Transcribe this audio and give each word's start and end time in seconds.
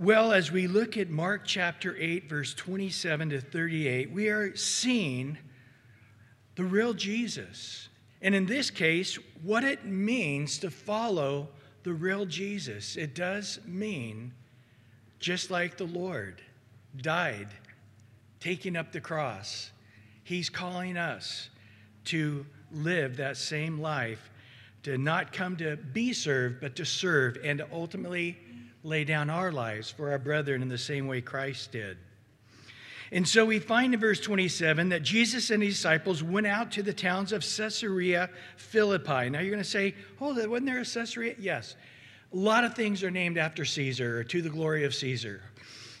Well, 0.00 0.32
as 0.32 0.50
we 0.50 0.66
look 0.66 0.96
at 0.96 1.10
Mark 1.10 1.42
chapter 1.44 1.94
8, 1.94 2.26
verse 2.26 2.54
27 2.54 3.28
to 3.28 3.40
38, 3.42 4.10
we 4.10 4.28
are 4.28 4.56
seeing 4.56 5.36
the 6.54 6.64
real 6.64 6.94
Jesus. 6.94 7.90
And 8.22 8.34
in 8.34 8.46
this 8.46 8.70
case, 8.70 9.18
what 9.42 9.62
it 9.62 9.84
means 9.84 10.56
to 10.60 10.70
follow 10.70 11.50
the 11.82 11.92
real 11.92 12.24
Jesus. 12.24 12.96
It 12.96 13.14
does 13.14 13.60
mean, 13.66 14.32
just 15.18 15.50
like 15.50 15.76
the 15.76 15.84
Lord 15.84 16.40
died, 16.96 17.48
taking 18.40 18.76
up 18.76 18.92
the 18.92 19.02
cross, 19.02 19.70
He's 20.24 20.48
calling 20.48 20.96
us 20.96 21.50
to 22.06 22.46
live 22.72 23.18
that 23.18 23.36
same 23.36 23.78
life, 23.78 24.30
to 24.84 24.96
not 24.96 25.34
come 25.34 25.58
to 25.58 25.76
be 25.76 26.14
served, 26.14 26.58
but 26.58 26.74
to 26.76 26.86
serve, 26.86 27.36
and 27.44 27.58
to 27.58 27.68
ultimately 27.70 28.38
lay 28.82 29.04
down 29.04 29.30
our 29.30 29.52
lives 29.52 29.90
for 29.90 30.10
our 30.10 30.18
brethren 30.18 30.62
in 30.62 30.68
the 30.68 30.78
same 30.78 31.06
way 31.06 31.20
Christ 31.20 31.72
did. 31.72 31.98
And 33.12 33.26
so 33.26 33.44
we 33.44 33.58
find 33.58 33.92
in 33.92 34.00
verse 34.00 34.20
27 34.20 34.90
that 34.90 35.02
Jesus 35.02 35.50
and 35.50 35.62
his 35.62 35.74
disciples 35.74 36.22
went 36.22 36.46
out 36.46 36.70
to 36.72 36.82
the 36.82 36.92
towns 36.92 37.32
of 37.32 37.42
Caesarea 37.42 38.30
Philippi. 38.56 39.28
Now 39.28 39.40
you're 39.40 39.50
going 39.50 39.62
to 39.62 39.68
say, 39.68 39.94
hold 40.18 40.38
it, 40.38 40.48
wasn't 40.48 40.66
there 40.66 40.78
a 40.78 40.84
Caesarea? 40.84 41.34
Yes. 41.38 41.74
A 42.32 42.36
lot 42.36 42.62
of 42.62 42.74
things 42.74 43.02
are 43.02 43.10
named 43.10 43.36
after 43.36 43.64
Caesar 43.64 44.20
or 44.20 44.24
to 44.24 44.40
the 44.40 44.48
glory 44.48 44.84
of 44.84 44.94
Caesar. 44.94 45.42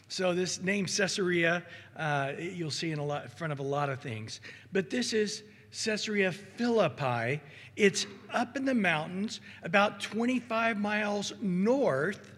So 0.08 0.34
this 0.34 0.62
name 0.62 0.86
Caesarea, 0.86 1.64
uh, 1.96 2.32
you'll 2.38 2.70
see 2.70 2.92
in, 2.92 3.00
a 3.00 3.04
lot, 3.04 3.24
in 3.24 3.30
front 3.30 3.52
of 3.52 3.58
a 3.58 3.64
lot 3.64 3.90
of 3.90 4.00
things. 4.00 4.40
But 4.72 4.88
this 4.88 5.12
is 5.12 5.42
Caesarea 5.84 6.30
Philippi. 6.30 7.40
It's 7.74 8.06
up 8.32 8.56
in 8.56 8.64
the 8.64 8.74
mountains, 8.74 9.40
about 9.64 10.00
25 10.00 10.78
miles 10.78 11.32
north 11.40 12.30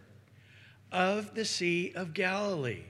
of 0.93 1.35
the 1.35 1.45
Sea 1.45 1.93
of 1.97 2.15
Galilee. 2.15 2.85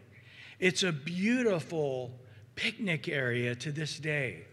It's 0.59 0.83
a 0.83 0.93
beautiful 0.93 2.13
picnic 2.57 3.09
area 3.09 3.55
to 3.55 3.73
this 3.73 3.99
day. 3.99 4.45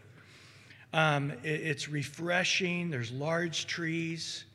Um, 0.94 1.32
it, 1.44 1.62
it's 1.62 1.90
refreshing, 1.90 2.90
there's 2.90 3.12
large 3.12 3.68
trees. 3.68 4.46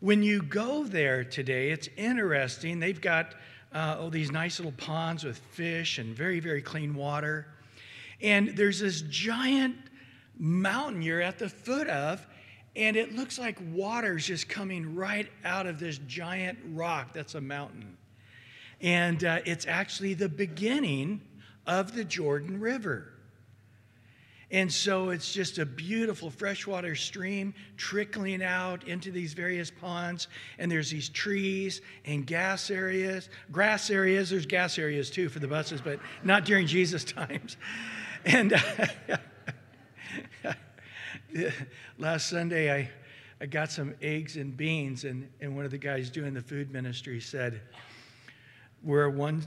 When 0.00 0.22
you 0.22 0.42
go 0.42 0.84
there 0.84 1.24
today, 1.24 1.70
it's 1.70 1.88
interesting. 1.96 2.78
They've 2.78 3.00
got 3.00 3.34
uh, 3.72 4.08
these 4.10 4.30
nice 4.30 4.58
little 4.58 4.72
ponds 4.72 5.24
with 5.24 5.38
fish 5.38 5.98
and 5.98 6.14
very, 6.14 6.40
very 6.40 6.62
clean 6.62 6.94
water. 6.94 7.46
And 8.20 8.56
there's 8.56 8.80
this 8.80 9.02
giant 9.02 9.76
mountain 10.38 11.02
you're 11.02 11.22
at 11.22 11.38
the 11.38 11.48
foot 11.48 11.88
of, 11.88 12.26
and 12.76 12.96
it 12.96 13.14
looks 13.14 13.38
like 13.38 13.58
water's 13.72 14.26
just 14.26 14.48
coming 14.48 14.94
right 14.94 15.28
out 15.44 15.66
of 15.66 15.78
this 15.78 15.98
giant 16.06 16.58
rock 16.72 17.12
that's 17.12 17.34
a 17.34 17.40
mountain. 17.40 17.96
And 18.84 19.24
uh, 19.24 19.38
it's 19.46 19.66
actually 19.66 20.12
the 20.12 20.28
beginning 20.28 21.22
of 21.66 21.94
the 21.94 22.04
Jordan 22.04 22.60
River. 22.60 23.14
And 24.50 24.70
so 24.70 25.08
it's 25.08 25.32
just 25.32 25.56
a 25.56 25.64
beautiful 25.64 26.28
freshwater 26.28 26.94
stream 26.94 27.54
trickling 27.78 28.42
out 28.42 28.86
into 28.86 29.10
these 29.10 29.32
various 29.32 29.70
ponds. 29.70 30.28
And 30.58 30.70
there's 30.70 30.90
these 30.90 31.08
trees 31.08 31.80
and 32.04 32.26
gas 32.26 32.70
areas, 32.70 33.30
grass 33.50 33.88
areas. 33.88 34.28
There's 34.28 34.44
gas 34.44 34.78
areas 34.78 35.08
too 35.08 35.30
for 35.30 35.38
the 35.38 35.48
buses, 35.48 35.80
but 35.80 35.98
not 36.22 36.44
during 36.44 36.66
Jesus' 36.66 37.04
times. 37.04 37.56
And 38.26 38.54
uh, 38.54 39.18
last 41.98 42.30
Sunday, 42.30 42.72
I, 42.72 42.90
I 43.38 43.44
got 43.44 43.70
some 43.70 43.94
eggs 44.00 44.38
and 44.38 44.56
beans, 44.56 45.04
and, 45.04 45.28
and 45.42 45.54
one 45.54 45.66
of 45.66 45.70
the 45.70 45.76
guys 45.76 46.08
doing 46.08 46.32
the 46.32 46.40
food 46.40 46.70
ministry 46.70 47.20
said, 47.20 47.60
we're 48.84 49.04
a 49.04 49.10
one 49.10 49.42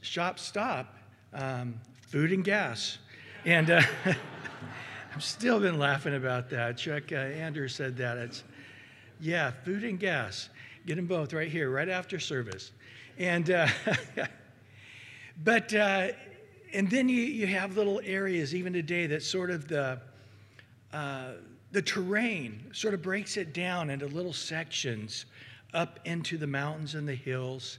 shop 0.00 0.38
stop, 0.38 0.96
um, 1.34 1.80
food 2.02 2.32
and 2.32 2.44
gas. 2.44 2.98
And 3.44 3.70
uh, 3.70 3.82
I've 5.14 5.24
still 5.24 5.58
been 5.58 5.78
laughing 5.78 6.14
about 6.14 6.48
that. 6.50 6.76
Chuck 6.76 7.12
uh, 7.12 7.68
said 7.68 7.96
that. 7.96 8.16
It's, 8.18 8.44
yeah, 9.20 9.50
food 9.64 9.82
and 9.82 9.98
gas. 9.98 10.48
Get 10.86 10.96
them 10.96 11.06
both 11.06 11.32
right 11.32 11.48
here, 11.48 11.70
right 11.70 11.88
after 11.88 12.20
service. 12.20 12.70
And, 13.18 13.50
uh, 13.50 13.66
but, 15.44 15.74
uh, 15.74 16.08
and 16.72 16.88
then 16.90 17.08
you, 17.08 17.22
you 17.22 17.46
have 17.48 17.76
little 17.76 18.00
areas, 18.04 18.54
even 18.54 18.72
today, 18.72 19.06
that 19.08 19.22
sort 19.22 19.50
of 19.50 19.66
the, 19.66 20.00
uh, 20.92 21.32
the 21.72 21.82
terrain 21.82 22.70
sort 22.72 22.94
of 22.94 23.02
breaks 23.02 23.36
it 23.36 23.52
down 23.52 23.90
into 23.90 24.06
little 24.06 24.32
sections 24.32 25.26
up 25.74 25.98
into 26.04 26.38
the 26.38 26.46
mountains 26.46 26.94
and 26.94 27.08
the 27.08 27.14
hills. 27.14 27.78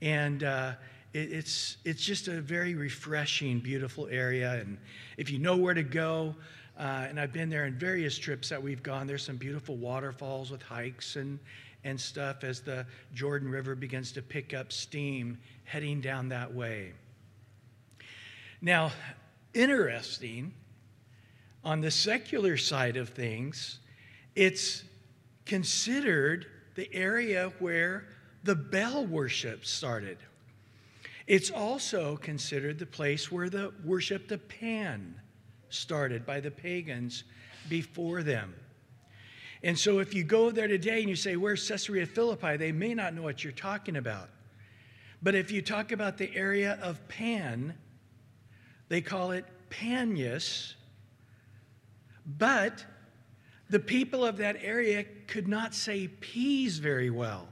And 0.00 0.44
uh, 0.44 0.72
it, 1.12 1.32
it's, 1.32 1.78
it's 1.84 2.02
just 2.02 2.28
a 2.28 2.40
very 2.40 2.74
refreshing, 2.74 3.60
beautiful 3.60 4.08
area. 4.10 4.54
And 4.54 4.78
if 5.16 5.30
you 5.30 5.38
know 5.38 5.56
where 5.56 5.74
to 5.74 5.82
go, 5.82 6.34
uh, 6.78 7.06
and 7.08 7.18
I've 7.18 7.32
been 7.32 7.50
there 7.50 7.66
in 7.66 7.74
various 7.74 8.16
trips 8.16 8.48
that 8.50 8.62
we've 8.62 8.82
gone, 8.82 9.06
there's 9.06 9.24
some 9.24 9.36
beautiful 9.36 9.76
waterfalls 9.76 10.50
with 10.50 10.62
hikes 10.62 11.16
and, 11.16 11.38
and 11.84 12.00
stuff 12.00 12.44
as 12.44 12.60
the 12.60 12.86
Jordan 13.14 13.48
River 13.48 13.74
begins 13.74 14.12
to 14.12 14.22
pick 14.22 14.54
up 14.54 14.72
steam 14.72 15.38
heading 15.64 16.00
down 16.00 16.28
that 16.28 16.54
way. 16.54 16.92
Now, 18.60 18.92
interesting, 19.54 20.52
on 21.64 21.80
the 21.80 21.90
secular 21.90 22.56
side 22.56 22.96
of 22.96 23.08
things, 23.08 23.80
it's 24.34 24.84
considered 25.44 26.46
the 26.74 26.88
area 26.94 27.52
where 27.58 28.04
the 28.44 28.54
Baal 28.54 29.06
worship 29.06 29.64
started. 29.64 30.18
It's 31.26 31.50
also 31.50 32.16
considered 32.16 32.78
the 32.78 32.86
place 32.86 33.30
where 33.30 33.50
the 33.50 33.72
worship 33.84 34.30
of 34.30 34.48
Pan 34.48 35.14
started 35.68 36.24
by 36.24 36.40
the 36.40 36.50
pagans 36.50 37.24
before 37.68 38.22
them. 38.22 38.54
And 39.62 39.78
so 39.78 39.98
if 39.98 40.14
you 40.14 40.24
go 40.24 40.50
there 40.50 40.68
today 40.68 41.00
and 41.00 41.08
you 41.08 41.16
say, 41.16 41.36
Where's 41.36 41.66
Caesarea 41.68 42.06
Philippi? 42.06 42.56
they 42.56 42.72
may 42.72 42.94
not 42.94 43.14
know 43.14 43.22
what 43.22 43.42
you're 43.42 43.52
talking 43.52 43.96
about. 43.96 44.30
But 45.22 45.34
if 45.34 45.50
you 45.50 45.62
talk 45.62 45.90
about 45.92 46.16
the 46.16 46.34
area 46.34 46.78
of 46.80 47.06
Pan, 47.08 47.74
they 48.88 49.00
call 49.00 49.32
it 49.32 49.44
Panias. 49.68 50.74
But 52.24 52.84
the 53.68 53.80
people 53.80 54.24
of 54.24 54.36
that 54.38 54.56
area 54.62 55.04
could 55.26 55.48
not 55.48 55.74
say 55.74 56.08
peas 56.08 56.78
very 56.78 57.10
well. 57.10 57.48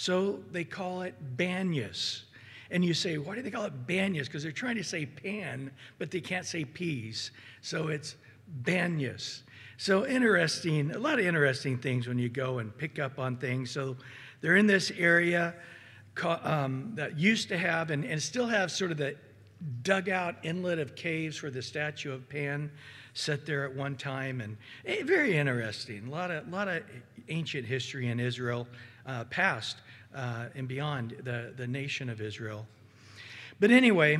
So 0.00 0.40
they 0.50 0.64
call 0.64 1.02
it 1.02 1.14
Banias. 1.36 2.22
And 2.70 2.82
you 2.82 2.94
say, 2.94 3.18
why 3.18 3.34
do 3.34 3.42
they 3.42 3.50
call 3.50 3.66
it 3.66 3.86
Banias? 3.86 4.24
Because 4.24 4.42
they're 4.42 4.50
trying 4.50 4.76
to 4.76 4.82
say 4.82 5.04
pan, 5.04 5.70
but 5.98 6.10
they 6.10 6.22
can't 6.22 6.46
say 6.46 6.64
peas. 6.64 7.32
So 7.60 7.88
it's 7.88 8.16
Banias. 8.62 9.42
So 9.76 10.06
interesting, 10.06 10.90
a 10.92 10.98
lot 10.98 11.18
of 11.18 11.26
interesting 11.26 11.76
things 11.76 12.08
when 12.08 12.18
you 12.18 12.30
go 12.30 12.60
and 12.60 12.74
pick 12.78 12.98
up 12.98 13.18
on 13.18 13.36
things. 13.36 13.72
So 13.72 13.94
they're 14.40 14.56
in 14.56 14.66
this 14.66 14.90
area 14.96 15.54
um, 16.24 16.92
that 16.94 17.18
used 17.18 17.50
to 17.50 17.58
have 17.58 17.90
and, 17.90 18.02
and 18.02 18.22
still 18.22 18.46
have 18.46 18.70
sort 18.70 18.92
of 18.92 18.96
the 18.96 19.16
dugout 19.82 20.36
inlet 20.42 20.78
of 20.78 20.94
caves 20.94 21.42
where 21.42 21.50
the 21.50 21.60
statue 21.60 22.10
of 22.10 22.26
Pan 22.26 22.70
sat 23.12 23.44
there 23.44 23.66
at 23.66 23.76
one 23.76 23.96
time. 23.96 24.40
And 24.40 24.56
eh, 24.86 25.02
very 25.04 25.36
interesting. 25.36 26.06
A 26.06 26.10
lot 26.10 26.30
of, 26.30 26.48
lot 26.48 26.68
of 26.68 26.84
ancient 27.28 27.66
history 27.66 28.08
in 28.08 28.18
Israel 28.18 28.66
uh, 29.06 29.24
past 29.24 29.78
uh, 30.14 30.46
and 30.54 30.68
beyond 30.68 31.16
the, 31.22 31.52
the 31.56 31.66
nation 31.66 32.08
of 32.08 32.20
Israel. 32.20 32.66
But 33.58 33.70
anyway, 33.70 34.18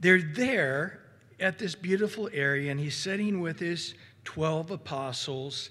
they're 0.00 0.22
there 0.22 1.00
at 1.40 1.58
this 1.58 1.74
beautiful 1.74 2.28
area, 2.32 2.70
and 2.70 2.80
he's 2.80 2.96
sitting 2.96 3.40
with 3.40 3.58
his 3.58 3.94
12 4.24 4.70
apostles, 4.70 5.70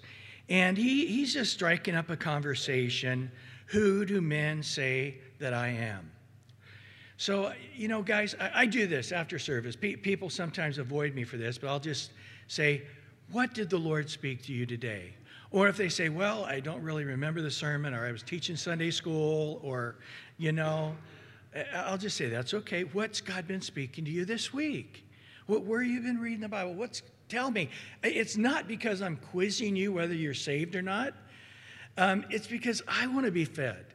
and 0.50 0.78
he, 0.78 1.08
he's 1.08 1.34
just 1.34 1.54
striking 1.54 1.96
up 1.96 2.10
a 2.10 2.18
conversation. 2.18 3.32
Who 3.68 4.06
do 4.06 4.22
men 4.22 4.62
say 4.62 5.18
that 5.40 5.54
I 5.54 5.70
am? 5.70 6.12
So, 7.18 7.54
you 7.76 7.88
know, 7.88 8.02
guys, 8.02 8.36
I, 8.40 8.52
I 8.62 8.66
do 8.66 8.86
this 8.86 9.12
after 9.12 9.40
service. 9.40 9.76
Pe- 9.76 9.96
people 9.96 10.30
sometimes 10.30 10.78
avoid 10.78 11.16
me 11.16 11.24
for 11.24 11.38
this, 11.38 11.58
but 11.58 11.70
I'll 11.70 11.80
just 11.80 12.12
say, 12.48 12.84
What 13.32 13.54
did 13.54 13.70
the 13.70 13.78
Lord 13.78 14.10
speak 14.10 14.44
to 14.44 14.54
you 14.54 14.66
today? 14.66 15.14
Or 15.54 15.68
if 15.68 15.78
they 15.78 15.88
say, 15.88 16.10
well, 16.10 16.44
I 16.44 16.60
don't 16.60 16.82
really 16.82 17.06
remember 17.06 17.40
the 17.42 17.52
sermon, 17.52 17.94
or 17.94 18.06
I 18.06 18.12
was 18.12 18.24
teaching 18.24 18.56
Sunday 18.56 18.90
school, 18.90 19.62
or, 19.64 19.96
you 20.40 20.52
know, 20.52 20.96
I'll 21.76 21.98
just 21.98 22.18
say, 22.18 22.28
that's 22.28 22.56
okay. 22.56 22.82
What's 22.86 23.22
God 23.22 23.48
been 23.48 23.62
speaking 23.62 24.04
to 24.06 24.12
you 24.12 24.26
this 24.26 24.52
week? 24.52 25.06
What, 25.46 25.64
where 25.64 25.84
you 25.84 26.02
been 26.02 26.20
reading 26.20 26.42
the 26.42 26.50
Bible? 26.50 26.74
What's, 26.74 27.04
tell 27.30 27.52
me. 27.52 27.70
It's 28.02 28.36
not 28.36 28.68
because 28.68 29.04
I'm 29.04 29.16
quizzing 29.16 29.76
you 29.76 29.94
whether 29.94 30.16
you're 30.16 30.34
saved 30.34 30.76
or 30.76 30.82
not. 30.82 31.14
Um, 31.98 32.26
it's 32.32 32.48
because 32.48 32.82
I 32.88 33.06
want 33.06 33.28
to 33.28 33.32
be 33.32 33.46
fed. 33.46 33.86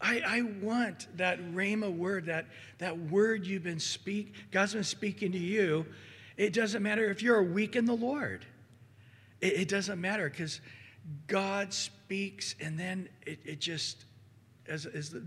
I, 0.00 0.22
I 0.26 0.42
want 0.62 1.06
that 1.18 1.38
Rhema 1.52 1.94
word, 1.94 2.26
that, 2.26 2.46
that 2.78 2.96
word 2.98 3.46
you've 3.46 3.64
been 3.64 3.80
speak, 3.80 4.32
God's 4.52 4.72
been 4.72 4.84
speaking 4.84 5.32
to 5.32 5.38
you. 5.38 5.84
It 6.38 6.54
doesn't 6.54 6.82
matter 6.82 7.10
if 7.10 7.22
you're 7.22 7.42
weak 7.42 7.76
in 7.76 7.84
the 7.84 7.96
Lord. 7.96 8.46
It, 9.42 9.54
it 9.54 9.68
doesn't 9.68 10.00
matter 10.00 10.30
because 10.30 10.60
God 11.26 11.72
speaks, 11.72 12.54
and 12.60 12.78
then 12.78 13.08
it, 13.26 13.38
it 13.44 13.60
just, 13.60 14.04
as, 14.66 14.86
as 14.86 15.10
the 15.10 15.22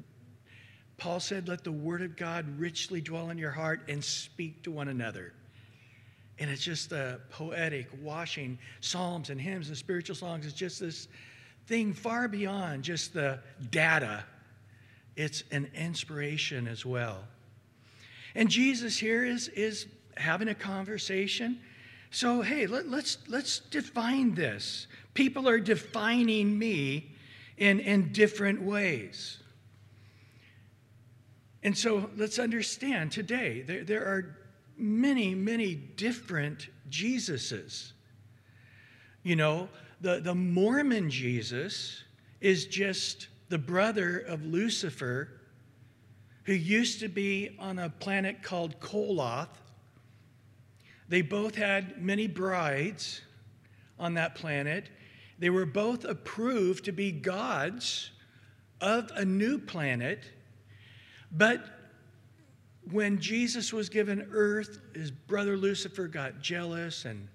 Paul 1.01 1.19
said, 1.19 1.47
Let 1.47 1.63
the 1.63 1.71
word 1.71 2.03
of 2.03 2.15
God 2.15 2.45
richly 2.59 3.01
dwell 3.01 3.31
in 3.31 3.37
your 3.39 3.49
heart 3.49 3.81
and 3.89 4.03
speak 4.03 4.61
to 4.63 4.71
one 4.71 4.87
another. 4.87 5.33
And 6.37 6.47
it's 6.47 6.61
just 6.61 6.91
a 6.91 7.19
poetic 7.31 7.87
washing 8.03 8.59
psalms 8.81 9.31
and 9.31 9.41
hymns 9.41 9.69
and 9.69 9.77
spiritual 9.77 10.15
songs. 10.15 10.45
It's 10.45 10.53
just 10.53 10.79
this 10.79 11.07
thing 11.65 11.93
far 11.93 12.27
beyond 12.27 12.83
just 12.83 13.15
the 13.15 13.39
data, 13.71 14.23
it's 15.15 15.43
an 15.51 15.71
inspiration 15.73 16.67
as 16.67 16.85
well. 16.85 17.23
And 18.35 18.47
Jesus 18.47 18.95
here 18.95 19.25
is, 19.25 19.47
is 19.47 19.87
having 20.17 20.49
a 20.49 20.55
conversation. 20.55 21.59
So, 22.11 22.41
hey, 22.41 22.67
let, 22.67 22.89
let's, 22.89 23.17
let's 23.27 23.59
define 23.59 24.35
this. 24.35 24.85
People 25.13 25.47
are 25.47 25.59
defining 25.59 26.57
me 26.57 27.11
in, 27.57 27.79
in 27.79 28.11
different 28.11 28.61
ways. 28.61 29.37
And 31.63 31.77
so 31.77 32.09
let's 32.17 32.39
understand 32.39 33.11
today 33.11 33.61
there, 33.61 33.83
there 33.83 34.05
are 34.05 34.37
many, 34.77 35.35
many 35.35 35.75
different 35.75 36.69
Jesuses. 36.89 37.91
You 39.23 39.35
know, 39.35 39.69
the, 40.01 40.19
the 40.19 40.33
Mormon 40.33 41.09
Jesus 41.09 42.03
is 42.39 42.65
just 42.65 43.27
the 43.49 43.59
brother 43.59 44.17
of 44.19 44.43
Lucifer, 44.43 45.29
who 46.45 46.53
used 46.53 46.99
to 47.01 47.07
be 47.07 47.55
on 47.59 47.77
a 47.77 47.89
planet 47.89 48.41
called 48.41 48.79
Kolob. 48.79 49.49
They 51.07 51.21
both 51.21 51.53
had 51.53 52.01
many 52.01 52.25
brides 52.25 53.21
on 53.99 54.15
that 54.15 54.33
planet. 54.33 54.89
They 55.41 55.49
were 55.49 55.65
both 55.65 56.05
approved 56.05 56.85
to 56.85 56.91
be 56.91 57.11
gods 57.11 58.11
of 58.79 59.09
a 59.15 59.25
new 59.25 59.57
planet. 59.57 60.23
But 61.31 61.65
when 62.91 63.19
Jesus 63.19 63.73
was 63.73 63.89
given 63.89 64.29
earth, 64.31 64.79
his 64.93 65.09
brother 65.09 65.57
Lucifer 65.57 66.07
got 66.07 66.41
jealous, 66.41 67.05
and, 67.05 67.27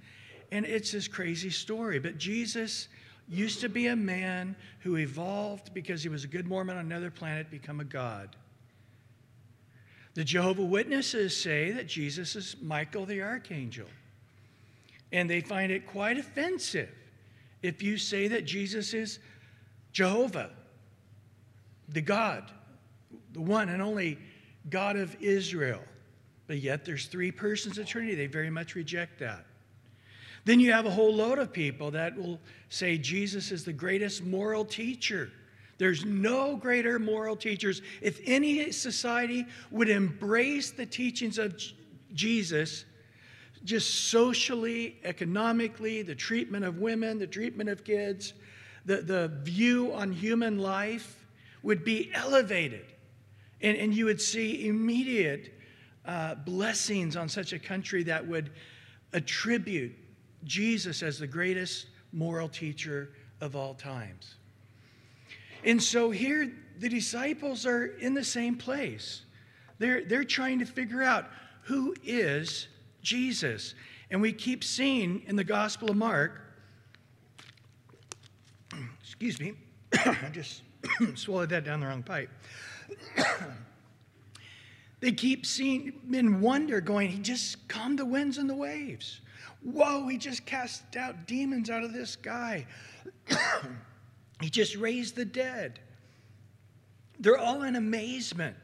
and 0.53 0.65
it's 0.65 0.93
this 0.93 1.09
crazy 1.09 1.51
story. 1.51 1.99
But 1.99 2.17
Jesus 2.17 2.87
used 3.29 3.61
to 3.63 3.69
be 3.69 3.89
a 3.89 3.97
man 3.97 4.55
who 4.81 4.99
evolved 4.99 5.75
because 5.75 6.05
he 6.05 6.09
was 6.09 6.23
a 6.23 6.29
good 6.29 6.47
Mormon 6.47 6.77
on 6.77 6.87
another 6.87 7.11
planet, 7.11 7.51
become 7.51 7.81
a 7.81 7.85
god. 7.85 8.37
The 10.15 10.23
Jehovah 10.23 10.65
Witnesses 10.65 11.37
say 11.37 11.73
that 11.73 11.89
Jesus 11.89 12.37
is 12.37 12.55
Michael 12.63 13.05
the 13.05 13.21
archangel. 13.21 13.89
And 15.11 15.29
they 15.29 15.41
find 15.41 15.73
it 15.73 15.89
quite 15.89 16.19
offensive 16.19 16.95
if 17.63 17.83
you 17.83 17.97
say 17.99 18.29
that 18.29 18.45
Jesus 18.45 18.95
is 18.95 19.19
Jehovah, 19.93 20.51
the 21.89 22.01
God, 22.01 22.51
the 23.33 23.41
one 23.41 23.69
and 23.69 23.81
only 23.81 24.19
God 24.71 24.97
of 24.97 25.17
Israel. 25.21 25.83
But 26.47 26.59
yet 26.59 26.85
there's 26.85 27.07
three 27.07 27.31
persons 27.31 27.79
of 27.79 27.87
Trinity. 27.87 28.15
They 28.15 28.27
very 28.27 28.51
much 28.51 28.75
reject 28.75 29.19
that. 29.21 29.45
Then 30.45 30.61
you 30.61 30.73
have 30.73 30.87
a 30.87 30.91
whole 30.91 31.13
load 31.13 31.39
of 31.39 31.53
people 31.53 31.91
that 31.91 32.17
will 32.17 32.39
say 32.69 32.99
Jesus 32.99 33.51
is 33.51 33.65
the 33.65 33.73
greatest 33.73 34.25
moral 34.25 34.65
teacher. 34.65 35.31
There's 35.79 36.05
no 36.05 36.57
greater 36.57 36.99
moral 36.99 37.37
teachers. 37.37 37.83
If 38.01 38.21
any 38.25 38.71
society 38.71 39.45
would 39.71 39.89
embrace 39.89 40.71
the 40.71 40.87
teachings 40.87 41.39
of 41.39 41.61
Jesus, 42.15 42.85
just 43.67 44.09
socially, 44.11 44.97
economically, 45.05 46.03
the 46.03 46.15
treatment 46.15 46.65
of 46.65 46.79
women, 46.79 47.19
the 47.19 47.27
treatment 47.27 47.69
of 47.69 47.85
kids, 47.85 48.33
the, 48.85 49.03
the 49.03 49.29
view 49.43 49.93
on 49.93 50.13
human 50.13 50.59
life 50.59 51.27
would 51.63 51.85
be 51.85 52.11
elevated. 52.15 52.85
And, 53.61 53.77
and 53.77 53.93
you 53.93 54.05
would 54.05 54.21
see 54.21 54.69
immediate 54.69 55.53
uh, 56.05 56.37
blessings 56.37 57.17
on 57.17 57.29
such 57.29 57.53
a 57.53 57.59
country 57.59 58.05
that 58.05 58.25
would 58.25 58.53
attribute 59.13 59.93
Jesus 60.45 61.03
as 61.03 61.19
the 61.19 61.27
greatest 61.27 61.87
moral 62.13 62.49
teacher 62.49 63.11
of 63.41 63.57
all 63.57 63.75
times. 63.75 64.37
And 65.65 65.83
so 65.83 66.13
here, 66.13 66.53
the 66.79 66.89
disciples 66.89 67.67
are 67.67 67.87
in 67.87 68.15
the 68.15 68.23
same 68.25 68.57
place. 68.57 69.23
They're, 69.79 70.05
they're 70.05 70.25
trying 70.25 70.61
to 70.61 70.67
figure 70.67 71.03
out 71.03 71.27
who 71.63 71.97
is 72.05 72.69
Jesus. 73.07 73.75
And 74.11 74.21
we 74.21 74.33
keep 74.33 74.65
seeing 74.65 75.23
in 75.27 75.37
the 75.37 75.45
Gospel 75.45 75.91
of 75.91 75.97
Mark, 75.97 76.41
excuse 79.01 79.39
me, 79.39 79.55
I 79.93 80.29
just 80.33 80.63
swallowed 81.15 81.51
that 81.51 81.65
down 81.65 81.81
the 81.81 81.87
wrong 81.87 82.03
pipe. 82.03 82.29
they 85.01 85.13
keep 85.13 85.47
seeing 85.47 85.93
in 86.13 86.41
wonder, 86.41 86.81
going, 86.81 87.09
He 87.09 87.21
just 87.21 87.69
calmed 87.69 88.01
the 88.01 88.05
winds 88.05 88.39
and 88.39 88.51
the 88.51 88.57
waves. 88.57 89.21
Whoa, 89.63 90.07
he 90.09 90.19
just 90.19 90.45
cast 90.45 90.97
out 90.97 91.27
demons 91.27 91.71
out 91.71 91.83
of 91.83 91.93
this 91.93 92.15
guy. 92.17 92.67
he 94.41 94.51
just 94.51 94.77
raised 94.77 95.17
the 95.17 95.25
dead. 95.25 95.81
They're 97.19 97.39
all 97.39 97.63
in 97.63 97.77
amazement. 97.77 98.57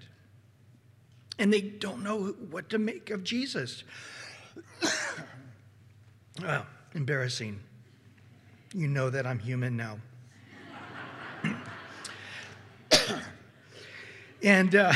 And 1.39 1.53
they 1.53 1.61
don't 1.61 2.05
know 2.05 2.29
what 2.51 2.69
to 2.71 2.79
make 2.79 3.11
of 3.11 3.25
Jesus. 3.25 3.83
Well, 6.43 6.67
embarrassing. 6.95 7.61
You 8.75 8.89
know 8.89 9.11
that 9.11 9.27
I'm 9.27 9.39
human 9.39 9.77
now. 9.77 9.99
And 14.43 14.75
uh, 14.75 14.93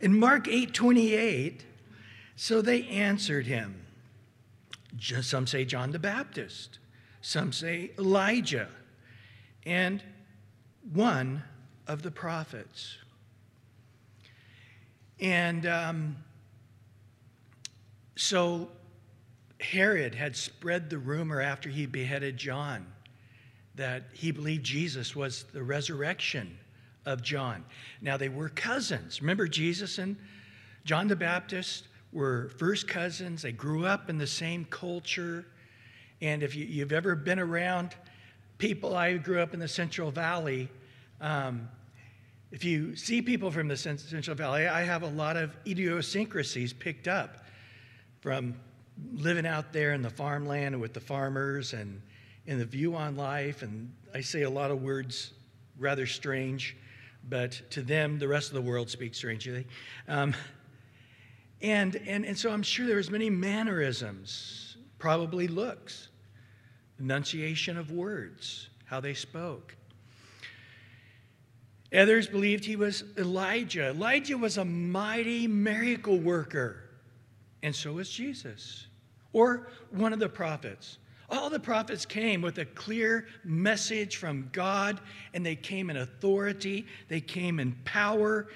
in 0.00 0.18
Mark 0.18 0.48
8 0.48 0.74
28, 0.74 1.64
so 2.34 2.60
they 2.60 2.82
answered 2.88 3.46
him. 3.46 3.86
Some 5.00 5.46
say 5.46 5.64
John 5.64 5.92
the 5.92 5.98
Baptist, 5.98 6.78
some 7.20 7.52
say 7.52 7.92
Elijah, 7.98 8.68
and 9.64 10.02
one 10.92 11.44
of 11.86 12.02
the 12.02 12.10
prophets. 12.10 12.98
And 15.20 15.64
um, 15.66 16.16
so 18.16 18.68
Herod 19.62 20.14
had 20.14 20.36
spread 20.36 20.90
the 20.90 20.98
rumor 20.98 21.40
after 21.40 21.68
he 21.68 21.86
beheaded 21.86 22.36
John 22.36 22.86
that 23.74 24.04
he 24.12 24.30
believed 24.30 24.64
Jesus 24.64 25.16
was 25.16 25.44
the 25.52 25.62
resurrection 25.62 26.58
of 27.06 27.22
John. 27.22 27.64
Now, 28.00 28.16
they 28.16 28.28
were 28.28 28.48
cousins. 28.50 29.20
Remember, 29.20 29.48
Jesus 29.48 29.98
and 29.98 30.16
John 30.84 31.08
the 31.08 31.16
Baptist 31.16 31.88
were 32.12 32.50
first 32.58 32.86
cousins. 32.86 33.42
They 33.42 33.52
grew 33.52 33.86
up 33.86 34.10
in 34.10 34.18
the 34.18 34.26
same 34.26 34.66
culture. 34.66 35.46
And 36.20 36.42
if 36.42 36.54
you, 36.54 36.80
have 36.80 36.92
ever 36.92 37.14
been 37.14 37.38
around 37.38 37.94
people, 38.58 38.94
I 38.94 39.16
grew 39.16 39.40
up 39.40 39.54
in 39.54 39.60
the 39.60 39.68
Central 39.68 40.10
Valley. 40.10 40.68
Um, 41.20 41.68
if 42.50 42.64
you 42.64 42.94
see 42.94 43.22
people 43.22 43.50
from 43.50 43.68
the 43.68 43.76
Central 43.76 44.36
Valley, 44.36 44.68
I 44.68 44.82
have 44.82 45.02
a 45.02 45.08
lot 45.08 45.36
of 45.38 45.56
idiosyncrasies 45.66 46.74
picked 46.74 47.08
up 47.08 47.46
from 48.20 48.54
living 49.14 49.46
out 49.46 49.72
there 49.72 49.92
in 49.92 50.02
the 50.02 50.10
farmland 50.10 50.80
with 50.80 50.92
the 50.92 51.00
farmers 51.00 51.72
and 51.72 52.02
in 52.46 52.58
the 52.58 52.64
view 52.64 52.96
on 52.96 53.16
life. 53.16 53.62
And 53.62 53.92
I 54.14 54.20
say 54.20 54.42
a 54.42 54.50
lot 54.50 54.70
of 54.70 54.82
words 54.82 55.32
rather 55.78 56.06
strange 56.06 56.76
but 57.28 57.60
to 57.70 57.82
them, 57.82 58.18
the 58.18 58.28
rest 58.28 58.48
of 58.48 58.54
the 58.54 58.62
world 58.62 58.90
speaks 58.90 59.18
strangely. 59.18 59.66
Um, 60.08 60.34
and, 61.60 61.96
and, 62.06 62.24
and 62.24 62.36
so 62.36 62.50
I'm 62.50 62.62
sure 62.62 62.86
there 62.86 62.96
was 62.96 63.10
many 63.10 63.30
mannerisms, 63.30 64.76
probably 64.98 65.46
looks, 65.46 66.08
enunciation 66.98 67.76
of 67.76 67.90
words, 67.92 68.68
how 68.86 69.00
they 69.00 69.14
spoke. 69.14 69.76
Others 71.94 72.28
believed 72.28 72.64
he 72.64 72.76
was 72.76 73.04
Elijah. 73.18 73.90
Elijah 73.90 74.38
was 74.38 74.56
a 74.56 74.64
mighty 74.64 75.46
miracle 75.46 76.18
worker, 76.18 76.81
and 77.62 77.74
so 77.74 77.92
was 77.92 78.10
Jesus, 78.10 78.86
or 79.32 79.68
one 79.90 80.12
of 80.12 80.18
the 80.18 80.28
prophets. 80.28 80.98
All 81.30 81.48
the 81.48 81.60
prophets 81.60 82.04
came 82.04 82.42
with 82.42 82.58
a 82.58 82.66
clear 82.66 83.26
message 83.42 84.16
from 84.16 84.50
God, 84.52 85.00
and 85.32 85.46
they 85.46 85.56
came 85.56 85.88
in 85.88 85.96
authority, 85.96 86.86
they 87.08 87.20
came 87.20 87.58
in 87.58 87.72
power. 87.84 88.48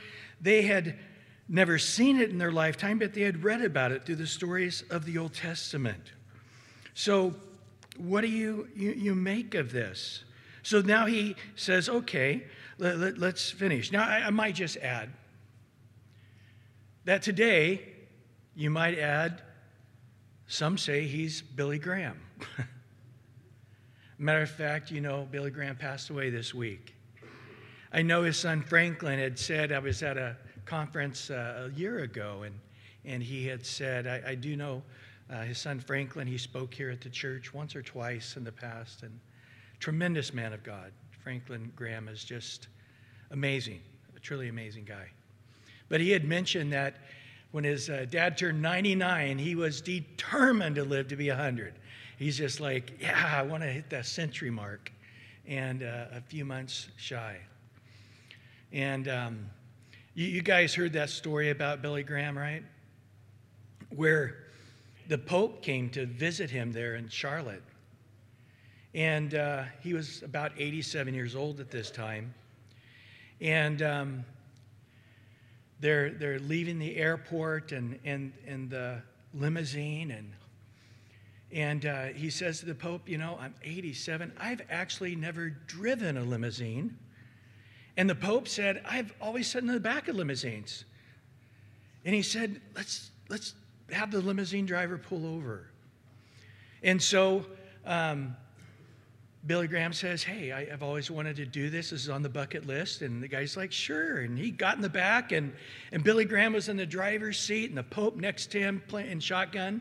They 0.43 0.63
had 0.63 0.99
never 1.49 1.79
seen 1.79 2.21
it 2.21 2.31
in 2.31 2.39
their 2.39 2.53
lifetime, 2.53 2.99
but 2.99 3.15
they 3.15 3.23
had 3.23 3.43
read 3.43 3.63
about 3.63 3.93
it 3.93 4.05
through 4.05 4.17
the 4.17 4.27
stories 4.27 4.85
of 4.91 5.07
the 5.07 5.17
Old 5.17 5.33
Testament. 5.33 6.13
So, 6.93 7.35
what 7.97 8.21
do 8.21 8.29
you, 8.29 8.69
you, 8.75 8.93
you 8.93 9.15
make 9.15 9.55
of 9.55 9.73
this? 9.73 10.25
So 10.63 10.81
now 10.81 11.07
he 11.07 11.37
says, 11.55 11.89
okay, 11.89 12.45
let, 12.79 12.97
us 12.97 13.19
let, 13.19 13.39
finish. 13.39 13.93
Now, 13.93 14.03
I, 14.07 14.27
I 14.27 14.31
might 14.31 14.57
just 14.57 14.77
add 14.79 15.11
that 17.05 17.23
today, 17.23 17.95
you 18.57 18.71
might 18.71 18.99
add, 18.99 19.43
some 20.49 20.79
say 20.79 21.07
he's 21.07 21.43
Billy 21.43 21.79
Graham. 21.79 22.19
Matter 24.19 24.41
of 24.41 24.51
fact, 24.51 24.91
you 24.91 25.03
know, 25.03 25.29
Billy 25.31 25.51
Graham 25.51 25.77
passed 25.77 26.09
away 26.09 26.31
this 26.31 26.55
week. 26.55 26.95
I 27.93 28.01
know 28.01 28.23
his 28.23 28.39
son 28.39 28.63
Franklin 28.63 29.19
had 29.19 29.39
said, 29.39 29.73
I 29.73 29.79
was 29.79 30.03
at 30.03 30.17
a 30.17 30.37
conference 30.65 31.31
uh, 31.31 31.69
a 31.71 31.79
year 31.79 31.99
ago, 31.99 32.45
and, 32.45 32.55
and 33.05 33.23
he 33.23 33.47
had 33.47 33.65
said, 33.65 34.07
I, 34.07 34.31
I 34.31 34.35
do 34.35 34.57
know 34.57 34.83
uh, 35.29 35.43
his 35.43 35.59
son 35.59 35.79
Franklin, 35.79 36.27
he 36.27 36.39
spoke 36.39 36.73
here 36.73 36.91
at 36.91 37.03
the 37.03 37.11
church 37.11 37.53
once 37.53 37.77
or 37.77 37.83
twice 37.83 38.37
in 38.39 38.45
the 38.45 38.53
past, 38.53 39.03
and 39.03 39.21
tremendous 39.81 40.33
man 40.33 40.55
of 40.55 40.63
God. 40.63 40.93
Franklin 41.23 41.71
Graham 41.77 42.09
is 42.09 42.25
just 42.25 42.69
amazing, 43.33 43.81
a 44.17 44.21
truly 44.21 44.49
amazing 44.49 44.85
guy. 44.85 45.09
But 45.91 46.01
he 46.01 46.11
had 46.11 46.25
mentioned 46.25 46.73
that 46.73 46.97
when 47.53 47.65
his 47.65 47.89
uh, 47.89 48.07
dad 48.11 48.37
turned 48.37 48.61
99, 48.61 49.39
he 49.39 49.55
was 49.55 49.81
determined 49.81 50.77
to 50.77 50.85
live 50.85 51.09
to 51.09 51.17
be 51.17 51.29
100. 51.29 51.75
He's 52.19 52.37
just 52.37 52.61
like, 52.61 52.93
yeah, 53.01 53.35
I 53.37 53.43
want 53.43 53.63
to 53.63 53.69
hit 53.69 53.91
that 53.91 54.07
century 54.07 54.51
mark, 54.51 54.91
and 55.47 55.83
uh, 55.83 56.07
a 56.13 56.21
few 56.21 56.45
months 56.45 56.89
shy. 56.97 57.37
And 58.73 59.09
um, 59.09 59.47
you, 60.15 60.27
you 60.27 60.43
guys 60.43 60.75
heard 60.75 60.93
that 60.95 61.11
story 61.11 61.51
about 61.51 61.83
Billy 61.83 62.03
Graham, 62.03 62.37
right? 62.37 62.63
Where 63.95 64.37
the 65.09 65.19
Pope 65.19 65.63
came 65.63 65.89
to 65.91 66.07
visit 66.07 66.51
him 66.51 66.73
there 66.73 66.97
in 66.97 67.09
Charlotte. 67.09 67.63
And 68.95 69.35
uh, 69.35 69.65
he 69.83 69.93
was 69.93 70.23
about 70.23 70.53
87 70.59 71.13
years 71.15 71.37
old 71.37 71.61
at 71.61 71.71
this 71.71 71.91
time. 71.91 72.35
And 73.41 73.83
um, 73.83 74.25
they're, 75.81 76.11
they're 76.11 76.39
leaving 76.39 76.79
the 76.79 76.97
airport 76.97 77.73
and, 77.73 77.99
and, 78.05 78.33
and 78.47 78.71
the 78.71 79.03
limousine. 79.35 80.11
And, 80.11 80.33
and 81.53 81.87
uh, 81.87 82.05
he 82.07 82.31
says 82.31 82.61
to 82.61 82.67
the 82.67 82.75
Pope, 82.75 83.09
You 83.09 83.19
know, 83.19 83.39
I'm 83.41 83.55
87. 83.63 84.33
I've 84.39 84.63
actually 84.71 85.17
never 85.17 85.51
driven 85.51 86.17
a 86.17 86.23
limousine. 86.23 86.97
And 87.97 88.09
the 88.09 88.15
Pope 88.15 88.49
said, 88.49 88.83
I've 88.89 89.13
always 89.21 89.47
sat 89.49 89.63
in 89.63 89.69
the 89.69 89.81
back 89.81 90.09
of 90.09 90.17
limousines. 90.17 90.85
And 92.05 92.15
he 92.15 92.23
said, 92.23 92.61
Let's, 92.75 93.11
let's 93.29 93.55
have 93.91 94.11
the 94.11 94.21
limousine 94.21 94.67
driver 94.67 94.99
pull 94.99 95.27
over. 95.27 95.71
And 96.83 97.03
so 97.03 97.45
um, 97.85 98.37
Billy 99.47 99.69
Graham 99.69 99.93
says, 99.93 100.23
Hey, 100.23 100.51
I, 100.53 100.65
have 100.67 100.83
always 100.83 101.11
wanted 101.11 101.37
to 101.37 101.47
do 101.47 101.71
this. 101.71 101.91
This 101.91 102.03
is 102.03 102.09
on 102.09 102.23
the 102.23 102.29
bucket 102.29 102.67
list. 102.67 103.03
And 103.03 103.23
the 103.23 103.29
guy's 103.29 103.57
like, 103.57 103.73
Sure. 103.73 104.19
And 104.19 104.39
he 104.39 104.51
got 104.51 104.77
in 104.77 104.83
the 104.83 104.89
back, 104.89 105.33
and, 105.33 105.53
and 105.93 106.03
Billy 106.03 106.25
Graham 106.25 106.53
was 106.53 106.69
in 106.69 106.77
the 106.77 106.87
driver's 106.87 107.39
seat, 107.39 107.69
and 107.69 107.79
the 107.79 107.85
Pope 107.85 108.17
next 108.17 108.51
to 108.53 108.59
him 108.59 108.83
playing 108.89 109.21
shotgun. 109.21 109.81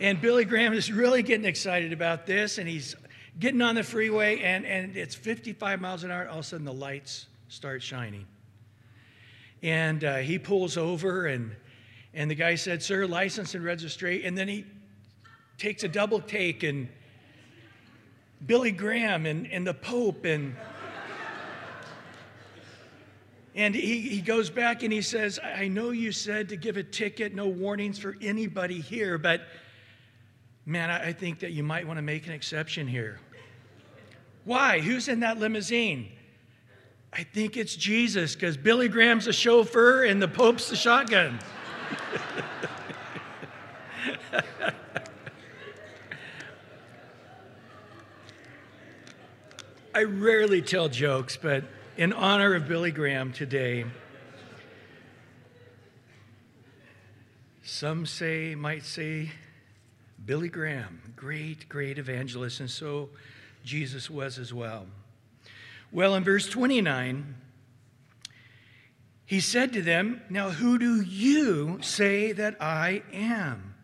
And 0.00 0.20
Billy 0.20 0.44
Graham 0.44 0.72
is 0.74 0.92
really 0.92 1.22
getting 1.22 1.46
excited 1.46 1.92
about 1.92 2.26
this, 2.26 2.58
and 2.58 2.68
he's 2.68 2.94
getting 3.38 3.62
on 3.62 3.76
the 3.76 3.82
freeway, 3.82 4.40
and, 4.40 4.66
and 4.66 4.96
it's 4.96 5.14
55 5.14 5.80
miles 5.80 6.04
an 6.04 6.10
hour. 6.10 6.28
All 6.28 6.40
of 6.40 6.44
a 6.44 6.48
sudden, 6.48 6.66
the 6.66 6.72
lights 6.72 7.26
start 7.48 7.82
shining. 7.82 8.26
And 9.62 10.04
uh, 10.04 10.16
he 10.16 10.38
pulls 10.38 10.76
over, 10.76 11.26
and 11.26 11.54
and 12.16 12.30
the 12.30 12.34
guy 12.36 12.54
said, 12.54 12.82
Sir, 12.82 13.06
license 13.06 13.54
and 13.54 13.64
registration. 13.64 14.26
And 14.26 14.38
then 14.38 14.46
he 14.46 14.64
takes 15.58 15.82
a 15.82 15.88
double 15.88 16.20
take, 16.20 16.62
and 16.62 16.88
Billy 18.46 18.72
Graham 18.72 19.26
and, 19.26 19.50
and 19.50 19.66
the 19.66 19.74
Pope, 19.74 20.24
and 20.24 20.54
and 23.54 23.74
he, 23.74 24.00
he 24.00 24.20
goes 24.20 24.50
back 24.50 24.82
and 24.82 24.92
he 24.92 25.00
says, 25.00 25.38
I 25.42 25.68
know 25.68 25.90
you 25.90 26.10
said 26.10 26.48
to 26.48 26.56
give 26.56 26.76
a 26.76 26.82
ticket, 26.82 27.34
no 27.34 27.46
warnings 27.46 28.00
for 28.00 28.16
anybody 28.20 28.80
here, 28.80 29.16
but 29.16 29.42
man, 30.66 30.90
I, 30.90 31.08
I 31.08 31.12
think 31.12 31.38
that 31.40 31.52
you 31.52 31.62
might 31.62 31.86
want 31.86 31.98
to 31.98 32.02
make 32.02 32.26
an 32.26 32.32
exception 32.32 32.88
here. 32.88 33.20
Why? 34.44 34.80
Who's 34.80 35.06
in 35.06 35.20
that 35.20 35.38
limousine? 35.38 36.10
I 37.12 37.22
think 37.22 37.56
it's 37.56 37.76
Jesus 37.76 38.34
because 38.34 38.56
Billy 38.56 38.88
Graham's 38.88 39.26
the 39.26 39.32
chauffeur 39.32 40.04
and 40.04 40.20
the 40.20 40.26
Pope's 40.26 40.68
the 40.68 40.74
shotgun. 40.74 41.38
I 49.96 50.02
rarely 50.02 50.60
tell 50.60 50.88
jokes, 50.88 51.38
but 51.40 51.62
in 51.96 52.12
honor 52.12 52.56
of 52.56 52.66
Billy 52.66 52.90
Graham 52.90 53.32
today, 53.32 53.84
some 57.62 58.04
say, 58.04 58.56
might 58.56 58.84
say, 58.84 59.30
Billy 60.26 60.48
Graham, 60.48 61.12
great, 61.14 61.68
great 61.68 61.98
evangelist, 61.98 62.58
and 62.58 62.68
so 62.68 63.10
Jesus 63.64 64.10
was 64.10 64.36
as 64.36 64.52
well. 64.52 64.86
Well, 65.92 66.16
in 66.16 66.24
verse 66.24 66.48
29, 66.48 67.36
he 69.26 69.38
said 69.38 69.72
to 69.74 69.82
them, 69.82 70.22
Now 70.28 70.50
who 70.50 70.76
do 70.76 71.02
you 71.02 71.78
say 71.82 72.32
that 72.32 72.60
I 72.60 73.04
am? 73.12 73.76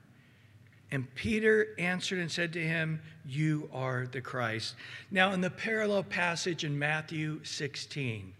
And 0.91 1.15
Peter 1.15 1.69
answered 1.79 2.19
and 2.19 2.33
said 2.33 2.53
to 2.55 2.61
him, 2.61 3.01
You 3.31 3.71
are 3.73 4.09
the 4.11 4.21
Christ. 4.21 4.75
Now, 5.13 5.31
in 5.33 5.41
the 5.41 5.51
parallel 5.51 6.03
passage 6.03 6.65
in 6.65 6.77
Matthew 6.77 7.45
16, 7.45 8.33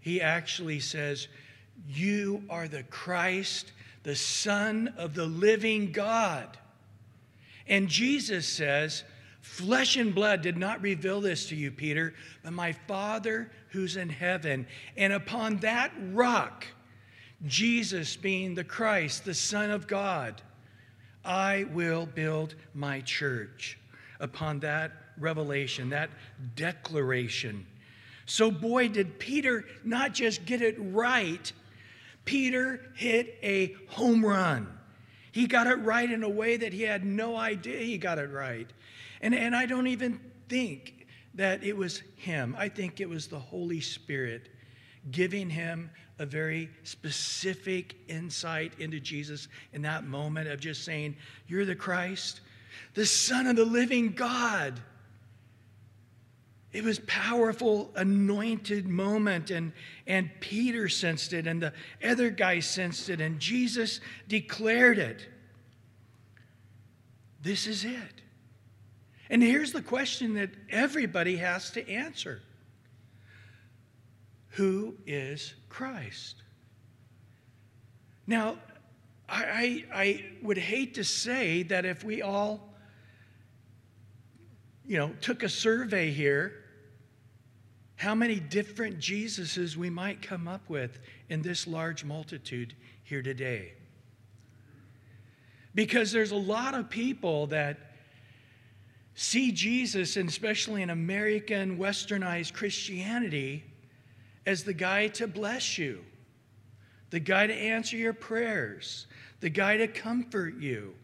he 0.00 0.20
actually 0.20 0.80
says, 0.80 1.28
You 1.86 2.42
are 2.50 2.66
the 2.66 2.82
Christ, 2.82 3.70
the 4.02 4.16
Son 4.16 4.92
of 4.96 5.14
the 5.14 5.26
living 5.26 5.92
God. 5.92 6.58
And 7.68 7.86
Jesus 7.86 8.48
says, 8.48 9.04
Flesh 9.40 9.96
and 9.96 10.12
blood 10.12 10.42
did 10.42 10.56
not 10.56 10.82
reveal 10.82 11.20
this 11.20 11.48
to 11.50 11.54
you, 11.54 11.70
Peter, 11.70 12.12
but 12.42 12.52
my 12.52 12.72
Father 12.72 13.52
who's 13.68 13.96
in 13.96 14.08
heaven. 14.08 14.66
And 14.96 15.12
upon 15.12 15.58
that 15.58 15.92
rock, 16.10 16.66
Jesus 17.46 18.16
being 18.16 18.56
the 18.56 18.64
Christ, 18.64 19.24
the 19.24 19.32
Son 19.32 19.70
of 19.70 19.86
God, 19.86 20.42
I 21.24 21.66
will 21.72 22.04
build 22.06 22.56
my 22.74 23.00
church. 23.02 23.77
Upon 24.20 24.60
that 24.60 24.92
revelation, 25.18 25.90
that 25.90 26.10
declaration. 26.54 27.66
So, 28.26 28.50
boy, 28.50 28.88
did 28.88 29.18
Peter 29.18 29.64
not 29.84 30.12
just 30.12 30.44
get 30.44 30.60
it 30.60 30.76
right, 30.78 31.52
Peter 32.24 32.92
hit 32.94 33.38
a 33.42 33.74
home 33.88 34.24
run. 34.24 34.68
He 35.32 35.46
got 35.46 35.66
it 35.66 35.76
right 35.76 36.10
in 36.10 36.22
a 36.22 36.28
way 36.28 36.56
that 36.56 36.72
he 36.72 36.82
had 36.82 37.04
no 37.04 37.36
idea 37.36 37.78
he 37.78 37.96
got 37.96 38.18
it 38.18 38.30
right. 38.30 38.68
And, 39.22 39.34
and 39.34 39.54
I 39.54 39.66
don't 39.66 39.86
even 39.86 40.20
think 40.48 41.06
that 41.34 41.62
it 41.62 41.76
was 41.76 42.02
him. 42.16 42.54
I 42.58 42.68
think 42.68 43.00
it 43.00 43.08
was 43.08 43.28
the 43.28 43.38
Holy 43.38 43.80
Spirit 43.80 44.48
giving 45.10 45.48
him 45.48 45.90
a 46.18 46.26
very 46.26 46.68
specific 46.82 47.94
insight 48.08 48.72
into 48.78 48.98
Jesus 49.00 49.48
in 49.72 49.82
that 49.82 50.04
moment 50.04 50.48
of 50.48 50.60
just 50.60 50.84
saying, 50.84 51.16
You're 51.46 51.64
the 51.64 51.76
Christ, 51.76 52.40
the 52.94 53.06
Son 53.06 53.46
of 53.46 53.56
the 53.56 53.64
living 53.64 54.12
God. 54.12 54.80
It 56.72 56.84
was 56.84 57.00
powerful, 57.06 57.90
anointed 57.96 58.86
moment, 58.86 59.50
and, 59.50 59.72
and 60.06 60.30
Peter 60.40 60.88
sensed 60.88 61.32
it, 61.32 61.46
and 61.46 61.62
the 61.62 61.72
other 62.04 62.30
guy 62.30 62.60
sensed 62.60 63.08
it, 63.08 63.20
and 63.20 63.40
Jesus 63.40 64.00
declared 64.28 64.98
it. 64.98 65.26
This 67.40 67.66
is 67.66 67.84
it. 67.84 68.22
And 69.30 69.42
here's 69.42 69.72
the 69.72 69.82
question 69.82 70.34
that 70.34 70.50
everybody 70.70 71.36
has 71.36 71.70
to 71.72 71.88
answer 71.88 72.42
Who 74.50 74.96
is 75.06 75.54
Christ? 75.68 76.42
Now, 78.26 78.58
I, 79.28 79.44
I, 79.44 80.02
I, 80.02 80.24
would 80.42 80.58
hate 80.58 80.94
to 80.94 81.04
say 81.04 81.62
that 81.64 81.84
if 81.84 82.04
we 82.04 82.22
all, 82.22 82.67
you 84.88 84.96
know, 84.96 85.10
took 85.20 85.42
a 85.42 85.48
survey 85.50 86.10
here, 86.10 86.52
how 87.96 88.14
many 88.14 88.40
different 88.40 88.98
Jesuses 88.98 89.76
we 89.76 89.90
might 89.90 90.22
come 90.22 90.48
up 90.48 90.68
with 90.70 90.98
in 91.28 91.42
this 91.42 91.66
large 91.66 92.04
multitude 92.04 92.74
here 93.04 93.22
today. 93.22 93.74
Because 95.74 96.10
there's 96.10 96.30
a 96.30 96.36
lot 96.36 96.74
of 96.74 96.88
people 96.88 97.48
that 97.48 97.76
see 99.14 99.52
Jesus, 99.52 100.16
and 100.16 100.26
especially 100.28 100.80
in 100.80 100.88
American 100.88 101.76
westernized 101.76 102.54
Christianity, 102.54 103.64
as 104.46 104.64
the 104.64 104.72
guy 104.72 105.08
to 105.08 105.26
bless 105.26 105.76
you, 105.76 106.02
the 107.10 107.20
guy 107.20 107.46
to 107.46 107.54
answer 107.54 107.96
your 107.96 108.14
prayers, 108.14 109.06
the 109.40 109.50
guy 109.50 109.76
to 109.76 109.86
comfort 109.86 110.54
you. 110.58 110.94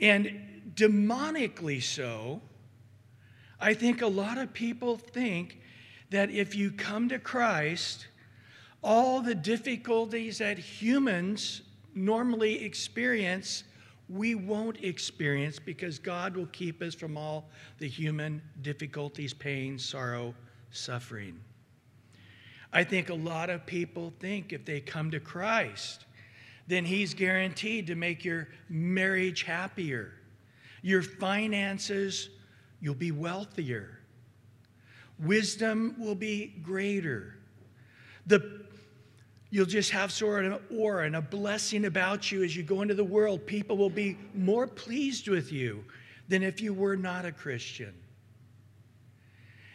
And 0.00 0.62
demonically 0.74 1.82
so, 1.82 2.40
I 3.60 3.74
think 3.74 4.02
a 4.02 4.06
lot 4.06 4.38
of 4.38 4.52
people 4.52 4.96
think 4.96 5.60
that 6.10 6.30
if 6.30 6.54
you 6.54 6.70
come 6.70 7.08
to 7.08 7.18
Christ, 7.18 8.06
all 8.82 9.20
the 9.20 9.34
difficulties 9.34 10.38
that 10.38 10.58
humans 10.58 11.62
normally 11.94 12.64
experience 12.64 13.64
we 14.08 14.34
won't 14.34 14.82
experience 14.82 15.58
because 15.58 15.98
God 15.98 16.36
will 16.36 16.46
keep 16.46 16.80
us 16.80 16.94
from 16.94 17.16
all 17.16 17.50
the 17.78 17.88
human 17.88 18.40
difficulties, 18.62 19.34
pain, 19.34 19.78
sorrow, 19.78 20.34
suffering. 20.70 21.38
I 22.72 22.84
think 22.84 23.10
a 23.10 23.14
lot 23.14 23.50
of 23.50 23.66
people 23.66 24.12
think 24.18 24.52
if 24.52 24.64
they 24.64 24.80
come 24.80 25.10
to 25.10 25.20
Christ, 25.20 26.06
then 26.68 26.84
He's 26.84 27.14
guaranteed 27.14 27.88
to 27.88 27.96
make 27.96 28.24
your 28.24 28.48
marriage 28.68 29.42
happier, 29.42 30.12
your 30.82 31.02
finances, 31.02 32.28
you'll 32.80 32.94
be 32.94 33.10
wealthier, 33.10 33.98
wisdom 35.18 35.96
will 35.98 36.14
be 36.14 36.54
greater. 36.62 37.34
The, 38.26 38.66
you'll 39.50 39.66
just 39.66 39.90
have 39.90 40.12
sort 40.12 40.44
of 40.44 40.52
an 40.52 40.78
aura 40.78 41.06
and 41.06 41.16
a 41.16 41.22
blessing 41.22 41.86
about 41.86 42.30
you 42.30 42.44
as 42.44 42.54
you 42.54 42.62
go 42.62 42.82
into 42.82 42.94
the 42.94 43.02
world. 43.02 43.46
People 43.46 43.78
will 43.78 43.88
be 43.90 44.18
more 44.34 44.66
pleased 44.66 45.28
with 45.28 45.50
you 45.50 45.82
than 46.28 46.42
if 46.42 46.60
you 46.60 46.74
were 46.74 46.96
not 46.96 47.24
a 47.24 47.32
Christian. 47.32 47.94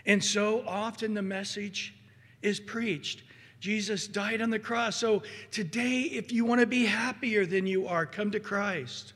And 0.05 0.23
so 0.23 0.63
often 0.67 1.15
the 1.15 1.23
message 1.23 1.95
is 2.43 2.59
preached. 2.59 3.23
Jesus 3.63 4.09
died 4.09 4.41
on 4.41 4.49
the 4.49 4.59
cross. 4.59 4.97
So 4.97 5.23
today, 5.49 6.01
if 6.01 6.33
you 6.33 6.43
want 6.43 6.59
to 6.59 6.67
be 6.67 6.83
happier 6.83 7.45
than 7.45 7.65
you 7.65 7.87
are, 7.87 8.05
come 8.05 8.29
to 8.31 8.39
Christ. 8.41 9.13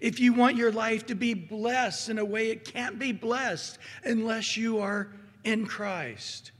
If 0.00 0.20
you 0.20 0.34
want 0.34 0.54
your 0.56 0.70
life 0.70 1.06
to 1.06 1.16
be 1.16 1.34
blessed 1.34 2.08
in 2.08 2.20
a 2.20 2.24
way 2.24 2.50
it 2.50 2.64
can't 2.64 2.96
be 2.96 3.10
blessed 3.10 3.78
unless 4.04 4.56
you 4.56 4.78
are 4.78 5.08
in 5.42 5.66
Christ, 5.66 6.52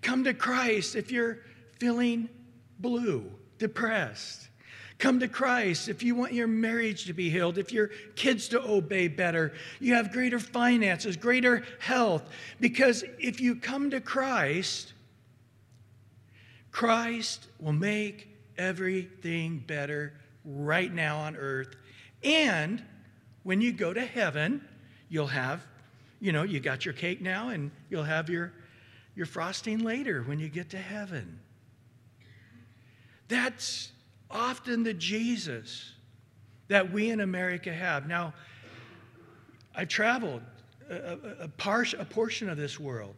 come 0.00 0.24
to 0.24 0.32
Christ 0.32 0.96
if 0.96 1.12
you're 1.12 1.40
feeling 1.78 2.30
blue, 2.78 3.30
depressed. 3.58 4.48
Come 4.96 5.20
to 5.20 5.28
Christ 5.28 5.90
if 5.90 6.02
you 6.02 6.14
want 6.14 6.32
your 6.32 6.48
marriage 6.48 7.04
to 7.04 7.12
be 7.12 7.28
healed, 7.28 7.58
if 7.58 7.70
your 7.70 7.88
kids 8.16 8.48
to 8.48 8.62
obey 8.62 9.08
better, 9.08 9.52
you 9.78 9.92
have 9.92 10.10
greater 10.10 10.38
finances, 10.38 11.18
greater 11.18 11.64
health. 11.80 12.22
Because 12.60 13.04
if 13.18 13.42
you 13.42 13.56
come 13.56 13.90
to 13.90 14.00
Christ, 14.00 14.94
Christ 16.70 17.46
will 17.58 17.72
make 17.72 18.28
everything 18.56 19.62
better 19.66 20.12
right 20.44 20.92
now 20.92 21.18
on 21.18 21.36
earth. 21.36 21.74
And 22.22 22.82
when 23.42 23.60
you 23.60 23.72
go 23.72 23.92
to 23.92 24.04
heaven, 24.04 24.66
you'll 25.08 25.26
have, 25.26 25.66
you 26.20 26.32
know, 26.32 26.42
you 26.42 26.60
got 26.60 26.84
your 26.84 26.94
cake 26.94 27.20
now 27.20 27.48
and 27.48 27.70
you'll 27.88 28.04
have 28.04 28.28
your, 28.28 28.52
your 29.14 29.26
frosting 29.26 29.80
later 29.80 30.22
when 30.22 30.38
you 30.38 30.48
get 30.48 30.70
to 30.70 30.78
heaven. 30.78 31.40
That's 33.28 33.92
often 34.30 34.82
the 34.82 34.94
Jesus 34.94 35.92
that 36.68 36.92
we 36.92 37.10
in 37.10 37.20
America 37.20 37.72
have. 37.72 38.06
Now, 38.06 38.34
I 39.74 39.84
traveled 39.84 40.42
a, 40.88 40.94
a, 40.94 41.44
a, 41.44 42.04
portion 42.04 42.48
of 42.48 42.56
this 42.56 42.78
world. 42.78 43.14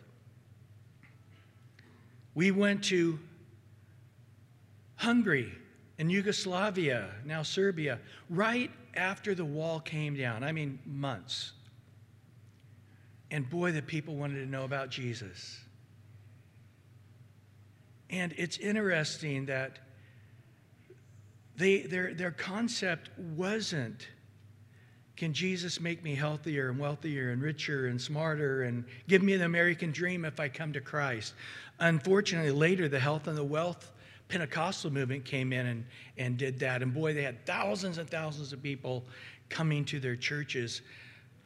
We 2.35 2.51
went 2.51 2.85
to 2.85 3.19
Hungary 5.03 5.53
and 5.99 6.13
Yugoslavia, 6.13 7.11
now 7.25 7.43
Serbia, 7.43 7.99
right 8.31 8.71
after 8.95 9.35
the 9.35 9.45
wall 9.45 9.81
came 9.81 10.15
down. 10.15 10.45
I 10.45 10.53
mean, 10.53 10.79
months. 10.87 11.51
And 13.29 13.51
boy, 13.51 13.73
the 13.73 13.83
people 13.83 14.15
wanted 14.15 14.45
to 14.45 14.47
know 14.47 14.63
about 14.63 14.91
Jesus. 14.91 15.59
And 18.11 18.33
it's 18.37 18.59
interesting 18.59 19.47
that 19.47 19.81
they, 21.57 21.81
their, 21.81 22.15
their 22.15 22.31
concept 22.31 23.11
wasn't 23.19 24.07
can 25.17 25.33
Jesus 25.33 25.81
make 25.81 26.03
me 26.03 26.15
healthier 26.15 26.71
and 26.71 26.79
wealthier 26.79 27.31
and 27.31 27.43
richer 27.43 27.87
and 27.87 28.01
smarter 28.01 28.63
and 28.63 28.85
give 29.09 29.23
me 29.23 29.37
the 29.37 29.45
American 29.45 29.93
dream 29.93 30.25
if 30.25 30.41
I 30.41 30.49
come 30.49 30.73
to 30.73 30.81
Christ? 30.81 31.35
Unfortunately, 31.79 32.51
later, 32.51 32.89
the 32.89 32.99
health 32.99 33.29
and 33.29 33.37
the 33.37 33.45
wealth 33.45 33.93
Pentecostal 34.33 34.91
movement 34.91 35.27
came 35.27 35.53
in 35.53 35.67
and, 35.67 35.85
and 36.17 36.39
did 36.39 36.59
that. 36.61 36.81
And 36.81 36.95
boy, 36.95 37.13
they 37.13 37.23
had 37.23 37.45
thousands 37.45 37.99
and 37.99 38.09
thousands 38.09 38.55
of 38.55 38.63
people 38.63 39.05
coming 39.51 39.85
to 39.85 40.01
their 40.01 40.17
churches 40.17 40.81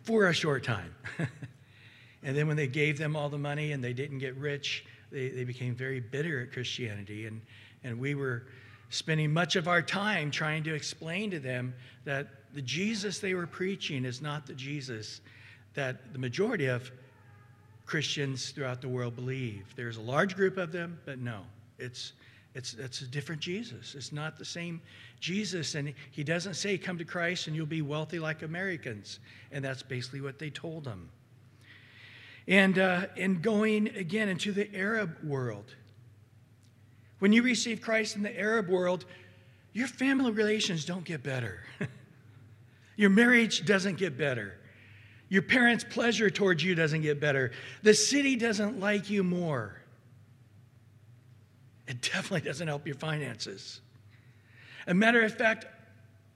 for 0.04 0.28
a 0.28 0.32
short 0.32 0.62
time. 0.62 0.94
and 2.22 2.36
then 2.36 2.46
when 2.46 2.56
they 2.56 2.68
gave 2.68 2.96
them 2.96 3.16
all 3.16 3.28
the 3.28 3.38
money 3.38 3.72
and 3.72 3.82
they 3.82 3.92
didn't 3.92 4.18
get 4.18 4.36
rich, 4.36 4.84
they, 5.10 5.30
they 5.30 5.42
became 5.42 5.74
very 5.74 5.98
bitter 5.98 6.40
at 6.40 6.52
Christianity. 6.52 7.26
And, 7.26 7.40
and 7.82 7.98
we 7.98 8.14
were 8.14 8.44
spending 8.90 9.32
much 9.32 9.56
of 9.56 9.66
our 9.66 9.82
time 9.82 10.30
trying 10.30 10.62
to 10.62 10.72
explain 10.72 11.28
to 11.32 11.40
them 11.40 11.74
that 12.04 12.28
the 12.54 12.62
Jesus 12.62 13.18
they 13.18 13.34
were 13.34 13.48
preaching 13.48 14.04
is 14.04 14.22
not 14.22 14.46
the 14.46 14.54
Jesus 14.54 15.22
that 15.74 16.12
the 16.12 16.20
majority 16.20 16.66
of 16.66 16.88
Christians 17.84 18.50
throughout 18.50 18.80
the 18.80 18.88
world 18.88 19.16
believe. 19.16 19.74
There's 19.74 19.96
a 19.96 20.02
large 20.02 20.36
group 20.36 20.56
of 20.56 20.70
them, 20.70 21.00
but 21.04 21.18
no, 21.18 21.40
it's, 21.80 22.12
it's, 22.56 22.72
it's 22.72 23.02
a 23.02 23.06
different 23.06 23.42
Jesus. 23.42 23.94
It's 23.94 24.12
not 24.12 24.38
the 24.38 24.44
same 24.44 24.80
Jesus. 25.20 25.74
And 25.74 25.92
he 26.10 26.24
doesn't 26.24 26.54
say, 26.54 26.78
Come 26.78 26.96
to 26.96 27.04
Christ 27.04 27.48
and 27.48 27.54
you'll 27.54 27.66
be 27.66 27.82
wealthy 27.82 28.18
like 28.18 28.40
Americans. 28.40 29.20
And 29.52 29.62
that's 29.62 29.82
basically 29.82 30.22
what 30.22 30.38
they 30.38 30.48
told 30.48 30.84
them. 30.84 31.10
And, 32.48 32.78
uh, 32.78 33.08
and 33.18 33.42
going 33.42 33.88
again 33.88 34.30
into 34.30 34.52
the 34.52 34.74
Arab 34.74 35.18
world, 35.22 35.74
when 37.18 37.30
you 37.30 37.42
receive 37.42 37.82
Christ 37.82 38.16
in 38.16 38.22
the 38.22 38.40
Arab 38.40 38.70
world, 38.70 39.04
your 39.74 39.86
family 39.86 40.30
relations 40.30 40.86
don't 40.86 41.04
get 41.04 41.22
better. 41.22 41.62
your 42.96 43.10
marriage 43.10 43.66
doesn't 43.66 43.98
get 43.98 44.16
better. 44.16 44.54
Your 45.28 45.42
parents' 45.42 45.84
pleasure 45.84 46.30
towards 46.30 46.64
you 46.64 46.74
doesn't 46.74 47.02
get 47.02 47.20
better. 47.20 47.50
The 47.82 47.92
city 47.92 48.34
doesn't 48.34 48.80
like 48.80 49.10
you 49.10 49.22
more. 49.22 49.82
It 51.86 52.02
definitely 52.02 52.48
doesn't 52.48 52.66
help 52.66 52.86
your 52.86 52.96
finances. 52.96 53.80
A 54.86 54.94
matter 54.94 55.22
of 55.22 55.34
fact, 55.34 55.66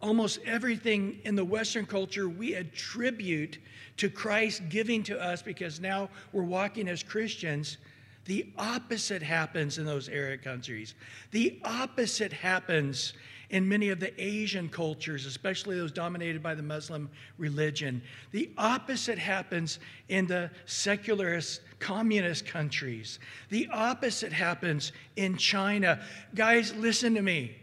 almost 0.01 0.39
everything 0.45 1.21
in 1.25 1.37
the 1.37 1.45
Western 1.45 1.87
culture 1.87 2.29
we 2.29 2.55
attribute 2.55 3.59
to 3.99 4.09
Christ 4.09 4.63
giving 4.69 5.03
to 5.05 5.21
us 5.21 5.43
because 5.43 5.81
now 5.81 6.09
we're 6.33 6.43
walking 6.43 6.89
as 6.89 7.03
Christians 7.03 7.79
the 8.27 8.47
opposite 8.59 9.23
happens 9.23 9.79
in 9.79 9.85
those 9.85 10.09
Arab 10.09 10.43
countries. 10.43 10.95
The 11.31 11.59
opposite 11.65 12.33
happens 12.33 13.15
in 13.51 13.69
many 13.69 13.91
of 13.91 13.99
the 13.99 14.13
Asian 14.23 14.69
cultures, 14.69 15.27
especially 15.27 15.77
those 15.77 15.93
dominated 15.93 16.43
by 16.43 16.55
the 16.55 16.63
Muslim 16.63 17.11
religion. 17.37 18.01
The 18.31 18.49
opposite 18.57 19.19
happens 19.19 19.81
in 20.09 20.27
the 20.27 20.51
secularist 20.67 21.61
communist 21.81 22.47
countries. 22.47 23.19
The 23.49 23.69
opposite 23.73 24.33
happens 24.33 24.93
in 25.17 25.37
China. 25.37 26.01
Guys, 26.35 26.75
listen 26.77 27.15
to 27.17 27.23
me. 27.23 27.57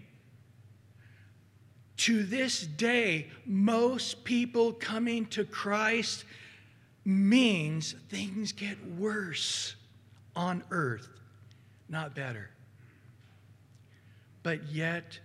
To 1.97 2.23
this 2.23 2.61
day, 2.61 3.27
most 3.45 4.23
people 4.23 4.73
coming 4.73 5.25
to 5.27 5.45
Christ 5.45 6.25
means 7.05 7.95
things 8.09 8.51
get 8.51 8.77
worse 8.97 9.75
on 10.35 10.63
earth, 10.69 11.07
not 11.89 12.13
better. 12.13 12.49
But 14.43 14.67
yet, 14.67 15.19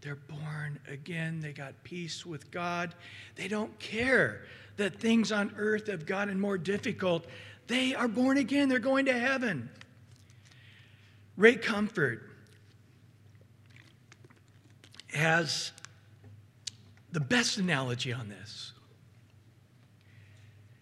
they're 0.00 0.16
born 0.16 0.78
again. 0.88 1.40
They 1.40 1.52
got 1.52 1.82
peace 1.84 2.24
with 2.24 2.50
God. 2.50 2.94
They 3.36 3.48
don't 3.48 3.76
care 3.78 4.42
that 4.76 5.00
things 5.00 5.32
on 5.32 5.52
earth 5.56 5.88
have 5.88 6.06
gotten 6.06 6.38
more 6.38 6.58
difficult. 6.58 7.26
They 7.66 7.94
are 7.94 8.08
born 8.08 8.38
again. 8.38 8.68
They're 8.68 8.78
going 8.78 9.06
to 9.06 9.18
heaven. 9.18 9.68
Ray 11.36 11.56
Comfort 11.56 12.22
has 15.12 15.72
the 17.12 17.20
best 17.20 17.58
analogy 17.58 18.12
on 18.12 18.28
this. 18.28 18.72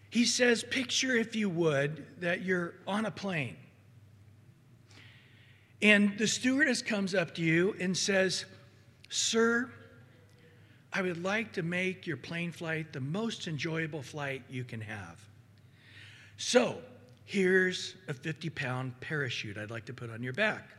He 0.09 0.25
says, 0.25 0.63
Picture, 0.63 1.15
if 1.15 1.35
you 1.35 1.49
would, 1.49 2.05
that 2.21 2.41
you're 2.41 2.75
on 2.87 3.05
a 3.05 3.11
plane 3.11 3.57
and 5.81 6.17
the 6.17 6.27
stewardess 6.27 6.81
comes 6.81 7.13
up 7.13 7.35
to 7.35 7.41
you 7.41 7.75
and 7.79 7.95
says, 7.95 8.45
Sir, 9.09 9.69
I 10.91 11.01
would 11.01 11.23
like 11.23 11.53
to 11.53 11.63
make 11.63 12.07
your 12.07 12.17
plane 12.17 12.51
flight 12.51 12.93
the 12.93 12.99
most 12.99 13.47
enjoyable 13.47 14.01
flight 14.01 14.43
you 14.49 14.63
can 14.63 14.81
have. 14.81 15.19
So, 16.37 16.77
here's 17.25 17.95
a 18.07 18.13
50 18.13 18.49
pound 18.49 18.99
parachute 18.99 19.57
I'd 19.57 19.71
like 19.71 19.85
to 19.85 19.93
put 19.93 20.09
on 20.09 20.23
your 20.23 20.33
back. 20.33 20.69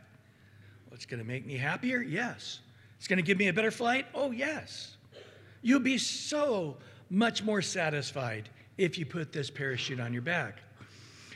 Well, 0.85 0.95
it's 0.95 1.05
going 1.05 1.21
to 1.21 1.27
make 1.27 1.45
me 1.45 1.57
happier? 1.57 2.01
Yes. 2.01 2.59
It's 2.97 3.07
going 3.07 3.17
to 3.17 3.23
give 3.23 3.37
me 3.37 3.47
a 3.47 3.53
better 3.53 3.71
flight? 3.71 4.07
Oh, 4.13 4.31
yes. 4.31 4.97
You'll 5.61 5.79
be 5.79 5.97
so 5.97 6.77
much 7.09 7.43
more 7.43 7.61
satisfied 7.61 8.49
if 8.77 8.97
you 8.97 9.05
put 9.05 9.31
this 9.31 9.49
parachute 9.49 9.99
on 9.99 10.13
your 10.13 10.21
back. 10.21 10.59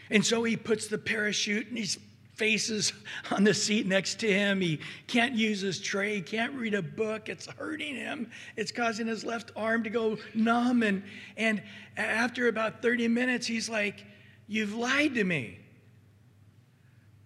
And 0.09 0.25
so 0.25 0.43
he 0.43 0.55
puts 0.55 0.87
the 0.87 0.97
parachute 0.97 1.67
and 1.67 1.77
he's 1.77 1.97
faces 2.35 2.93
on 3.31 3.43
the 3.43 3.53
seat 3.53 3.85
next 3.85 4.19
to 4.19 4.31
him. 4.31 4.61
He 4.61 4.79
can't 5.07 5.33
use 5.33 5.61
his 5.61 5.79
tray, 5.79 6.21
can't 6.21 6.53
read 6.53 6.73
a 6.73 6.81
book. 6.81 7.29
It's 7.29 7.45
hurting 7.45 7.95
him. 7.95 8.29
It's 8.55 8.71
causing 8.71 9.07
his 9.07 9.23
left 9.23 9.51
arm 9.55 9.83
to 9.83 9.89
go 9.89 10.17
numb. 10.33 10.83
And, 10.83 11.03
and 11.37 11.61
after 11.97 12.47
about 12.47 12.81
30 12.81 13.07
minutes, 13.07 13.47
he's 13.47 13.69
like, 13.69 14.05
You've 14.47 14.75
lied 14.75 15.15
to 15.15 15.23
me. 15.23 15.59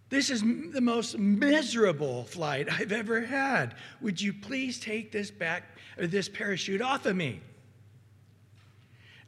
This 0.10 0.30
is 0.30 0.42
the 0.42 0.82
most 0.82 1.18
miserable 1.18 2.24
flight 2.24 2.72
I've 2.72 2.92
ever 2.92 3.22
had. 3.22 3.76
Would 4.02 4.22
you 4.22 4.34
please 4.34 4.80
take 4.80 5.12
this 5.12 5.32
back 5.32 5.64
or 5.98 6.08
this 6.08 6.30
parachute 6.30 6.82
off 6.82 7.06
of 7.06 7.16
me? 7.16 7.42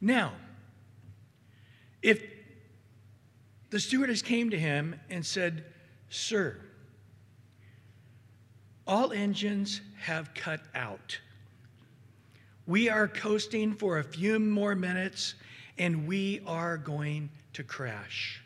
Now, 0.00 0.32
if 2.00 2.22
the 3.70 3.80
stewardess 3.80 4.22
came 4.22 4.50
to 4.50 4.58
him 4.58 4.98
and 5.08 5.24
said, 5.24 5.64
Sir, 6.08 6.56
all 8.86 9.12
engines 9.12 9.80
have 9.98 10.34
cut 10.34 10.60
out. 10.74 11.18
We 12.66 12.88
are 12.88 13.08
coasting 13.08 13.74
for 13.74 13.98
a 13.98 14.04
few 14.04 14.38
more 14.38 14.74
minutes 14.74 15.34
and 15.78 16.06
we 16.06 16.42
are 16.46 16.76
going 16.76 17.30
to 17.54 17.62
crash. 17.64 18.42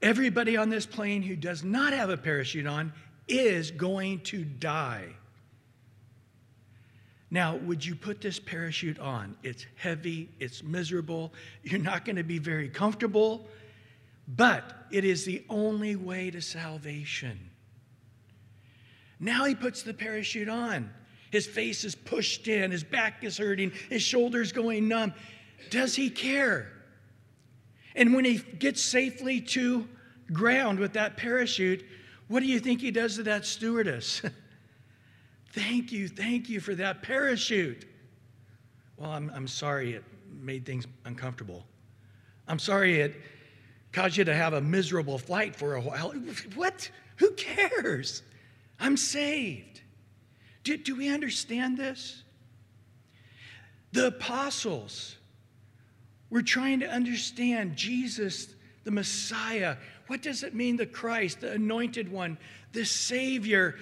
Everybody 0.00 0.56
on 0.56 0.70
this 0.70 0.86
plane 0.86 1.22
who 1.22 1.36
does 1.36 1.62
not 1.62 1.92
have 1.92 2.08
a 2.08 2.16
parachute 2.16 2.66
on 2.66 2.92
is 3.28 3.70
going 3.70 4.20
to 4.20 4.44
die. 4.44 5.08
Now, 7.30 7.56
would 7.56 7.84
you 7.84 7.94
put 7.94 8.20
this 8.20 8.40
parachute 8.40 8.98
on? 8.98 9.36
It's 9.42 9.64
heavy, 9.76 10.28
it's 10.40 10.62
miserable, 10.64 11.32
you're 11.62 11.78
not 11.78 12.04
going 12.04 12.16
to 12.16 12.24
be 12.24 12.38
very 12.38 12.68
comfortable, 12.68 13.46
but 14.26 14.86
it 14.90 15.04
is 15.04 15.24
the 15.24 15.44
only 15.48 15.94
way 15.94 16.30
to 16.30 16.40
salvation. 16.40 17.38
Now 19.20 19.44
he 19.44 19.54
puts 19.54 19.82
the 19.82 19.94
parachute 19.94 20.48
on. 20.48 20.90
His 21.30 21.46
face 21.46 21.84
is 21.84 21.94
pushed 21.94 22.48
in, 22.48 22.72
his 22.72 22.82
back 22.82 23.22
is 23.22 23.38
hurting, 23.38 23.72
his 23.88 24.02
shoulders 24.02 24.50
going 24.50 24.88
numb. 24.88 25.14
Does 25.68 25.94
he 25.94 26.10
care? 26.10 26.72
And 27.94 28.14
when 28.14 28.24
he 28.24 28.38
gets 28.38 28.82
safely 28.82 29.40
to 29.42 29.86
ground 30.32 30.80
with 30.80 30.94
that 30.94 31.16
parachute, 31.16 31.84
what 32.26 32.40
do 32.40 32.46
you 32.46 32.58
think 32.58 32.80
he 32.80 32.90
does 32.90 33.16
to 33.16 33.24
that 33.24 33.44
stewardess? 33.44 34.22
thank 35.50 35.92
you, 35.92 36.08
thank 36.08 36.48
you 36.48 36.60
for 36.60 36.74
that 36.74 37.02
parachute. 37.02 37.86
Well, 38.96 39.10
I'm, 39.10 39.30
I'm 39.34 39.48
sorry 39.48 39.94
it 39.94 40.04
made 40.40 40.66
things 40.66 40.86
uncomfortable. 41.04 41.64
I'm 42.46 42.58
sorry 42.58 43.00
it 43.00 43.14
caused 43.92 44.16
you 44.16 44.24
to 44.24 44.34
have 44.34 44.52
a 44.52 44.60
miserable 44.60 45.18
flight 45.18 45.56
for 45.56 45.74
a 45.74 45.80
while. 45.80 46.12
What? 46.54 46.90
Who 47.16 47.32
cares? 47.32 48.22
I'm 48.78 48.96
saved. 48.96 49.80
Do, 50.64 50.76
do 50.76 50.96
we 50.96 51.08
understand 51.08 51.76
this? 51.76 52.22
The 53.92 54.08
apostles 54.08 55.16
were 56.30 56.42
trying 56.42 56.80
to 56.80 56.88
understand 56.88 57.76
Jesus, 57.76 58.54
the 58.84 58.90
Messiah. 58.90 59.76
What 60.06 60.22
does 60.22 60.42
it 60.42 60.54
mean, 60.54 60.76
the 60.76 60.86
Christ, 60.86 61.40
the 61.40 61.52
anointed 61.52 62.10
one, 62.10 62.38
the 62.72 62.84
Savior? 62.84 63.76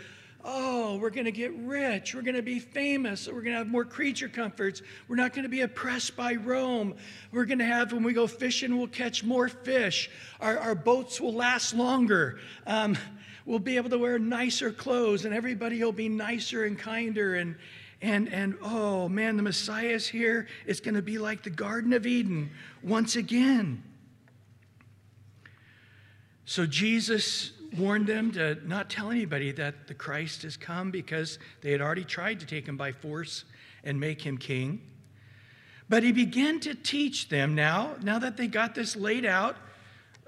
Oh, 0.51 0.97
we're 0.97 1.11
going 1.11 1.27
to 1.27 1.31
get 1.31 1.55
rich. 1.59 2.15
We're 2.15 2.23
going 2.23 2.35
to 2.35 2.43
be 2.43 2.59
famous. 2.59 3.27
We're 3.27 3.43
going 3.43 3.53
to 3.53 3.59
have 3.59 3.69
more 3.69 3.85
creature 3.85 4.31
comforts. 4.31 4.81
We're 5.07 5.17
not 5.17 5.35
going 5.35 5.43
to 5.43 5.51
be 5.51 5.61
oppressed 5.61 6.17
by 6.17 6.37
Rome. 6.37 6.95
We're 7.33 7.45
going 7.45 7.59
to 7.59 7.67
have, 7.67 7.93
when 7.93 8.03
we 8.03 8.15
go 8.15 8.27
fishing, 8.27 8.79
we'll 8.79 8.87
catch 8.87 9.23
more 9.23 9.51
fish. 9.51 10.09
Our, 10.41 10.59
our 10.59 10.75
boats 10.75 11.21
will 11.21 11.35
last 11.35 11.75
longer. 11.75 12.39
Um, 12.67 12.97
we'll 13.45 13.59
be 13.59 13.77
able 13.77 13.91
to 13.91 13.99
wear 13.99 14.19
nicer 14.19 14.73
clothes, 14.73 15.27
and 15.27 15.35
everybody 15.35 15.85
will 15.85 15.93
be 15.93 16.09
nicer 16.09 16.65
and 16.65 16.79
kinder. 16.79 17.35
And, 17.35 17.55
and, 18.01 18.33
and 18.33 18.57
oh 18.63 19.07
man, 19.07 19.37
the 19.37 19.43
Messiah 19.43 19.89
is 19.89 20.09
here. 20.09 20.49
It's 20.65 20.81
going 20.81 20.95
to 20.95 21.03
be 21.03 21.19
like 21.19 21.43
the 21.43 21.51
Garden 21.51 21.93
of 21.93 22.07
Eden 22.07 22.53
once 22.83 23.17
again. 23.17 23.83
So 26.47 26.65
Jesus 26.65 27.53
warned 27.77 28.07
them 28.07 28.31
to 28.33 28.59
not 28.67 28.89
tell 28.89 29.11
anybody 29.11 29.53
that 29.53 29.87
the 29.87 29.95
Christ 29.95 30.43
has 30.43 30.57
come 30.57 30.91
because 30.91 31.39
they 31.61 31.73
had 31.73 31.81
already 31.81 32.05
tried 32.05 32.41
to 32.41 32.47
take 32.47 32.67
him 32.67 32.77
by 32.77 32.93
force 32.93 33.45
and 33.85 33.99
make 33.99 34.23
him 34.23 34.39
king. 34.39 34.81
But 35.89 36.03
he 36.03 36.13
began 36.13 36.61
to 36.61 36.75
teach 36.75 37.29
them 37.29 37.55
now, 37.55 37.97
now 38.03 38.19
that 38.19 38.37
they 38.37 38.47
got 38.47 38.75
this 38.75 38.95
laid 38.95 39.25
out, 39.25 39.57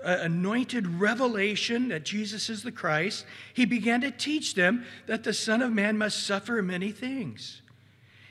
uh, 0.02 0.18
anointed 0.20 0.86
revelation 0.86 1.88
that 1.88 2.04
Jesus 2.04 2.48
is 2.48 2.62
the 2.62 2.72
Christ, 2.72 3.26
he 3.52 3.66
began 3.66 4.00
to 4.00 4.10
teach 4.10 4.54
them 4.54 4.84
that 5.06 5.24
the 5.24 5.34
Son 5.34 5.60
of 5.60 5.72
Man 5.72 5.98
must 5.98 6.26
suffer 6.26 6.62
many 6.62 6.90
things. 6.90 7.60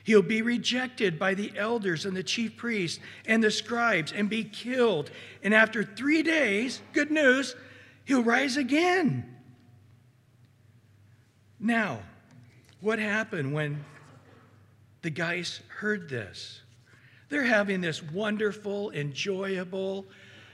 He'll 0.04 0.24
be 0.24 0.42
rejected 0.42 1.20
by 1.20 1.36
the 1.36 1.52
elders 1.56 2.06
and 2.06 2.18
the 2.18 2.24
chief 2.24 2.58
priests 2.58 3.00
and 3.28 3.44
the 3.44 3.52
scribes 3.52 4.12
and 4.12 4.28
be 4.28 4.44
killed. 4.44 5.12
And 5.44 5.54
after 5.54 5.84
three 5.84 6.24
days, 6.24 6.82
good 6.94 7.12
news, 7.12 7.56
he'll 8.10 8.24
rise 8.24 8.58
again. 8.58 9.24
Now, 11.60 12.00
what 12.82 12.98
happened 12.98 13.54
when 13.54 13.86
the 15.04 15.12
guys 15.12 15.62
heard 15.68 16.10
this? 16.10 16.62
They're 17.30 17.44
having 17.44 17.82
this 17.82 18.02
wonderful, 18.02 18.90
enjoyable, 18.90 20.08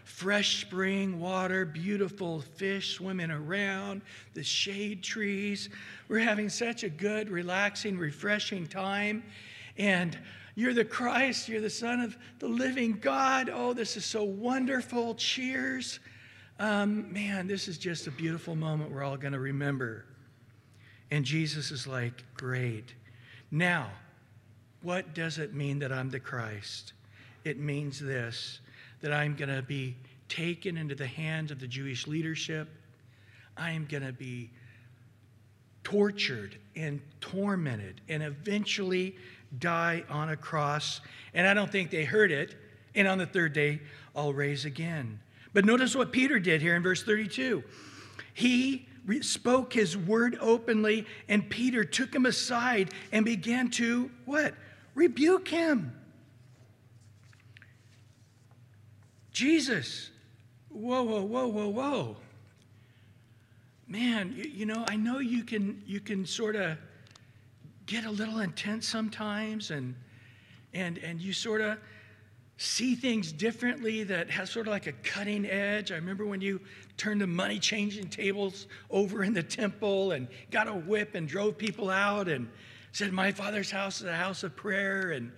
fresh 0.04 0.66
spring 0.66 1.18
water, 1.18 1.66
beautiful 1.66 2.42
fish 2.42 2.96
swimming 2.96 3.32
around, 3.32 4.02
the 4.34 4.44
shade 4.44 5.02
trees. 5.02 5.70
We're 6.10 6.20
having 6.20 6.50
such 6.50 6.84
a 6.84 6.90
good, 6.90 7.30
relaxing, 7.30 7.98
refreshing 7.98 8.68
time. 8.68 9.24
And 9.78 10.20
you're 10.56 10.74
the 10.74 10.84
Christ, 10.84 11.48
you're 11.48 11.62
the 11.62 11.70
Son 11.70 12.02
of 12.02 12.18
the 12.40 12.50
living 12.50 13.00
God. 13.02 13.50
Oh, 13.50 13.72
this 13.72 13.96
is 13.96 14.04
so 14.04 14.26
wonderful. 14.26 15.16
Cheers. 15.16 16.02
Um, 16.58 17.12
man, 17.12 17.48
this 17.48 17.68
is 17.68 17.78
just 17.78 18.08
a 18.08 18.12
beautiful 18.12 18.56
moment 18.56 18.92
we're 18.92 19.04
all 19.04 19.18
going 19.18 19.34
to 19.34 19.40
remember. 19.40 20.06
And 21.12 21.26
Jesus 21.26 21.72
is 21.72 21.86
like, 21.86 22.24
Great. 22.36 22.94
Now, 23.52 23.90
what 24.82 25.14
does 25.14 25.38
it 25.38 25.54
mean 25.54 25.80
that 25.80 25.92
I'm 25.92 26.10
the 26.10 26.20
Christ? 26.20 26.94
It 27.44 27.60
means 27.60 28.00
this 28.00 28.60
that 29.02 29.12
I'm 29.12 29.36
going 29.36 29.54
to 29.54 29.62
be 29.62 29.96
taken 30.30 30.78
into 30.78 30.96
the 30.96 31.06
hands 31.06 31.52
of 31.52 31.60
the 31.60 31.68
Jewish 31.68 32.08
leadership. 32.08 32.70
I 33.58 33.72
am 33.72 33.86
going 33.86 34.04
to 34.04 34.14
be 34.14 34.50
tortured 35.84 36.58
and 36.76 37.00
tormented 37.22 38.02
and 38.10 38.24
eventually 38.24 39.16
die 39.60 40.04
on 40.10 40.30
a 40.30 40.38
cross. 40.38 41.02
And 41.34 41.48
I 41.48 41.54
don't 41.54 41.72
think 41.72 41.92
they 41.92 42.04
heard 42.04 42.32
it. 42.32 42.56
And 42.96 43.08
on 43.08 43.18
the 43.18 43.26
third 43.26 43.54
day, 43.54 43.82
I'll 44.16 44.34
raise 44.34 44.66
again. 44.66 45.20
But 45.56 45.64
notice 45.64 45.96
what 45.96 46.12
Peter 46.12 46.38
did 46.38 46.62
here 46.62 46.76
in 46.76 46.84
verse 46.84 47.02
32. 47.02 47.64
He 48.34 48.90
spoke 49.22 49.72
his 49.72 49.96
word 49.96 50.38
openly, 50.42 51.08
and 51.30 51.50
Peter 51.50 51.86
took 51.86 52.14
him 52.14 52.26
aside 52.26 52.92
and 53.14 53.24
began 53.24 53.70
to 53.72 54.12
what? 54.26 54.54
Rebuke 54.96 55.48
him. 55.48 55.98
Jesus. 59.32 60.10
Whoa, 60.68 61.04
whoa, 61.04 61.24
whoa, 61.24 61.48
whoa, 61.48 61.70
whoa. 61.70 62.18
Man, 63.88 64.34
you, 64.36 64.44
you 64.44 64.66
know, 64.66 64.84
I 64.90 64.98
know 64.98 65.20
you 65.20 65.46
can 65.46 65.82
you 65.86 66.02
can 66.02 66.26
sort 66.26 66.58
of 66.58 66.78
get 67.86 68.04
a 68.04 68.12
little 68.12 68.40
intense 68.40 68.90
sometimes 68.90 69.72
and 69.72 69.96
and 70.74 70.98
and 70.98 71.22
you 71.22 71.32
sort 71.32 71.62
of 71.62 71.78
see 72.58 72.96
things 72.96 73.32
differently 73.32 74.04
that 74.04 74.30
has 74.30 74.50
sort 74.50 74.68
of 74.68 74.72
like 74.72 74.88
a 74.88 74.94
cutting 74.94 75.46
edge. 75.46 75.92
I 75.92 75.96
remember 75.96 76.26
when 76.26 76.42
you 76.42 76.62
turned 76.98 77.22
the 77.22 77.28
money 77.28 77.60
changing 77.60 78.10
tables 78.10 78.68
over 78.90 79.24
in 79.24 79.34
the 79.34 79.44
temple 79.44 80.14
and 80.14 80.28
got 80.52 80.68
a 80.68 80.74
whip 80.74 81.16
and 81.16 81.28
drove 81.28 81.58
people 81.58 81.90
out 81.90 82.30
and 82.30 82.50
said, 82.94 83.12
My 83.12 83.32
father's 83.32 83.70
house 83.70 84.00
is 84.00 84.08
a 84.08 84.16
house 84.16 84.44
of 84.44 84.56
prayer. 84.56 85.12
And 85.12 85.32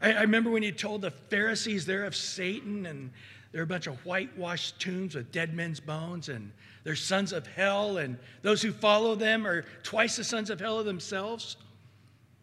I, 0.00 0.14
I 0.14 0.20
remember 0.22 0.50
when 0.50 0.64
you 0.64 0.72
told 0.72 1.02
the 1.02 1.12
Pharisees 1.12 1.86
they're 1.86 2.04
of 2.04 2.16
Satan 2.16 2.86
and 2.86 3.10
they're 3.54 3.62
a 3.62 3.66
bunch 3.66 3.86
of 3.86 4.04
whitewashed 4.04 4.80
tombs 4.80 5.14
with 5.14 5.30
dead 5.30 5.54
men's 5.54 5.78
bones, 5.78 6.28
and 6.28 6.50
they're 6.82 6.96
sons 6.96 7.32
of 7.32 7.46
hell, 7.46 7.98
and 7.98 8.18
those 8.42 8.60
who 8.60 8.72
follow 8.72 9.14
them 9.14 9.46
are 9.46 9.64
twice 9.84 10.16
the 10.16 10.24
sons 10.24 10.50
of 10.50 10.58
hell 10.58 10.82
themselves. 10.82 11.56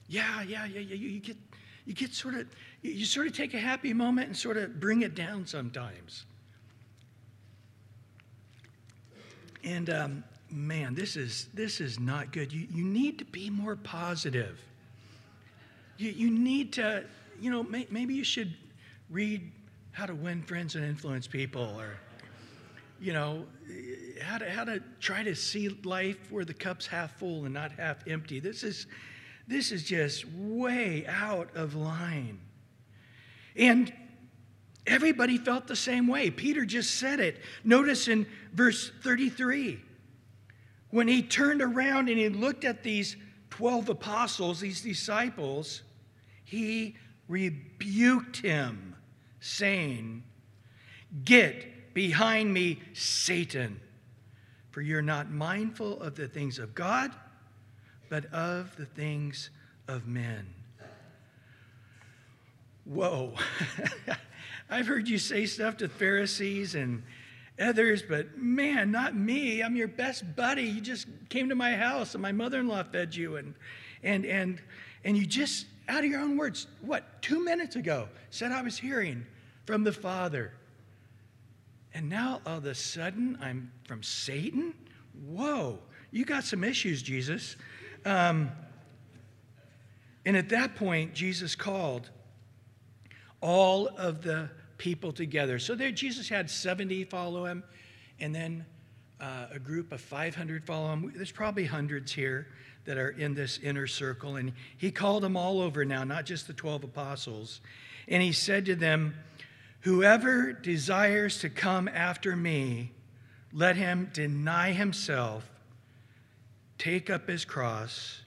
Yeah, 0.07 0.41
yeah, 0.43 0.65
yeah, 0.65 0.79
yeah. 0.79 0.95
You, 0.95 1.09
you 1.09 1.19
get, 1.19 1.35
you 1.85 1.93
get 1.93 2.13
sort 2.13 2.35
of, 2.35 2.47
you 2.81 3.05
sort 3.05 3.27
of 3.27 3.33
take 3.33 3.53
a 3.53 3.59
happy 3.59 3.93
moment 3.93 4.27
and 4.27 4.37
sort 4.37 4.57
of 4.57 4.79
bring 4.79 5.01
it 5.01 5.15
down 5.15 5.45
sometimes. 5.45 6.25
And 9.63 9.89
um, 9.89 10.23
man, 10.49 10.95
this 10.95 11.15
is 11.15 11.47
this 11.53 11.79
is 11.79 11.99
not 11.99 12.31
good. 12.31 12.51
You 12.51 12.67
you 12.71 12.83
need 12.83 13.19
to 13.19 13.25
be 13.25 13.49
more 13.49 13.75
positive. 13.75 14.59
You 15.97 16.11
you 16.11 16.31
need 16.31 16.73
to, 16.73 17.05
you 17.39 17.51
know, 17.51 17.63
may, 17.63 17.87
maybe 17.91 18.15
you 18.15 18.23
should 18.23 18.53
read 19.09 19.51
how 19.91 20.05
to 20.05 20.15
win 20.15 20.41
friends 20.41 20.75
and 20.75 20.83
influence 20.83 21.27
people 21.27 21.75
or 21.79 21.97
you 22.99 23.13
know 23.13 23.45
how 24.21 24.37
to, 24.37 24.49
how 24.49 24.63
to 24.63 24.81
try 24.99 25.23
to 25.23 25.35
see 25.35 25.69
life 25.83 26.31
where 26.31 26.45
the 26.45 26.53
cup's 26.53 26.87
half 26.87 27.17
full 27.17 27.45
and 27.45 27.53
not 27.53 27.71
half 27.73 28.07
empty 28.07 28.39
this 28.39 28.63
is 28.63 28.87
this 29.47 29.71
is 29.71 29.83
just 29.83 30.25
way 30.33 31.05
out 31.07 31.49
of 31.55 31.75
line 31.75 32.39
and 33.55 33.91
Everybody 34.87 35.37
felt 35.37 35.67
the 35.67 35.75
same 35.75 36.07
way. 36.07 36.31
Peter 36.31 36.65
just 36.65 36.95
said 36.95 37.19
it. 37.19 37.37
Notice 37.63 38.07
in 38.07 38.25
verse 38.53 38.91
33, 39.03 39.79
when 40.89 41.07
he 41.07 41.21
turned 41.21 41.61
around 41.61 42.09
and 42.09 42.17
he 42.17 42.29
looked 42.29 42.65
at 42.65 42.83
these 42.83 43.15
12 43.51 43.89
apostles, 43.89 44.59
these 44.59 44.81
disciples, 44.81 45.83
he 46.43 46.95
rebuked 47.27 48.37
him, 48.37 48.95
saying, 49.39 50.23
Get 51.23 51.93
behind 51.93 52.53
me, 52.53 52.79
Satan, 52.93 53.79
for 54.71 54.81
you're 54.81 55.01
not 55.01 55.29
mindful 55.29 56.01
of 56.01 56.15
the 56.15 56.27
things 56.27 56.57
of 56.57 56.73
God, 56.73 57.11
but 58.09 58.25
of 58.33 58.75
the 58.77 58.85
things 58.85 59.51
of 59.87 60.07
men. 60.07 60.47
Whoa. 62.85 63.35
I've 64.69 64.87
heard 64.87 65.07
you 65.07 65.17
say 65.17 65.45
stuff 65.45 65.77
to 65.77 65.89
Pharisees 65.89 66.75
and 66.75 67.03
others, 67.59 68.01
but 68.01 68.37
man, 68.37 68.91
not 68.91 69.15
me. 69.15 69.61
I'm 69.61 69.75
your 69.75 69.87
best 69.87 70.35
buddy. 70.35 70.63
You 70.63 70.81
just 70.81 71.07
came 71.29 71.49
to 71.49 71.55
my 71.55 71.75
house 71.75 72.15
and 72.15 72.21
my 72.21 72.31
mother-in-law 72.31 72.83
fed 72.83 73.15
you 73.15 73.35
and 73.35 73.53
and 74.03 74.25
and 74.25 74.61
and 75.03 75.17
you 75.17 75.25
just 75.25 75.67
out 75.87 76.03
of 76.03 76.09
your 76.09 76.21
own 76.21 76.37
words, 76.37 76.67
what, 76.81 77.21
two 77.21 77.43
minutes 77.43 77.75
ago, 77.75 78.07
said 78.29 78.51
I 78.51 78.61
was 78.61 78.77
hearing 78.77 79.25
from 79.65 79.83
the 79.83 79.91
Father. 79.91 80.53
And 81.93 82.09
now 82.09 82.41
all 82.45 82.59
of 82.59 82.65
a 82.65 82.73
sudden 82.73 83.37
I'm 83.41 83.71
from 83.85 84.01
Satan? 84.01 84.73
Whoa, 85.25 85.79
you 86.11 86.23
got 86.23 86.45
some 86.45 86.63
issues, 86.63 87.01
Jesus. 87.01 87.57
Um, 88.05 88.51
and 90.25 90.37
at 90.37 90.49
that 90.49 90.75
point, 90.75 91.13
Jesus 91.13 91.55
called 91.55 92.09
all 93.41 93.87
of 93.87 94.21
the 94.21 94.49
people 94.77 95.11
together. 95.11 95.59
So 95.59 95.75
there, 95.75 95.91
Jesus 95.91 96.29
had 96.29 96.49
70 96.49 97.03
follow 97.05 97.45
him, 97.45 97.63
and 98.19 98.33
then 98.33 98.65
uh, 99.19 99.47
a 99.51 99.59
group 99.59 99.91
of 99.91 100.01
500 100.01 100.65
follow 100.65 100.93
him. 100.93 101.11
There's 101.15 101.31
probably 101.31 101.65
hundreds 101.65 102.11
here 102.11 102.47
that 102.85 102.97
are 102.97 103.09
in 103.09 103.33
this 103.35 103.59
inner 103.59 103.87
circle. 103.87 104.35
And 104.35 104.53
he 104.77 104.91
called 104.91 105.23
them 105.23 105.37
all 105.37 105.61
over 105.61 105.85
now, 105.85 106.03
not 106.03 106.25
just 106.25 106.47
the 106.47 106.53
12 106.53 106.85
apostles. 106.85 107.61
And 108.07 108.23
he 108.23 108.31
said 108.31 108.65
to 108.65 108.75
them, 108.75 109.15
Whoever 109.81 110.53
desires 110.53 111.39
to 111.39 111.49
come 111.49 111.87
after 111.87 112.35
me, 112.35 112.91
let 113.53 113.75
him 113.75 114.09
deny 114.13 114.71
himself, 114.71 115.49
take 116.77 117.09
up 117.09 117.27
his 117.27 117.45
cross, 117.45 118.21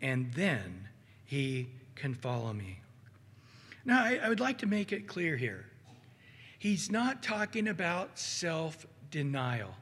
and 0.00 0.32
then 0.34 0.88
he 1.24 1.68
can 1.94 2.14
follow 2.14 2.52
me. 2.52 2.80
Now, 3.86 4.02
I, 4.04 4.18
I 4.20 4.28
would 4.28 4.40
like 4.40 4.58
to 4.58 4.66
make 4.66 4.92
it 4.92 5.06
clear 5.06 5.36
here. 5.36 5.64
He's 6.58 6.90
not 6.90 7.22
talking 7.22 7.68
about 7.68 8.18
self 8.18 8.84
denial. 9.12 9.74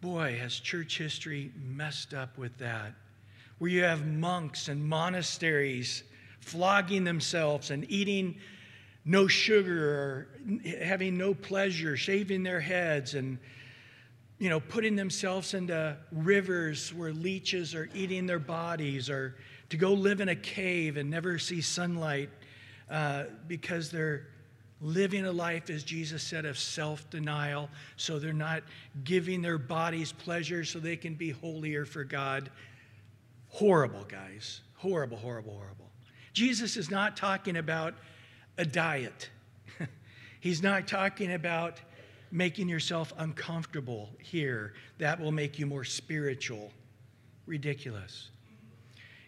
Boy, 0.00 0.38
has 0.40 0.58
church 0.58 0.96
history 0.96 1.52
messed 1.62 2.14
up 2.14 2.38
with 2.38 2.56
that. 2.58 2.94
Where 3.58 3.70
you 3.70 3.82
have 3.82 4.06
monks 4.06 4.68
and 4.68 4.82
monasteries 4.82 6.04
flogging 6.40 7.04
themselves 7.04 7.70
and 7.70 7.84
eating 7.90 8.36
no 9.04 9.26
sugar 9.26 9.90
or 9.90 10.28
having 10.82 11.18
no 11.18 11.34
pleasure, 11.34 11.96
shaving 11.96 12.44
their 12.44 12.60
heads 12.60 13.14
and 13.14 13.38
you 14.38 14.48
know, 14.48 14.60
putting 14.60 14.94
themselves 14.96 15.54
into 15.54 15.96
rivers 16.12 16.94
where 16.94 17.12
leeches 17.12 17.74
are 17.74 17.88
eating 17.94 18.26
their 18.26 18.38
bodies, 18.38 19.10
or 19.10 19.34
to 19.70 19.76
go 19.76 19.92
live 19.92 20.20
in 20.20 20.28
a 20.28 20.36
cave 20.36 20.96
and 20.96 21.10
never 21.10 21.38
see 21.38 21.60
sunlight 21.60 22.30
uh, 22.90 23.24
because 23.46 23.90
they're 23.90 24.28
living 24.80 25.26
a 25.26 25.32
life, 25.32 25.70
as 25.70 25.82
Jesus 25.82 26.22
said, 26.22 26.44
of 26.44 26.58
self 26.58 27.08
denial, 27.10 27.68
so 27.96 28.18
they're 28.18 28.32
not 28.32 28.62
giving 29.04 29.42
their 29.42 29.58
bodies 29.58 30.12
pleasure 30.12 30.64
so 30.64 30.78
they 30.78 30.96
can 30.96 31.14
be 31.14 31.30
holier 31.30 31.84
for 31.84 32.04
God. 32.04 32.50
Horrible, 33.48 34.04
guys. 34.04 34.60
Horrible, 34.76 35.16
horrible, 35.16 35.54
horrible. 35.54 35.90
Jesus 36.32 36.76
is 36.76 36.90
not 36.90 37.16
talking 37.16 37.56
about 37.56 37.94
a 38.56 38.64
diet, 38.64 39.30
he's 40.40 40.62
not 40.62 40.86
talking 40.86 41.32
about 41.32 41.80
making 42.30 42.68
yourself 42.68 43.12
uncomfortable 43.18 44.10
here. 44.18 44.74
That 44.98 45.20
will 45.20 45.32
make 45.32 45.58
you 45.58 45.66
more 45.66 45.84
spiritual. 45.84 46.72
Ridiculous. 47.46 48.30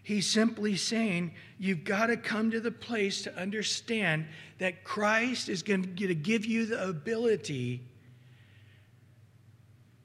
He's 0.03 0.29
simply 0.29 0.77
saying 0.77 1.35
you've 1.59 1.85
got 1.85 2.07
to 2.07 2.17
come 2.17 2.51
to 2.51 2.61
the 2.61 2.71
place 2.71 3.23
to 3.23 3.37
understand 3.37 4.27
that 4.59 4.83
Christ 4.83 5.49
is 5.49 5.63
going 5.63 5.95
to 5.97 6.15
give 6.15 6.45
you 6.45 6.67
the 6.67 6.89
ability 6.89 7.83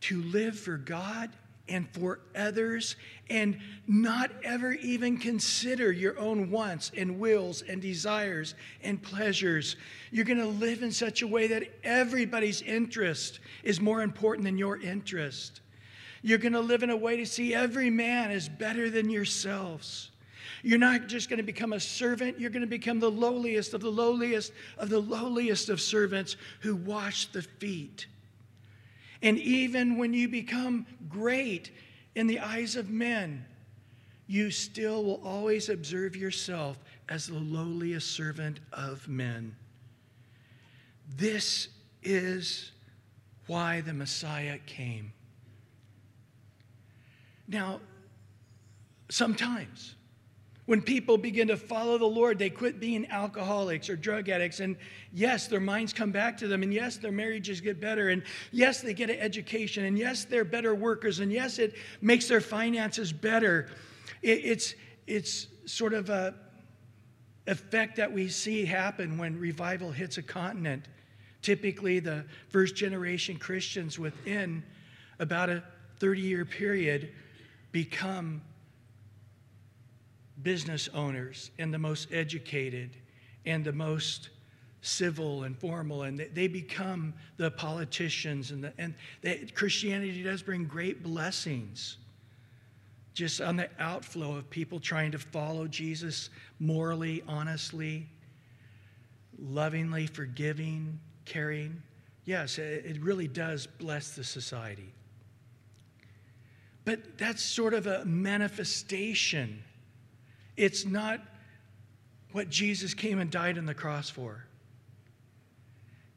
to 0.01 0.21
live 0.21 0.59
for 0.59 0.77
God 0.77 1.31
and 1.67 1.89
for 1.89 2.19
others 2.35 2.95
and 3.29 3.57
not 3.87 4.31
ever 4.43 4.73
even 4.73 5.17
consider 5.17 5.91
your 5.91 6.17
own 6.19 6.51
wants 6.51 6.91
and 6.95 7.19
wills 7.19 7.63
and 7.63 7.81
desires 7.81 8.55
and 8.83 9.01
pleasures. 9.01 9.75
You're 10.11 10.25
going 10.25 10.39
to 10.39 10.45
live 10.45 10.83
in 10.83 10.91
such 10.91 11.21
a 11.21 11.27
way 11.27 11.47
that 11.47 11.63
everybody's 11.83 12.61
interest 12.61 13.39
is 13.63 13.81
more 13.81 14.01
important 14.01 14.45
than 14.45 14.57
your 14.57 14.79
interest. 14.79 15.61
You're 16.21 16.37
going 16.37 16.53
to 16.53 16.59
live 16.59 16.83
in 16.83 16.89
a 16.89 16.97
way 16.97 17.17
to 17.17 17.25
see 17.25 17.53
every 17.53 17.89
man 17.89 18.31
as 18.31 18.49
better 18.49 18.89
than 18.89 19.09
yourselves. 19.09 20.11
You're 20.63 20.79
not 20.79 21.07
just 21.07 21.29
going 21.29 21.37
to 21.37 21.43
become 21.43 21.73
a 21.73 21.79
servant, 21.79 22.39
you're 22.39 22.49
going 22.49 22.61
to 22.61 22.67
become 22.67 22.99
the 22.99 23.11
lowliest 23.11 23.75
of 23.75 23.81
the 23.81 23.91
lowliest 23.91 24.51
of 24.77 24.89
the 24.89 24.99
lowliest 24.99 25.69
of 25.69 25.79
servants 25.79 26.37
who 26.61 26.75
wash 26.75 27.27
the 27.27 27.43
feet. 27.43 28.07
And 29.25 29.39
even 29.39 29.97
when 29.97 30.13
you 30.13 30.29
become 30.29 30.85
great 31.09 31.71
in 32.13 32.27
the 32.27 32.39
eyes 32.39 32.75
of 32.75 32.91
men, 32.91 33.43
you 34.27 34.51
still 34.51 35.03
will 35.03 35.19
always 35.25 35.67
observe 35.67 36.15
yourself 36.15 36.77
as 37.09 37.25
the 37.25 37.33
lowliest 37.33 38.11
servant 38.11 38.59
of 38.71 39.07
men. 39.07 39.55
This 41.17 41.69
is 42.03 42.71
why 43.47 43.81
the 43.81 43.95
Messiah 43.95 44.59
came. 44.67 45.11
Now, 47.47 47.79
sometimes 49.09 49.95
when 50.65 50.81
people 50.81 51.17
begin 51.17 51.47
to 51.49 51.57
follow 51.57 51.97
the 51.97 52.05
Lord, 52.05 52.39
they 52.39 52.49
quit 52.49 52.79
being 52.79 53.05
alcoholics 53.11 53.89
or 53.89 53.95
drug 53.95 54.29
addicts. 54.29 54.59
And 54.59 54.77
yes, 55.13 55.47
their 55.47 55.59
minds 55.59 55.93
come 55.93 56.11
back 56.11 56.37
to 56.37 56.47
them. 56.47 56.63
And 56.63 56.73
yes, 56.73 56.97
their 56.97 57.11
marriages 57.11 57.61
get 57.61 57.79
better. 57.79 58.09
And 58.09 58.23
yes, 58.51 58.81
they 58.81 58.93
get 58.93 59.11
an 59.11 59.19
education. 59.19 59.85
And 59.85 59.97
yes, 59.97 60.25
they're 60.25 60.43
better 60.43 60.73
workers. 60.73 61.19
And 61.19 61.31
yes, 61.31 61.59
it 61.59 61.75
makes 62.01 62.27
their 62.27 62.41
finances 62.41 63.13
better. 63.13 63.69
It, 64.23 64.43
it's, 64.43 64.73
it's 65.05 65.47
sort 65.65 65.93
of 65.93 66.09
a 66.09 66.33
effect 67.47 67.97
that 67.97 68.11
we 68.11 68.27
see 68.27 68.65
happen 68.65 69.19
when 69.19 69.39
revival 69.39 69.91
hits 69.91 70.17
a 70.17 70.23
continent. 70.23 70.87
Typically, 71.43 71.99
the 71.99 72.25
first 72.49 72.75
generation 72.75 73.37
Christians 73.37 73.99
within 73.99 74.63
about 75.19 75.51
a 75.51 75.63
30 75.99 76.21
year 76.21 76.43
period 76.43 77.11
become 77.71 78.41
business 80.43 80.89
owners 80.93 81.51
and 81.59 81.73
the 81.73 81.79
most 81.79 82.07
educated 82.11 82.97
and 83.45 83.63
the 83.63 83.73
most 83.73 84.29
civil 84.81 85.43
and 85.43 85.57
formal, 85.57 86.03
and 86.03 86.19
they 86.33 86.47
become 86.47 87.13
the 87.37 87.49
politicians. 87.51 88.51
And, 88.51 88.63
the, 88.63 88.73
and 88.77 88.93
they, 89.21 89.47
Christianity 89.53 90.21
does 90.23 90.43
bring 90.43 90.65
great 90.65 91.03
blessings 91.03 91.97
just 93.13 93.39
on 93.39 93.55
the 93.55 93.69
outflow 93.79 94.35
of 94.35 94.49
people 94.49 94.79
trying 94.79 95.11
to 95.11 95.17
follow 95.17 95.67
Jesus 95.67 96.29
morally, 96.59 97.23
honestly, 97.27 98.07
lovingly, 99.39 100.05
forgiving, 100.05 100.99
caring. 101.23 101.81
Yes, 102.25 102.57
it 102.57 103.01
really 103.01 103.27
does 103.27 103.67
bless 103.67 104.15
the 104.15 104.23
society. 104.23 104.93
But 106.83 107.17
that's 107.17 107.41
sort 107.41 107.73
of 107.73 107.87
a 107.87 108.03
manifestation. 108.05 109.63
It's 110.57 110.85
not 110.85 111.21
what 112.31 112.49
Jesus 112.49 112.93
came 112.93 113.19
and 113.19 113.29
died 113.29 113.57
on 113.57 113.65
the 113.65 113.73
cross 113.73 114.09
for. 114.09 114.45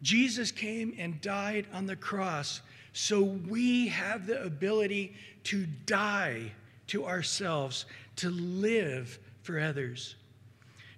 Jesus 0.02 0.52
came 0.52 0.94
and 0.98 1.20
died 1.20 1.66
on 1.72 1.86
the 1.86 1.96
cross 1.96 2.60
so 2.92 3.22
we 3.22 3.88
have 3.88 4.26
the 4.26 4.42
ability 4.42 5.14
to 5.44 5.66
die 5.86 6.52
to 6.88 7.06
ourselves, 7.06 7.86
to 8.16 8.30
live 8.30 9.18
for 9.42 9.60
others. 9.60 10.16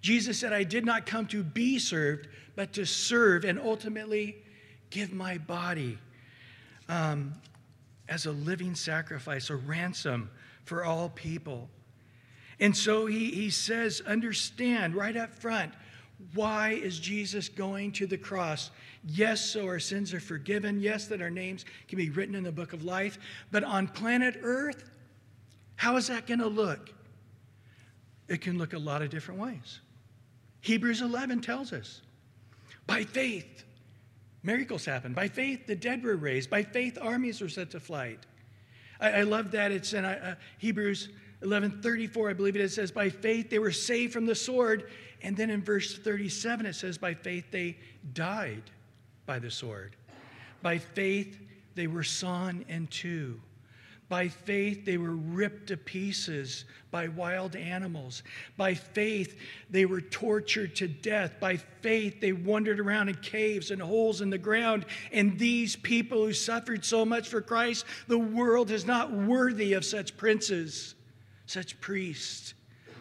Jesus 0.00 0.38
said, 0.38 0.53
I 0.53 0.62
did 0.62 0.85
not 0.85 1.05
come 1.05 1.26
to 1.26 1.42
be 1.42 1.79
served, 1.79 2.29
but 2.57 2.72
to 2.74 2.87
serve 2.87 3.44
and 3.44 3.59
ultimately 3.59 4.37
give 4.88 5.12
my 5.12 5.38
body 5.38 5.98
um, 6.88 7.35
as 8.09 8.26
a 8.26 8.33
living 8.33 8.74
sacrifice, 8.74 9.50
a 9.50 9.57
ransom 9.57 10.31
for 10.64 10.85
all 10.85 11.11
people. 11.11 11.68
And 12.61 12.77
so 12.77 13.07
he, 13.07 13.31
he 13.31 13.51
says, 13.51 14.03
understand 14.07 14.94
right 14.94 15.16
up 15.16 15.35
front 15.35 15.73
Why 16.35 16.73
is 16.73 17.01
Jesus 17.01 17.49
going 17.49 17.92
to 17.92 18.07
the 18.07 18.18
cross? 18.18 18.70
Yes, 19.03 19.40
so 19.40 19.66
our 19.66 19.79
sins 19.79 20.12
are 20.12 20.20
forgiven. 20.20 20.79
Yes, 20.79 21.07
that 21.07 21.23
our 21.23 21.31
names 21.31 21.64
can 21.88 21.96
be 21.96 22.11
written 22.11 22.35
in 22.35 22.44
the 22.44 22.53
book 22.53 22.75
of 22.75 22.85
life. 22.85 23.18
But 23.51 23.64
on 23.64 23.88
planet 23.88 24.38
Earth, 24.42 24.90
how 25.77 25.96
is 25.96 26.09
that 26.09 26.27
going 26.27 26.40
to 26.40 26.46
look? 26.46 26.92
It 28.29 28.42
can 28.42 28.59
look 28.59 28.75
a 28.75 28.79
lot 28.79 29.01
of 29.01 29.09
different 29.09 29.40
ways. 29.40 29.81
Hebrews 30.61 31.01
11 31.01 31.40
tells 31.40 31.73
us 31.73 32.03
by 32.87 33.05
faith, 33.05 33.64
miracles 34.42 34.85
happen. 34.85 35.14
By 35.14 35.29
faith, 35.29 35.66
the 35.66 35.75
dead 35.75 36.05
were 36.05 36.16
raised. 36.16 36.51
By 36.51 36.62
faith, 36.62 36.99
armies 37.01 37.40
were 37.40 37.49
set 37.49 37.70
to 37.70 37.81
flight. 37.81 38.27
I, 39.01 39.11
I 39.11 39.23
love 39.23 39.51
that. 39.53 39.73
It's 39.73 39.94
in 39.94 40.05
uh, 40.05 40.35
Hebrews 40.59 41.09
11:34, 41.42 42.31
I 42.31 42.33
believe 42.35 42.57
it, 42.57 42.62
it 42.62 42.70
says, 42.70 42.90
By 42.90 43.09
faith 43.09 43.50
they 43.50 43.59
were 43.59 43.72
saved 43.72 44.12
from 44.12 44.26
the 44.26 44.35
sword. 44.35 44.90
And 45.22 45.37
then 45.37 45.50
in 45.50 45.62
verse 45.62 45.98
37, 45.98 46.66
it 46.66 46.74
says, 46.74 46.98
By 46.98 47.14
faith 47.14 47.50
they 47.50 47.76
died 48.12 48.62
by 49.26 49.38
the 49.38 49.50
sword. 49.50 49.96
By 50.62 50.79
faith 50.79 51.38
they 51.74 51.87
were 51.87 52.05
sawn 52.05 52.64
in 52.68 52.87
two. 52.88 53.40
By 54.11 54.26
faith, 54.26 54.85
they 54.85 54.98
were 54.98 55.14
ripped 55.14 55.68
to 55.68 55.76
pieces 55.76 56.64
by 56.90 57.07
wild 57.07 57.55
animals. 57.55 58.24
By 58.57 58.74
faith, 58.74 59.38
they 59.70 59.85
were 59.85 60.00
tortured 60.00 60.74
to 60.76 60.88
death. 60.88 61.35
By 61.38 61.59
faith, 61.59 62.20
they 62.20 62.33
wandered 62.33 62.81
around 62.81 63.09
in 63.09 63.14
caves 63.14 63.70
and 63.70 63.81
holes 63.81 64.20
in 64.20 64.29
the 64.29 64.37
ground. 64.37 64.85
And 65.12 65.38
these 65.38 65.76
people 65.76 66.24
who 66.24 66.33
suffered 66.33 66.85
so 66.85 67.05
much 67.05 67.29
for 67.29 67.40
Christ, 67.40 67.85
the 68.09 68.18
world 68.18 68.72
is 68.72 68.85
not 68.85 69.12
worthy 69.12 69.74
of 69.74 69.85
such 69.85 70.16
princes, 70.16 70.96
such 71.50 71.80
priests, 71.80 72.54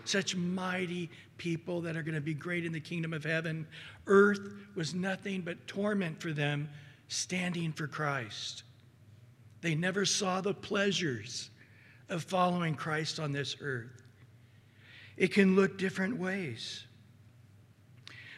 such 0.05 0.35
mighty 0.35 1.09
people 1.37 1.81
that 1.81 1.95
are 1.95 2.01
going 2.01 2.15
to 2.15 2.21
be 2.21 2.33
great 2.33 2.65
in 2.65 2.71
the 2.71 2.79
kingdom 2.79 3.13
of 3.13 3.23
heaven. 3.23 3.67
Earth 4.07 4.41
was 4.75 4.95
nothing 4.95 5.41
but 5.41 5.67
torment 5.67 6.19
for 6.19 6.33
them 6.33 6.67
standing 7.09 7.71
for 7.71 7.85
Christ. 7.87 8.63
They 9.61 9.75
never 9.75 10.03
saw 10.03 10.41
the 10.41 10.53
pleasures 10.53 11.51
of 12.09 12.23
following 12.23 12.73
Christ 12.73 13.19
on 13.19 13.31
this 13.31 13.55
earth. 13.61 14.01
It 15.15 15.31
can 15.31 15.55
look 15.55 15.77
different 15.77 16.17
ways. 16.17 16.85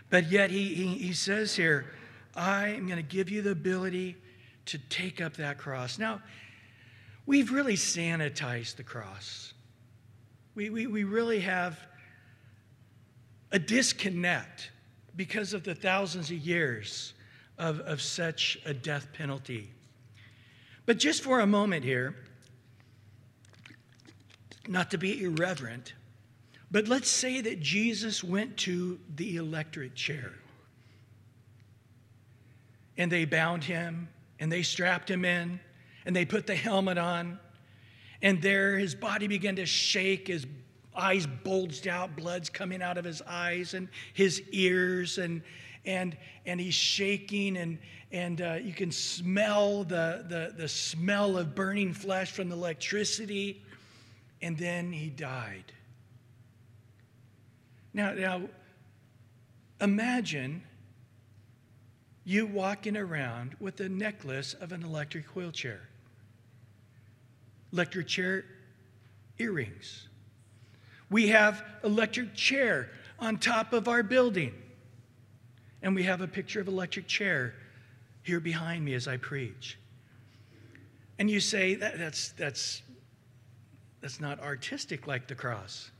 But 0.09 0.29
yet, 0.29 0.51
he, 0.51 0.73
he, 0.73 0.87
he 0.87 1.13
says 1.13 1.55
here, 1.55 1.85
I 2.35 2.69
am 2.69 2.85
going 2.85 2.97
to 2.97 3.03
give 3.03 3.29
you 3.29 3.41
the 3.41 3.51
ability 3.51 4.17
to 4.65 4.77
take 4.77 5.21
up 5.21 5.37
that 5.37 5.57
cross. 5.57 5.97
Now, 5.97 6.21
we've 7.25 7.51
really 7.51 7.75
sanitized 7.75 8.75
the 8.75 8.83
cross. 8.83 9.53
We, 10.55 10.69
we, 10.69 10.87
we 10.87 11.03
really 11.03 11.39
have 11.41 11.79
a 13.51 13.59
disconnect 13.59 14.71
because 15.15 15.53
of 15.53 15.63
the 15.63 15.75
thousands 15.75 16.29
of 16.29 16.37
years 16.37 17.13
of, 17.57 17.79
of 17.81 18.01
such 18.01 18.57
a 18.65 18.73
death 18.73 19.07
penalty. 19.13 19.69
But 20.85 20.97
just 20.97 21.23
for 21.23 21.39
a 21.39 21.47
moment 21.47 21.83
here, 21.85 22.15
not 24.67 24.91
to 24.91 24.97
be 24.97 25.23
irreverent, 25.23 25.93
but 26.69 26.87
let's 26.87 27.09
say 27.09 27.41
that 27.41 27.59
Jesus 27.59 28.23
went 28.23 28.57
to 28.57 28.99
the 29.15 29.35
electric 29.35 29.95
chair. 29.95 30.33
And 32.97 33.11
they 33.11 33.25
bound 33.25 33.63
him, 33.63 34.09
and 34.39 34.51
they 34.51 34.63
strapped 34.63 35.09
him 35.09 35.25
in, 35.25 35.59
and 36.05 36.15
they 36.15 36.25
put 36.25 36.47
the 36.47 36.55
helmet 36.55 36.97
on. 36.97 37.39
And 38.21 38.41
there 38.41 38.77
his 38.77 38.93
body 38.93 39.27
began 39.27 39.55
to 39.55 39.65
shake, 39.65 40.27
his 40.27 40.45
eyes 40.95 41.25
bulged 41.25 41.87
out, 41.87 42.15
blood's 42.15 42.49
coming 42.49 42.81
out 42.81 42.97
of 42.97 43.05
his 43.05 43.21
eyes 43.23 43.73
and 43.73 43.87
his 44.13 44.41
ears, 44.51 45.17
and 45.17 45.41
and 45.85 46.15
and 46.45 46.59
he's 46.59 46.75
shaking 46.75 47.57
and 47.57 47.79
and 48.11 48.41
uh, 48.41 48.53
you 48.61 48.73
can 48.73 48.91
smell 48.91 49.83
the, 49.83 50.25
the 50.27 50.53
the 50.55 50.67
smell 50.67 51.37
of 51.37 51.55
burning 51.55 51.93
flesh 51.93 52.31
from 52.31 52.49
the 52.49 52.55
electricity. 52.55 53.63
And 54.43 54.57
then 54.57 54.91
he 54.91 55.09
died. 55.09 55.71
Now 57.93 58.13
now 58.13 58.41
imagine 59.79 60.63
you 62.23 62.45
walking 62.45 62.97
around 62.97 63.55
with 63.59 63.79
a 63.79 63.89
necklace 63.89 64.53
of 64.53 64.71
an 64.71 64.83
electric 64.83 65.35
wheelchair 65.35 65.81
electric 67.71 68.07
chair 68.07 68.45
earrings 69.39 70.07
we 71.11 71.27
have 71.27 71.63
electric 71.83 72.33
chair 72.33 72.89
on 73.19 73.37
top 73.37 73.73
of 73.73 73.87
our 73.87 74.01
building 74.01 74.53
and 75.83 75.93
we 75.93 76.03
have 76.03 76.21
a 76.21 76.27
picture 76.27 76.61
of 76.61 76.67
electric 76.67 77.05
chair 77.05 77.53
here 78.23 78.39
behind 78.39 78.85
me 78.85 78.93
as 78.93 79.07
I 79.07 79.17
preach. 79.17 79.77
And 81.19 81.29
you 81.29 81.39
say 81.39 81.75
that, 81.75 81.97
that's 81.97 82.29
that's 82.29 82.81
that's 83.99 84.19
not 84.19 84.39
artistic 84.39 85.05
like 85.05 85.27
the 85.27 85.35
cross. 85.35 85.91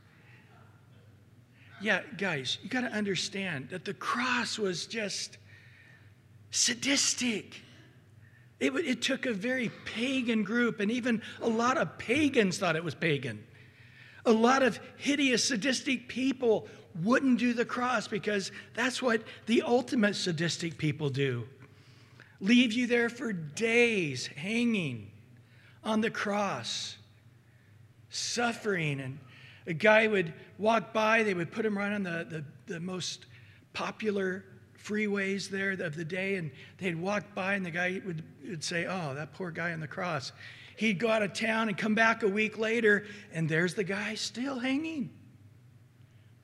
Yeah, 1.80 2.00
guys, 2.16 2.58
you 2.62 2.68
got 2.68 2.82
to 2.82 2.88
understand 2.88 3.68
that 3.70 3.84
the 3.84 3.94
cross 3.94 4.58
was 4.58 4.86
just 4.86 5.36
sadistic. 6.50 7.56
It, 8.62 8.72
it 8.76 9.02
took 9.02 9.26
a 9.26 9.32
very 9.32 9.70
pagan 9.84 10.44
group, 10.44 10.78
and 10.78 10.88
even 10.88 11.20
a 11.40 11.48
lot 11.48 11.76
of 11.76 11.98
pagans 11.98 12.58
thought 12.58 12.76
it 12.76 12.84
was 12.84 12.94
pagan. 12.94 13.44
A 14.24 14.32
lot 14.32 14.62
of 14.62 14.78
hideous, 14.96 15.44
sadistic 15.44 16.06
people 16.06 16.68
wouldn't 17.02 17.40
do 17.40 17.54
the 17.54 17.64
cross 17.64 18.06
because 18.06 18.52
that's 18.74 19.02
what 19.02 19.22
the 19.46 19.62
ultimate 19.62 20.14
sadistic 20.14 20.78
people 20.78 21.10
do 21.10 21.44
leave 22.42 22.72
you 22.72 22.86
there 22.86 23.08
for 23.08 23.32
days 23.32 24.26
hanging 24.26 25.10
on 25.84 26.00
the 26.00 26.10
cross, 26.10 26.98
suffering. 28.10 29.00
And 29.00 29.18
a 29.66 29.72
guy 29.72 30.08
would 30.08 30.34
walk 30.58 30.92
by, 30.92 31.22
they 31.22 31.34
would 31.34 31.50
put 31.50 31.64
him 31.64 31.78
right 31.78 31.92
on 31.92 32.02
the, 32.02 32.26
the, 32.28 32.72
the 32.74 32.80
most 32.80 33.26
popular 33.72 34.44
freeways 34.84 35.48
there 35.48 35.72
of 35.72 35.94
the 35.94 36.04
day, 36.04 36.36
and 36.36 36.50
they'd 36.78 36.96
walk 36.96 37.34
by, 37.34 37.54
and 37.54 37.64
the 37.64 37.70
guy 37.70 38.00
would, 38.04 38.22
would 38.48 38.64
say, 38.64 38.86
Oh, 38.86 39.14
that 39.14 39.32
poor 39.34 39.50
guy 39.50 39.72
on 39.72 39.80
the 39.80 39.88
cross. 39.88 40.32
He'd 40.76 40.98
go 40.98 41.08
out 41.08 41.22
of 41.22 41.32
town 41.32 41.68
and 41.68 41.76
come 41.76 41.94
back 41.94 42.22
a 42.22 42.28
week 42.28 42.58
later, 42.58 43.04
and 43.32 43.48
there's 43.48 43.74
the 43.74 43.84
guy 43.84 44.14
still 44.14 44.58
hanging. 44.58 45.10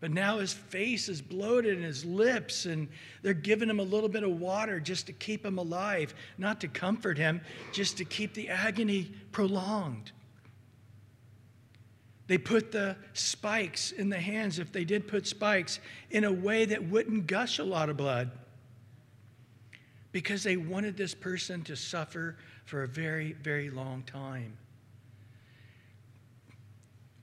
But 0.00 0.12
now 0.12 0.38
his 0.38 0.52
face 0.52 1.08
is 1.08 1.20
bloated 1.20 1.74
and 1.76 1.84
his 1.84 2.04
lips, 2.04 2.66
and 2.66 2.88
they're 3.22 3.34
giving 3.34 3.68
him 3.68 3.80
a 3.80 3.84
little 3.84 4.08
bit 4.08 4.22
of 4.22 4.38
water 4.38 4.78
just 4.78 5.06
to 5.06 5.12
keep 5.12 5.44
him 5.44 5.58
alive, 5.58 6.14
not 6.36 6.60
to 6.60 6.68
comfort 6.68 7.18
him, 7.18 7.40
just 7.72 7.96
to 7.98 8.04
keep 8.04 8.34
the 8.34 8.48
agony 8.48 9.10
prolonged. 9.32 10.12
They 12.28 12.38
put 12.38 12.70
the 12.70 12.94
spikes 13.14 13.90
in 13.90 14.10
the 14.10 14.18
hands, 14.18 14.58
if 14.58 14.70
they 14.70 14.84
did 14.84 15.08
put 15.08 15.26
spikes, 15.26 15.80
in 16.10 16.24
a 16.24 16.32
way 16.32 16.66
that 16.66 16.84
wouldn't 16.84 17.26
gush 17.26 17.58
a 17.58 17.64
lot 17.64 17.88
of 17.88 17.96
blood 17.96 18.30
because 20.12 20.42
they 20.42 20.58
wanted 20.58 20.96
this 20.96 21.14
person 21.14 21.64
to 21.64 21.74
suffer 21.74 22.36
for 22.66 22.82
a 22.82 22.88
very, 22.88 23.32
very 23.32 23.70
long 23.70 24.02
time. 24.02 24.56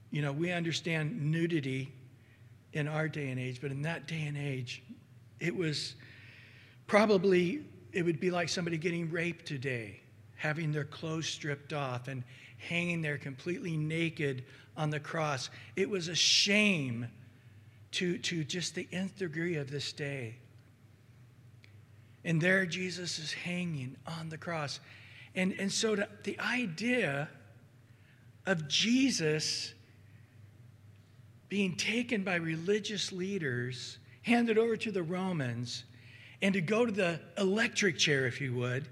You 0.10 0.24
know, 0.24 0.32
we 0.32 0.52
understand 0.52 1.32
nudity 1.32 1.94
in 2.74 2.88
our 2.88 3.08
day 3.08 3.30
and 3.30 3.40
age, 3.40 3.62
but 3.62 3.70
in 3.70 3.84
that 3.84 4.08
day 4.08 4.24
and 4.24 4.36
age, 4.36 4.82
it 5.40 5.56
was 5.56 5.96
probably, 6.88 7.64
it 7.92 8.04
would 8.04 8.20
be 8.20 8.32
like 8.32 8.50
somebody 8.50 8.78
getting 8.78 9.12
raped 9.12 9.46
today, 9.46 10.00
having 10.36 10.72
their 10.72 10.84
clothes 10.84 11.28
stripped 11.28 11.74
off 11.74 12.08
and 12.08 12.24
hanging 12.58 13.02
there 13.02 13.18
completely 13.18 13.78
naked 13.78 14.46
on 14.78 14.90
the 14.90 15.00
cross. 15.00 15.50
It 15.76 15.90
was 15.90 16.08
a 16.08 16.16
shame 16.16 17.08
to, 17.92 18.18
to 18.20 18.44
just 18.44 18.76
the 18.76 18.88
nth 18.92 19.18
degree 19.18 19.56
of 19.56 19.72
this 19.72 19.94
day. 19.94 20.36
And 22.24 22.42
there 22.42 22.66
Jesus 22.66 23.20
is 23.20 23.32
hanging 23.32 23.96
on 24.06 24.30
the 24.30 24.38
cross. 24.38 24.80
And, 25.36 25.54
and 25.60 25.72
so 25.72 25.96
to, 25.96 26.08
the 26.24 26.40
idea 26.40 27.30
of 28.46 28.68
Jesus 28.68 29.74
being 31.48 31.76
taken 31.76 32.24
by 32.24 32.36
religious 32.36 33.12
leaders, 33.12 34.00
handed 34.24 34.58
over 34.58 34.76
to 34.76 34.92
the 34.92 35.04
Romans, 35.04 35.84
and 36.42 36.54
to 36.54 36.62
go 36.62 36.86
to 36.86 36.92
the 36.92 37.20
electric 37.38 37.98
chair, 37.98 38.26
if 38.26 38.42
you 38.42 38.54
would, 38.56 38.88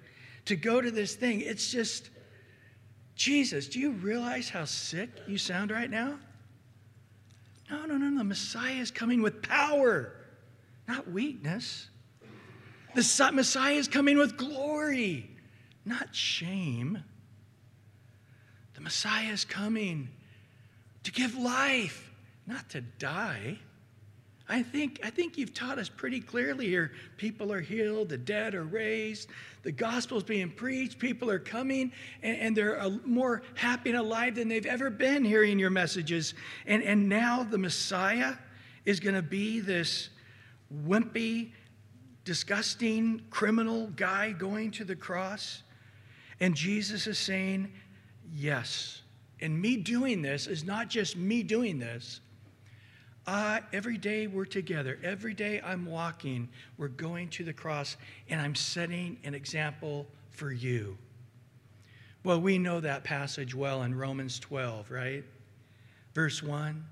to 0.45 0.55
go 0.55 0.79
to 0.79 0.91
this 0.91 1.15
thing. 1.15 1.41
It's 1.41 1.71
just, 1.71 2.09
Jesus, 3.15 3.67
do 3.67 3.79
you 3.79 3.91
realize 3.91 4.49
how 4.49 4.65
sick 4.65 5.09
you 5.27 5.37
sound 5.37 5.71
right 5.71 5.89
now? 5.89 6.17
No, 7.69 7.85
no, 7.85 7.97
no, 7.97 8.09
no. 8.09 8.17
the 8.19 8.23
Messiah 8.23 8.75
is 8.75 8.91
coming 8.91 9.21
with 9.21 9.41
power, 9.41 10.13
not 10.87 11.09
weakness. 11.09 11.87
The 12.95 13.31
Messiah 13.33 13.73
is 13.73 13.87
coming 13.87 14.17
with 14.17 14.37
glory, 14.37 15.29
not 15.85 16.13
shame. 16.13 17.03
The 18.75 18.81
Messiah 18.81 19.31
is 19.31 19.45
coming 19.45 20.09
to 21.03 21.11
give 21.11 21.35
life, 21.35 22.11
not 22.45 22.69
to 22.71 22.81
die. 22.81 23.59
I 24.49 24.61
think, 24.61 24.99
I 25.03 25.09
think 25.09 25.37
you've 25.37 25.53
taught 25.53 25.79
us 25.79 25.87
pretty 25.87 26.19
clearly 26.19 26.67
here. 26.67 26.91
People 27.15 27.51
are 27.53 27.61
healed, 27.61 28.09
the 28.09 28.17
dead 28.17 28.55
are 28.55 28.65
raised, 28.65 29.29
the 29.63 29.71
gospel's 29.71 30.23
being 30.23 30.51
preached, 30.51 30.99
people 30.99 31.29
are 31.29 31.39
coming, 31.39 31.93
and, 32.21 32.37
and 32.37 32.57
they're 32.57 32.79
uh, 32.79 32.89
more 33.05 33.43
happy 33.55 33.91
and 33.91 33.99
alive 33.99 34.35
than 34.35 34.49
they've 34.49 34.65
ever 34.65 34.89
been 34.89 35.23
hearing 35.23 35.59
your 35.59 35.69
messages. 35.69 36.33
And, 36.65 36.83
and 36.83 37.07
now 37.07 37.43
the 37.43 37.57
Messiah 37.57 38.33
is 38.83 38.99
going 38.99 39.15
to 39.15 39.21
be 39.21 39.61
this 39.61 40.09
wimpy, 40.85 41.51
disgusting 42.25 43.21
criminal 43.29 43.87
guy 43.95 44.33
going 44.33 44.71
to 44.71 44.83
the 44.83 44.95
cross. 44.95 45.63
And 46.41 46.53
Jesus 46.53 47.07
is 47.07 47.17
saying, 47.17 47.71
Yes. 48.35 49.01
And 49.41 49.61
me 49.61 49.77
doing 49.77 50.21
this 50.21 50.47
is 50.47 50.63
not 50.63 50.89
just 50.89 51.17
me 51.17 51.43
doing 51.43 51.77
this. 51.77 52.21
Uh, 53.25 53.59
every 53.71 53.97
day 53.97 54.27
we're 54.27 54.43
together. 54.43 54.99
Every 55.01 55.33
day 55.33 55.61
I'm 55.63 55.85
walking. 55.85 56.49
We're 56.77 56.89
going 56.89 57.29
to 57.29 57.43
the 57.43 57.53
cross, 57.53 57.95
and 58.29 58.41
I'm 58.41 58.55
setting 58.55 59.17
an 59.23 59.33
example 59.33 60.05
for 60.31 60.51
you. 60.51 60.97
Well, 62.25 62.41
we 62.41 62.57
know 62.57 62.81
that 62.81 63.03
passage 63.03 63.55
well 63.55 63.83
in 63.83 63.95
Romans 63.95 64.39
12, 64.39 64.91
right? 64.91 65.23
Verse 66.13 66.43
1. 66.43 66.83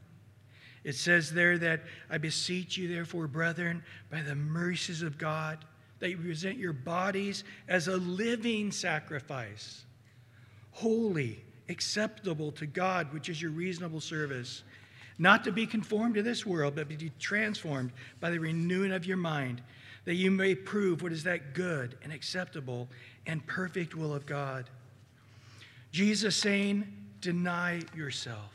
It 0.83 0.95
says 0.95 1.31
there 1.31 1.57
that 1.57 1.81
I 2.09 2.17
beseech 2.17 2.77
you, 2.77 2.87
therefore, 2.87 3.27
brethren, 3.27 3.83
by 4.09 4.21
the 4.21 4.35
mercies 4.35 5.01
of 5.01 5.17
God, 5.17 5.63
that 5.99 6.09
you 6.09 6.17
present 6.17 6.57
your 6.57 6.73
bodies 6.73 7.43
as 7.67 7.87
a 7.87 7.97
living 7.97 8.71
sacrifice, 8.71 9.83
holy, 10.71 11.43
acceptable 11.69 12.51
to 12.53 12.65
God, 12.65 13.13
which 13.13 13.29
is 13.29 13.41
your 13.41 13.51
reasonable 13.51 14.01
service. 14.01 14.63
Not 15.21 15.43
to 15.43 15.51
be 15.51 15.67
conformed 15.67 16.15
to 16.15 16.23
this 16.23 16.47
world, 16.47 16.73
but 16.73 16.89
to 16.89 16.97
be 16.97 17.11
transformed 17.19 17.91
by 18.19 18.31
the 18.31 18.39
renewing 18.39 18.91
of 18.91 19.05
your 19.05 19.17
mind, 19.17 19.61
that 20.05 20.15
you 20.15 20.31
may 20.31 20.55
prove 20.55 21.03
what 21.03 21.11
is 21.11 21.23
that 21.25 21.53
good 21.53 21.95
and 22.03 22.11
acceptable 22.11 22.89
and 23.27 23.45
perfect 23.45 23.93
will 23.93 24.15
of 24.15 24.25
God. 24.25 24.67
Jesus 25.91 26.35
saying, 26.35 26.91
Deny 27.19 27.83
yourself, 27.95 28.51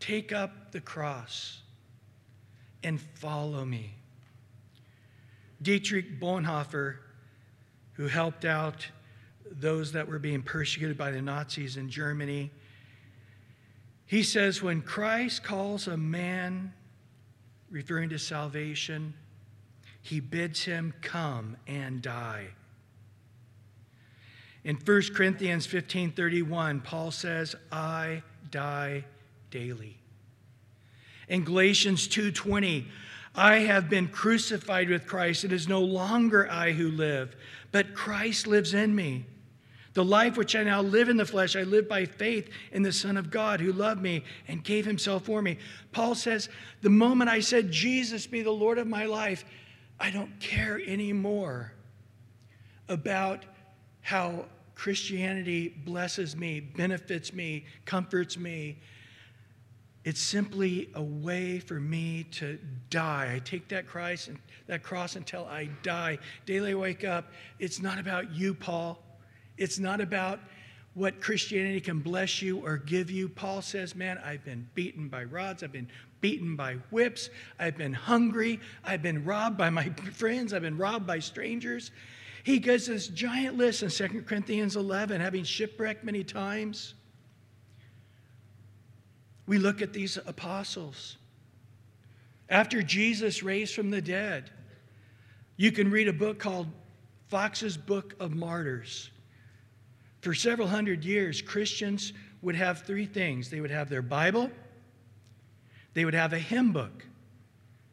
take 0.00 0.34
up 0.34 0.70
the 0.70 0.82
cross, 0.82 1.62
and 2.84 3.00
follow 3.00 3.64
me. 3.64 3.94
Dietrich 5.62 6.20
Bonhoeffer, 6.20 6.96
who 7.94 8.06
helped 8.06 8.44
out 8.44 8.86
those 9.50 9.92
that 9.92 10.06
were 10.06 10.18
being 10.18 10.42
persecuted 10.42 10.98
by 10.98 11.10
the 11.10 11.22
Nazis 11.22 11.78
in 11.78 11.88
Germany. 11.88 12.50
He 14.10 14.24
says, 14.24 14.60
when 14.60 14.82
Christ 14.82 15.44
calls 15.44 15.86
a 15.86 15.96
man, 15.96 16.72
referring 17.70 18.08
to 18.08 18.18
salvation, 18.18 19.14
he 20.02 20.18
bids 20.18 20.64
him 20.64 20.94
come 21.00 21.56
and 21.68 22.02
die. 22.02 22.48
In 24.64 24.74
1 24.74 25.14
Corinthians 25.14 25.64
15:31, 25.64 26.82
Paul 26.82 27.12
says, 27.12 27.54
"I 27.70 28.24
die 28.50 29.04
daily." 29.52 30.00
In 31.28 31.44
Galatians 31.44 32.08
2:20, 32.08 32.88
I 33.36 33.58
have 33.58 33.88
been 33.88 34.08
crucified 34.08 34.88
with 34.88 35.06
Christ. 35.06 35.44
It 35.44 35.52
is 35.52 35.68
no 35.68 35.82
longer 35.82 36.50
I 36.50 36.72
who 36.72 36.90
live, 36.90 37.36
but 37.70 37.94
Christ 37.94 38.48
lives 38.48 38.74
in 38.74 38.96
me. 38.96 39.26
The 39.92 40.04
life 40.04 40.36
which 40.36 40.54
I 40.54 40.62
now 40.62 40.82
live 40.82 41.08
in 41.08 41.16
the 41.16 41.26
flesh, 41.26 41.56
I 41.56 41.62
live 41.62 41.88
by 41.88 42.04
faith 42.04 42.48
in 42.70 42.82
the 42.82 42.92
Son 42.92 43.16
of 43.16 43.30
God 43.30 43.60
who 43.60 43.72
loved 43.72 44.00
me 44.00 44.24
and 44.46 44.62
gave 44.62 44.86
himself 44.86 45.24
for 45.24 45.42
me. 45.42 45.58
Paul 45.90 46.14
says, 46.14 46.48
The 46.82 46.90
moment 46.90 47.28
I 47.28 47.40
said, 47.40 47.72
Jesus 47.72 48.26
be 48.26 48.42
the 48.42 48.52
Lord 48.52 48.78
of 48.78 48.86
my 48.86 49.06
life, 49.06 49.44
I 49.98 50.10
don't 50.10 50.38
care 50.38 50.80
anymore 50.86 51.72
about 52.88 53.44
how 54.00 54.46
Christianity 54.76 55.68
blesses 55.84 56.36
me, 56.36 56.60
benefits 56.60 57.32
me, 57.32 57.66
comforts 57.84 58.38
me. 58.38 58.78
It's 60.04 60.20
simply 60.20 60.88
a 60.94 61.02
way 61.02 61.58
for 61.58 61.78
me 61.78 62.24
to 62.32 62.58
die. 62.88 63.32
I 63.34 63.38
take 63.40 63.68
that 63.68 63.86
cross, 63.86 64.28
and 64.28 64.38
that 64.68 64.82
cross 64.82 65.16
until 65.16 65.44
I 65.46 65.68
die. 65.82 66.18
Daily 66.46 66.72
I 66.72 66.76
wake 66.76 67.04
up. 67.04 67.32
It's 67.58 67.82
not 67.82 67.98
about 67.98 68.30
you, 68.30 68.54
Paul. 68.54 69.02
It's 69.60 69.78
not 69.78 70.00
about 70.00 70.40
what 70.94 71.20
Christianity 71.20 71.82
can 71.82 72.00
bless 72.00 72.40
you 72.40 72.64
or 72.64 72.78
give 72.78 73.10
you. 73.10 73.28
Paul 73.28 73.60
says, 73.60 73.94
Man, 73.94 74.18
I've 74.24 74.42
been 74.42 74.66
beaten 74.74 75.08
by 75.08 75.24
rods, 75.24 75.62
I've 75.62 75.70
been 75.70 75.88
beaten 76.22 76.56
by 76.56 76.76
whips, 76.90 77.28
I've 77.58 77.76
been 77.76 77.92
hungry, 77.92 78.58
I've 78.82 79.02
been 79.02 79.22
robbed 79.22 79.58
by 79.58 79.68
my 79.68 79.84
friends, 80.14 80.54
I've 80.54 80.62
been 80.62 80.78
robbed 80.78 81.06
by 81.06 81.18
strangers. 81.18 81.90
He 82.42 82.58
gives 82.58 82.86
this 82.86 83.08
giant 83.08 83.58
list 83.58 83.82
in 83.82 83.90
2 83.90 84.22
Corinthians 84.22 84.76
11, 84.76 85.20
having 85.20 85.44
shipwrecked 85.44 86.04
many 86.04 86.24
times. 86.24 86.94
We 89.46 89.58
look 89.58 89.82
at 89.82 89.92
these 89.92 90.16
apostles. 90.16 91.18
After 92.48 92.82
Jesus 92.82 93.42
raised 93.42 93.74
from 93.74 93.90
the 93.90 94.00
dead, 94.00 94.50
you 95.58 95.70
can 95.70 95.90
read 95.90 96.08
a 96.08 96.14
book 96.14 96.38
called 96.38 96.66
Foxe's 97.28 97.76
Book 97.76 98.16
of 98.18 98.34
Martyrs. 98.34 99.10
For 100.20 100.34
several 100.34 100.68
hundred 100.68 101.04
years, 101.04 101.40
Christians 101.40 102.12
would 102.42 102.54
have 102.54 102.82
three 102.82 103.06
things 103.06 103.50
they 103.50 103.60
would 103.60 103.70
have 103.70 103.88
their 103.88 104.02
Bible, 104.02 104.50
they 105.94 106.04
would 106.04 106.14
have 106.14 106.32
a 106.32 106.38
hymn 106.38 106.72
book, 106.72 107.06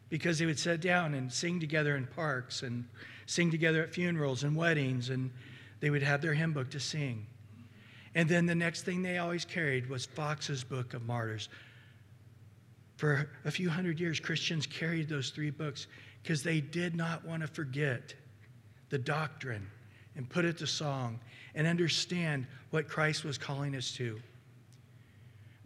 because 0.09 0.39
they 0.39 0.45
would 0.45 0.59
sit 0.59 0.81
down 0.81 1.13
and 1.13 1.31
sing 1.31 1.59
together 1.59 1.95
in 1.95 2.05
parks 2.05 2.63
and 2.63 2.85
sing 3.25 3.51
together 3.51 3.83
at 3.83 3.93
funerals 3.93 4.43
and 4.43 4.55
weddings, 4.55 5.09
and 5.09 5.31
they 5.79 5.89
would 5.89 6.03
have 6.03 6.21
their 6.21 6.33
hymn 6.33 6.53
book 6.53 6.69
to 6.71 6.79
sing. 6.79 7.25
And 8.15 8.27
then 8.27 8.45
the 8.45 8.55
next 8.55 8.83
thing 8.83 9.01
they 9.01 9.17
always 9.17 9.45
carried 9.45 9.89
was 9.89 10.05
Foxe's 10.05 10.63
Book 10.63 10.93
of 10.93 11.05
Martyrs. 11.05 11.49
For 12.97 13.29
a 13.45 13.51
few 13.51 13.69
hundred 13.69 13.99
years, 13.99 14.19
Christians 14.19 14.65
carried 14.65 15.07
those 15.07 15.29
three 15.29 15.51
books 15.51 15.87
because 16.23 16.41
they 16.41 16.61
did 16.61 16.95
not 16.95 17.23
want 17.25 17.41
to 17.41 17.47
forget 17.47 18.15
the 18.89 18.97
doctrine 18.97 19.67
and 20.17 20.27
put 20.27 20.43
it 20.43 20.57
to 20.57 20.67
song 20.67 21.19
and 21.55 21.65
understand 21.65 22.45
what 22.71 22.89
Christ 22.89 23.23
was 23.23 23.37
calling 23.37 23.75
us 23.75 23.91
to. 23.93 24.19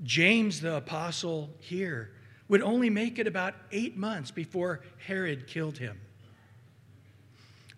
James, 0.03 0.61
the 0.61 0.77
apostle 0.77 1.49
here, 1.59 2.11
would 2.47 2.61
only 2.61 2.89
make 2.89 3.17
it 3.17 3.27
about 3.27 3.55
eight 3.71 3.95
months 3.97 4.29
before 4.29 4.81
Herod 5.05 5.47
killed 5.47 5.77
him. 5.77 5.99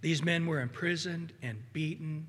These 0.02 0.24
men 0.24 0.46
were 0.46 0.60
imprisoned 0.60 1.32
and 1.42 1.58
beaten. 1.72 2.28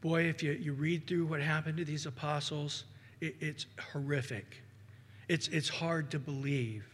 Boy, 0.00 0.24
if 0.24 0.42
you, 0.42 0.52
you 0.52 0.74
read 0.74 1.06
through 1.06 1.26
what 1.26 1.40
happened 1.40 1.78
to 1.78 1.84
these 1.84 2.06
apostles, 2.06 2.84
it, 3.20 3.34
it's 3.40 3.66
horrific. 3.92 4.62
It's, 5.28 5.48
it's 5.48 5.68
hard 5.68 6.10
to 6.10 6.18
believe 6.18 6.84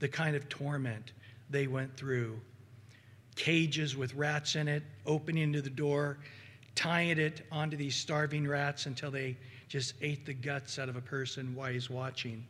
the 0.00 0.08
kind 0.08 0.34
of 0.34 0.48
torment 0.48 1.12
they 1.50 1.66
went 1.66 1.96
through 1.96 2.40
cages 3.40 3.96
with 3.96 4.14
rats 4.14 4.54
in 4.54 4.68
it, 4.68 4.82
opening 5.06 5.50
to 5.50 5.62
the 5.62 5.70
door, 5.70 6.18
tying 6.74 7.18
it 7.18 7.40
onto 7.50 7.74
these 7.74 7.96
starving 7.96 8.46
rats 8.46 8.84
until 8.84 9.10
they 9.10 9.34
just 9.66 9.94
ate 10.02 10.26
the 10.26 10.34
guts 10.34 10.78
out 10.78 10.90
of 10.90 10.96
a 10.96 11.00
person 11.00 11.54
while 11.54 11.72
he's 11.72 11.88
watching, 11.88 12.46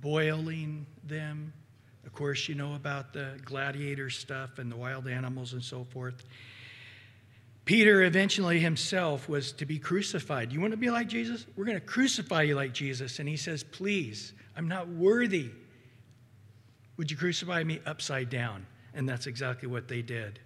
boiling 0.00 0.86
them. 1.02 1.52
Of 2.06 2.12
course, 2.12 2.48
you 2.48 2.54
know 2.54 2.76
about 2.76 3.12
the 3.12 3.40
gladiator 3.44 4.08
stuff 4.08 4.60
and 4.60 4.70
the 4.70 4.76
wild 4.76 5.08
animals 5.08 5.52
and 5.52 5.62
so 5.62 5.82
forth. 5.82 6.22
Peter 7.64 8.04
eventually 8.04 8.60
himself 8.60 9.28
was 9.28 9.50
to 9.50 9.66
be 9.66 9.80
crucified. 9.80 10.52
You 10.52 10.60
want 10.60 10.70
to 10.70 10.78
be 10.78 10.90
like 10.90 11.08
Jesus? 11.08 11.44
We're 11.56 11.64
going 11.64 11.80
to 11.80 11.84
crucify 11.84 12.42
you 12.42 12.54
like 12.54 12.72
Jesus. 12.72 13.18
And 13.18 13.28
he 13.28 13.36
says, 13.36 13.64
Please, 13.64 14.32
I'm 14.56 14.68
not 14.68 14.86
worthy 14.86 15.50
would 16.98 17.10
you 17.10 17.16
crucify 17.16 17.64
me 17.64 17.80
upside 17.86 18.28
down? 18.28 18.66
And 18.92 19.08
that's 19.08 19.26
exactly 19.26 19.68
what 19.68 19.88
they 19.88 20.02
did. 20.02 20.40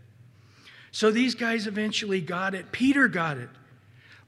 So 0.93 1.11
these 1.11 1.35
guys 1.35 1.67
eventually 1.67 2.21
got 2.21 2.55
it. 2.55 2.71
Peter 2.71 3.09
got 3.09 3.39
it. 3.39 3.49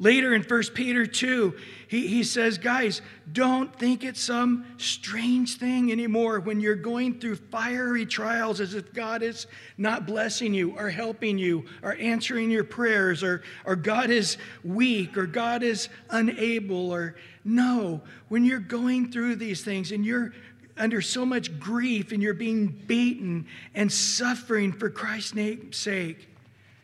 Later 0.00 0.34
in 0.34 0.42
1 0.42 0.62
Peter 0.74 1.06
2, 1.06 1.54
he, 1.86 2.08
he 2.08 2.24
says, 2.24 2.58
Guys, 2.58 3.00
don't 3.32 3.72
think 3.78 4.02
it's 4.02 4.20
some 4.20 4.66
strange 4.76 5.56
thing 5.56 5.92
anymore 5.92 6.40
when 6.40 6.60
you're 6.60 6.74
going 6.74 7.20
through 7.20 7.36
fiery 7.36 8.04
trials 8.04 8.60
as 8.60 8.74
if 8.74 8.92
God 8.92 9.22
is 9.22 9.46
not 9.78 10.04
blessing 10.04 10.52
you 10.52 10.76
or 10.76 10.90
helping 10.90 11.38
you 11.38 11.64
or 11.82 11.94
answering 11.94 12.50
your 12.50 12.64
prayers 12.64 13.22
or, 13.22 13.42
or 13.64 13.76
God 13.76 14.10
is 14.10 14.36
weak 14.64 15.16
or 15.16 15.26
God 15.26 15.62
is 15.62 15.88
unable 16.10 16.90
or 16.90 17.14
no. 17.44 18.00
When 18.28 18.44
you're 18.44 18.58
going 18.58 19.12
through 19.12 19.36
these 19.36 19.62
things 19.62 19.92
and 19.92 20.04
you're 20.04 20.32
under 20.76 21.00
so 21.00 21.24
much 21.24 21.58
grief 21.58 22.12
and 22.12 22.22
you're 22.22 22.34
being 22.34 22.66
beaten 22.66 23.46
and 23.74 23.90
suffering 23.92 24.72
for 24.72 24.90
Christ's 24.90 25.34
name's 25.34 25.76
sake, 25.76 26.28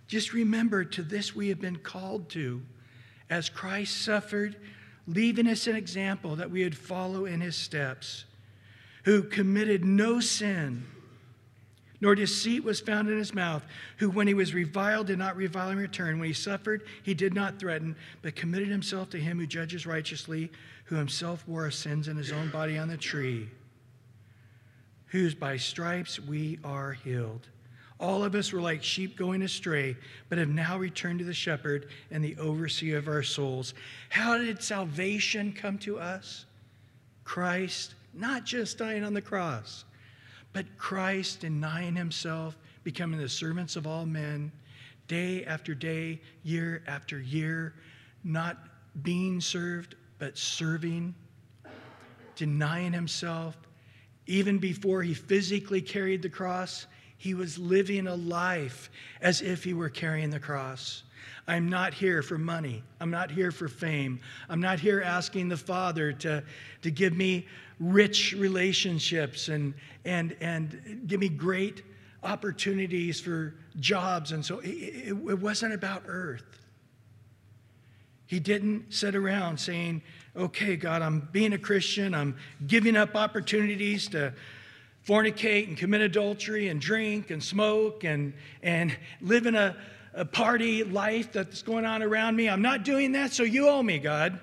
just 0.07 0.33
remember 0.33 0.85
to 0.85 1.03
this 1.03 1.35
we 1.35 1.49
have 1.49 1.61
been 1.61 1.79
called 1.79 2.29
to. 2.31 2.63
As 3.29 3.49
Christ 3.49 4.03
suffered, 4.03 4.57
leaving 5.07 5.47
us 5.47 5.67
an 5.67 5.77
example 5.77 6.37
that 6.37 6.51
we 6.51 6.65
would 6.65 6.77
follow 6.77 7.27
in 7.27 7.41
his 7.41 7.57
steps. 7.57 8.25
who 9.05 9.23
committed 9.23 9.85
no 9.85 10.21
sin, 10.21 10.85
nor 12.01 12.15
deceit 12.15 12.65
was 12.65 12.81
found 12.81 13.09
in 13.09 13.19
his 13.19 13.35
mouth, 13.35 13.65
who, 13.99 14.11
when 14.11 14.27
he 14.27 14.35
was 14.35 14.55
reviled, 14.55 15.07
did 15.07 15.19
not 15.19 15.37
revile 15.37 15.71
in 15.71 15.79
return. 15.79 16.19
When 16.19 16.29
he 16.29 16.35
suffered, 16.35 16.83
he 17.03 17.13
did 17.13 17.35
not 17.35 17.59
threaten, 17.59 17.95
but 18.23 18.37
committed 18.37 18.69
himself 18.69 19.11
to 19.11 19.19
him 19.19 19.39
who 19.39 19.47
judges 19.47 19.87
righteously, 19.87 20.51
who 20.85 20.97
himself 20.97 21.47
bore 21.47 21.65
our 21.65 21.71
sins 21.71 22.09
in 22.09 22.17
his 22.17 22.33
own 22.33 22.51
body 22.51 22.79
on 22.79 22.89
the 22.89 22.97
tree, 22.97 23.49
whose 25.11 25.35
by 25.35 25.57
stripes 25.57 26.19
we 26.19 26.59
are 26.65 26.93
healed. 26.93 27.49
All 28.01 28.25
of 28.25 28.35
us 28.35 28.53
were 28.53 28.63
like 28.63 28.83
sheep 28.83 29.17
going 29.17 29.43
astray, 29.43 29.97
but 30.29 30.39
have 30.39 30.49
now 30.49 30.79
returned 30.79 31.19
to 31.19 31.25
the 31.25 31.35
shepherd 31.35 31.91
and 32.11 32.25
the 32.25 32.37
overseer 32.39 32.97
of 32.97 33.09
our 33.09 33.23
souls. 33.23 33.75
How 34.09 34.39
did 34.39 34.63
salvation 34.63 35.53
come 35.53 35.77
to 35.79 35.99
us? 35.99 36.47
Christ, 37.25 37.95
not 38.15 38.45
just 38.45 38.79
dying 38.79 39.05
on 39.05 39.13
the 39.13 39.21
cross, 39.21 39.85
but 40.53 40.65
Christ 40.79 41.41
denying 41.41 41.95
himself, 41.95 42.57
becoming 42.85 43.21
the 43.21 43.29
servants 43.29 43.77
of 43.77 43.87
all 43.87 44.07
men, 44.07 44.51
day 45.07 45.45
after 45.45 45.75
day, 45.75 46.21
year 46.43 46.83
after 46.87 47.21
year, 47.21 47.75
not 48.25 48.59
being 49.03 49.41
served, 49.41 49.97
but 50.19 50.39
serving, 50.39 51.15
denying 52.35 52.93
himself. 52.93 53.57
Even 54.31 54.59
before 54.59 55.03
he 55.03 55.13
physically 55.13 55.83
carried 55.83 56.23
the 56.23 56.29
cross, 56.29 56.87
he 57.19 57.35
was 57.35 57.59
living 57.59 58.07
a 58.07 58.15
life 58.15 58.89
as 59.21 59.43
if 59.43 59.65
he 59.65 59.75
were 59.75 59.89
carrying 59.89 60.31
the 60.31 60.39
cross. 60.39 61.03
I'm 61.49 61.69
not 61.69 61.93
here 61.93 62.23
for 62.23 62.39
money. 62.39 62.85
I'm 63.01 63.11
not 63.11 63.33
here 63.33 63.51
for 63.51 63.67
fame. 63.67 64.21
I'm 64.49 64.61
not 64.61 64.79
here 64.79 65.03
asking 65.03 65.49
the 65.49 65.57
Father 65.57 66.13
to, 66.13 66.45
to 66.83 66.91
give 66.93 67.17
me 67.17 67.49
rich 67.81 68.33
relationships 68.39 69.49
and, 69.49 69.75
and, 70.05 70.37
and 70.41 71.03
give 71.09 71.19
me 71.19 71.29
great 71.29 71.83
opportunities 72.23 73.21
for 73.21 73.57
jobs. 73.81 74.31
And 74.31 74.47
so 74.47 74.61
it, 74.61 74.69
it, 74.69 75.09
it 75.09 75.41
wasn't 75.41 75.75
about 75.75 76.05
earth. 76.07 76.69
He 78.29 78.39
didn't 78.39 78.95
sit 78.95 79.17
around 79.17 79.59
saying, 79.59 80.03
okay, 80.37 80.77
God, 80.77 81.03
I'm 81.03 81.29
being 81.33 81.53
a 81.53 81.59
Christian. 81.59 82.15
I'm 82.15 82.37
giving 82.67 82.97
up 82.97 83.15
opportunities 83.15 84.09
to 84.09 84.33
fornicate 85.07 85.69
and 85.69 85.77
commit 85.77 86.01
adultery 86.01 86.69
and 86.69 86.81
drink 86.81 87.31
and 87.31 87.43
smoke 87.43 88.05
and, 88.05 88.35
and 88.63 88.97
live 89.21 89.47
in 89.47 89.55
a, 89.55 89.77
a 90.15 90.25
party 90.25 90.85
life 90.85 91.33
that's 91.33 91.63
going 91.63 91.85
on 91.85 92.03
around 92.03 92.37
me. 92.37 92.49
I'm 92.49 92.63
not 92.63 92.85
doing 92.85 93.13
that, 93.13 93.33
so 93.33 93.43
you 93.43 93.69
owe 93.69 93.83
me, 93.83 93.99
God. 93.99 94.39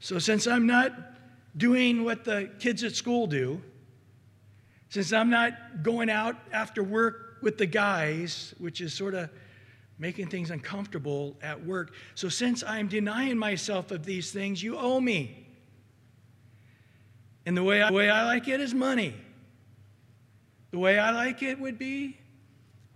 So 0.00 0.18
since 0.18 0.46
I'm 0.46 0.66
not 0.66 0.92
doing 1.56 2.04
what 2.04 2.24
the 2.24 2.50
kids 2.58 2.84
at 2.84 2.94
school 2.94 3.26
do, 3.26 3.62
since 4.88 5.12
I'm 5.12 5.30
not 5.30 5.82
going 5.82 6.10
out 6.10 6.36
after 6.52 6.82
work 6.82 7.38
with 7.40 7.56
the 7.56 7.66
guys, 7.66 8.54
which 8.58 8.80
is 8.80 8.92
sort 8.92 9.14
of 9.14 9.30
making 10.02 10.26
things 10.26 10.50
uncomfortable 10.50 11.36
at 11.42 11.64
work. 11.64 11.94
So, 12.16 12.28
since 12.28 12.64
I'm 12.64 12.88
denying 12.88 13.38
myself 13.38 13.92
of 13.92 14.04
these 14.04 14.32
things, 14.32 14.60
you 14.60 14.76
owe 14.76 15.00
me. 15.00 15.46
And 17.46 17.56
the 17.56 17.62
way 17.62 17.80
I, 17.80 17.88
the 17.88 17.94
way 17.94 18.10
I 18.10 18.24
like 18.26 18.48
it 18.48 18.60
is 18.60 18.74
money. 18.74 19.14
The 20.72 20.78
way 20.80 20.98
I 20.98 21.12
like 21.12 21.42
it 21.42 21.60
would 21.60 21.78
be 21.78 22.18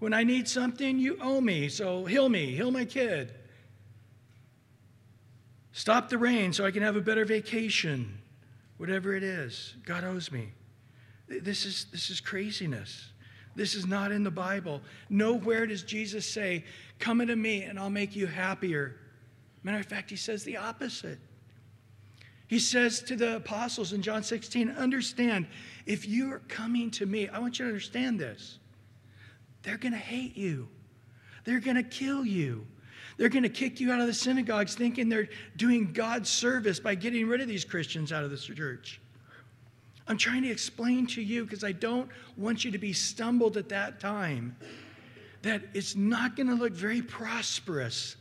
when 0.00 0.12
I 0.12 0.24
need 0.24 0.48
something, 0.48 0.98
you 0.98 1.16
owe 1.22 1.40
me. 1.40 1.68
So, 1.68 2.07
heal 2.07 2.28
me, 2.28 2.57
heal 2.57 2.72
my 2.72 2.84
kid. 2.84 3.32
Stop 5.70 6.09
the 6.09 6.18
rain 6.18 6.52
so 6.52 6.64
I 6.66 6.72
can 6.72 6.82
have 6.82 6.96
a 6.96 7.00
better 7.00 7.24
vacation. 7.24 8.18
Whatever 8.78 9.14
it 9.14 9.22
is, 9.22 9.76
God 9.86 10.02
owes 10.02 10.32
me. 10.32 10.48
This 11.28 11.64
is, 11.64 11.86
this 11.92 12.11
is 12.11 12.20
craziness. 12.20 13.11
This 13.57 13.74
is 13.74 13.86
not 13.86 14.12
in 14.12 14.22
the 14.22 14.30
Bible. 14.30 14.82
Nowhere 15.09 15.66
does 15.66 15.82
Jesus 15.82 16.26
say, 16.26 16.64
Come 16.98 17.20
unto 17.20 17.34
me 17.34 17.62
and 17.62 17.78
I'll 17.78 17.90
make 17.90 18.14
you 18.14 18.26
happier. 18.26 18.96
Matter 19.62 19.78
of 19.78 19.86
fact, 19.86 20.11
he 20.11 20.16
says 20.16 20.44
the 20.44 20.59
opposite. 20.59 21.18
He 22.46 22.61
says 22.61 23.00
to 23.02 23.16
the 23.16 23.36
apostles 23.36 23.92
in 23.92 24.02
John 24.02 24.22
16, 24.22 24.70
Understand, 24.70 25.48
if 25.86 26.07
you're 26.07 26.40
coming 26.46 26.90
to 26.92 27.07
me, 27.07 27.28
I 27.28 27.38
want 27.38 27.59
you 27.59 27.64
to 27.64 27.70
understand 27.70 28.20
this. 28.20 28.59
They're 29.62 29.78
going 29.78 29.92
to 29.92 29.98
hate 29.98 30.36
you, 30.36 30.68
they're 31.44 31.61
going 31.61 31.76
to 31.76 31.82
kill 31.82 32.24
you. 32.24 32.66
They're 33.18 33.30
going 33.30 33.44
to 33.44 33.48
kick 33.48 33.80
you 33.80 33.92
out 33.92 34.00
of 34.02 34.09
the 34.09 34.12
synagogues 34.12 34.74
thinking 34.74 35.09
they're 35.09 35.30
doing 35.57 35.94
God's 35.94 36.28
service 36.28 36.78
by 36.78 36.94
getting 36.94 37.26
rid 37.26 37.40
of 37.40 37.48
these 37.48 37.64
Christians 37.64 38.12
out 38.12 38.24
of 38.24 38.30
the 38.30 38.36
church. 38.36 39.00
I'm 40.09 40.18
trying 40.18 40.42
to 40.42 40.50
explain 40.50 41.07
to 41.09 41.22
you 41.22 41.44
because 41.44 41.64
I 41.64 41.72
don't 41.72 42.09
want 42.36 42.64
you 42.64 42.70
to 42.70 42.78
be 42.78 42.92
stumbled 42.92 43.57
at 43.57 43.68
that 43.70 43.98
time 43.98 44.57
that 45.42 45.62
it's 45.74 45.96
not 45.96 46.36
going 46.36 46.48
to 46.48 46.54
look 46.54 46.72
very 46.72 47.02
prosperous 47.02 48.16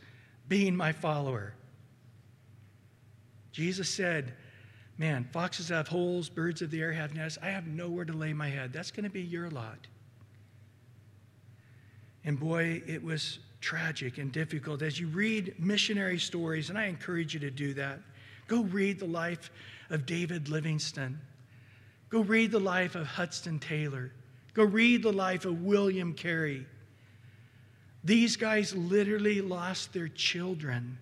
being 0.48 0.76
my 0.76 0.92
follower. 0.92 1.54
Jesus 3.52 3.90
said, 3.90 4.34
Man, 4.98 5.28
foxes 5.34 5.70
have 5.70 5.90
holes, 5.90 6.30
birds 6.30 6.62
of 6.62 6.72
the 6.72 6.82
air 6.82 6.94
have 6.94 7.14
nests. 7.14 7.38
I 7.42 7.48
have 7.48 7.68
nowhere 7.68 8.06
to 8.06 8.14
lay 8.14 8.32
my 8.32 8.48
head. 8.48 8.72
That's 8.72 8.92
going 8.92 9.04
to 9.04 9.10
be 9.10 9.22
your 9.22 9.50
lot. 9.50 9.88
And 12.24 12.40
boy, 12.40 12.82
it 12.88 13.04
was 13.04 13.40
tragic 13.60 14.18
and 14.20 14.32
difficult. 14.32 14.82
As 14.82 15.00
you 15.00 15.08
read 15.08 15.56
missionary 15.60 16.18
stories, 16.18 16.70
and 16.70 16.78
I 16.78 16.86
encourage 16.86 17.34
you 17.34 17.42
to 17.42 17.52
do 17.52 17.74
that, 17.74 18.00
go 18.48 18.64
read 18.64 19.00
the 19.00 19.06
life 19.06 19.52
of 19.90 20.06
David 20.06 20.48
Livingstone. 20.48 21.20
Go 22.10 22.22
read 22.22 22.52
the 22.52 22.60
life 22.60 22.96
of 22.96 23.06
Hudson 23.06 23.60
Taylor. 23.60 24.12
Go 24.54 24.64
read 24.64 25.04
the 25.04 25.12
life 25.12 25.46
of 25.46 25.64
William 25.64 26.14
Carey. 26.14 26.66
These 28.04 28.38
guys 28.38 28.76
literally 28.76 29.42
lost 29.42 29.92
their 29.92 30.08
children, 30.08 30.98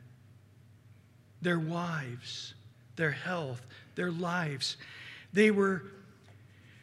their 1.41 1.59
wives, 1.59 2.53
their 2.95 3.11
health, 3.11 3.61
their 3.95 4.11
lives. 4.11 4.77
They 5.33 5.51
were, 5.51 5.83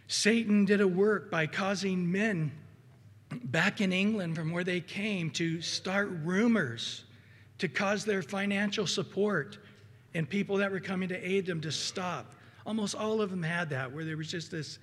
Satan 0.09 0.67
did 0.67 0.81
a 0.81 0.89
work 0.89 1.31
by 1.31 1.47
causing 1.47 2.13
men 2.13 2.53
back 3.45 3.81
in 3.81 3.93
England 3.93 4.37
from 4.37 4.53
where 4.53 4.65
they 4.65 4.81
came 4.81 5.31
to 5.31 5.63
start 5.63 6.11
rumors 6.23 7.05
to 7.59 7.69
cause 7.69 8.05
their 8.05 8.23
financial 8.23 8.87
support 8.87 9.59
and 10.15 10.29
people 10.29 10.57
that 10.59 10.71
were 10.71 10.81
coming 10.81 11.09
to 11.09 11.17
aid 11.17 11.47
them 11.47 11.61
to 11.61 11.73
stop. 11.73 12.35
Almost 12.71 12.95
all 12.95 13.21
of 13.21 13.31
them 13.31 13.43
had 13.43 13.71
that, 13.71 13.91
where 13.91 14.05
there 14.05 14.17
was 14.17 14.29
just 14.29 14.53
this 14.53 14.79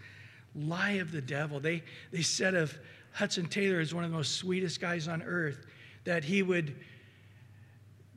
lie 0.54 0.96
of 1.00 1.14
the 1.14 1.22
devil. 1.22 1.62
They, 1.62 1.84
they 2.12 2.22
said 2.22 2.54
of 2.54 2.78
Hudson 3.14 3.46
Taylor 3.46 3.80
as 3.80 3.94
one 3.94 4.04
of 4.04 4.12
the 4.12 4.18
most 4.18 4.36
sweetest 4.36 4.82
guys 4.82 5.08
on 5.08 5.22
earth 5.22 5.66
that 6.04 6.26
he 6.26 6.44
would 6.44 6.76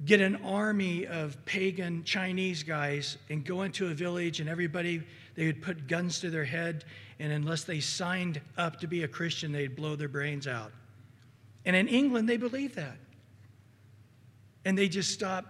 get 0.05 0.21
an 0.21 0.43
army 0.45 1.07
of 1.07 1.37
pagan 1.45 2.03
Chinese 2.03 2.64
guys 2.64 3.16
and 3.29 3.45
go 3.45 3.62
into 3.62 3.87
a 3.87 3.95
village, 3.95 4.41
and 4.41 4.49
everybody, 4.49 5.05
they 5.37 5.47
would 5.47 5.62
put 5.62 5.87
guns 5.87 6.18
to 6.18 6.31
their 6.31 6.45
head, 6.45 6.85
and 7.21 7.33
unless 7.33 7.62
they 7.62 7.79
signed 7.79 8.41
up 8.59 8.81
to 8.81 8.89
be 8.89 9.05
a 9.05 9.09
Christian, 9.09 9.53
they'd 9.53 9.77
blow 9.77 9.95
their 9.95 10.09
brains 10.09 10.49
out. 10.49 10.73
And 11.64 11.77
in 11.77 11.87
England, 11.87 12.29
they 12.29 12.39
believed 12.39 12.75
that. 12.75 12.97
And 14.64 14.77
they 14.77 14.89
just 14.89 15.12
stopped. 15.12 15.47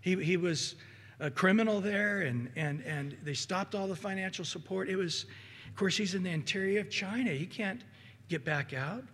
He, 0.00 0.16
he 0.16 0.36
was 0.36 0.74
a 1.20 1.30
criminal 1.30 1.80
there, 1.80 2.22
and, 2.22 2.50
and, 2.56 2.82
and 2.82 3.16
they 3.22 3.34
stopped 3.34 3.74
all 3.74 3.86
the 3.86 3.96
financial 3.96 4.44
support. 4.44 4.88
It 4.88 4.96
was, 4.96 5.26
of 5.68 5.76
course, 5.76 5.96
he's 5.96 6.14
in 6.14 6.22
the 6.22 6.30
interior 6.30 6.80
of 6.80 6.90
China. 6.90 7.30
He 7.30 7.46
can't 7.46 7.82
get 8.28 8.44
back 8.44 8.72
out. 8.72 9.04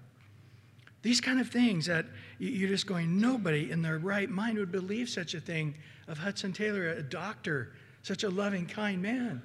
These 1.02 1.20
kind 1.20 1.40
of 1.40 1.48
things 1.48 1.86
that 1.86 2.06
you're 2.38 2.68
just 2.68 2.86
going, 2.86 3.20
nobody 3.20 3.70
in 3.70 3.82
their 3.82 3.98
right 3.98 4.28
mind 4.28 4.58
would 4.58 4.72
believe 4.72 5.08
such 5.08 5.34
a 5.34 5.40
thing 5.40 5.74
of 6.08 6.18
Hudson 6.18 6.52
Taylor, 6.52 6.88
a 6.88 7.02
doctor, 7.02 7.72
such 8.02 8.22
a 8.24 8.30
loving, 8.30 8.66
kind 8.66 9.02
man. 9.02 9.42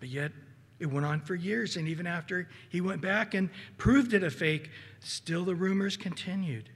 But 0.00 0.08
yet, 0.08 0.32
it 0.78 0.86
went 0.86 1.06
on 1.06 1.20
for 1.20 1.34
years, 1.34 1.76
and 1.76 1.88
even 1.88 2.06
after 2.06 2.48
he 2.68 2.80
went 2.80 3.00
back 3.00 3.34
and 3.34 3.48
proved 3.78 4.12
it 4.12 4.22
a 4.22 4.30
fake, 4.30 4.70
still 5.00 5.44
the 5.44 5.54
rumors 5.54 5.96
continued. 5.96 6.68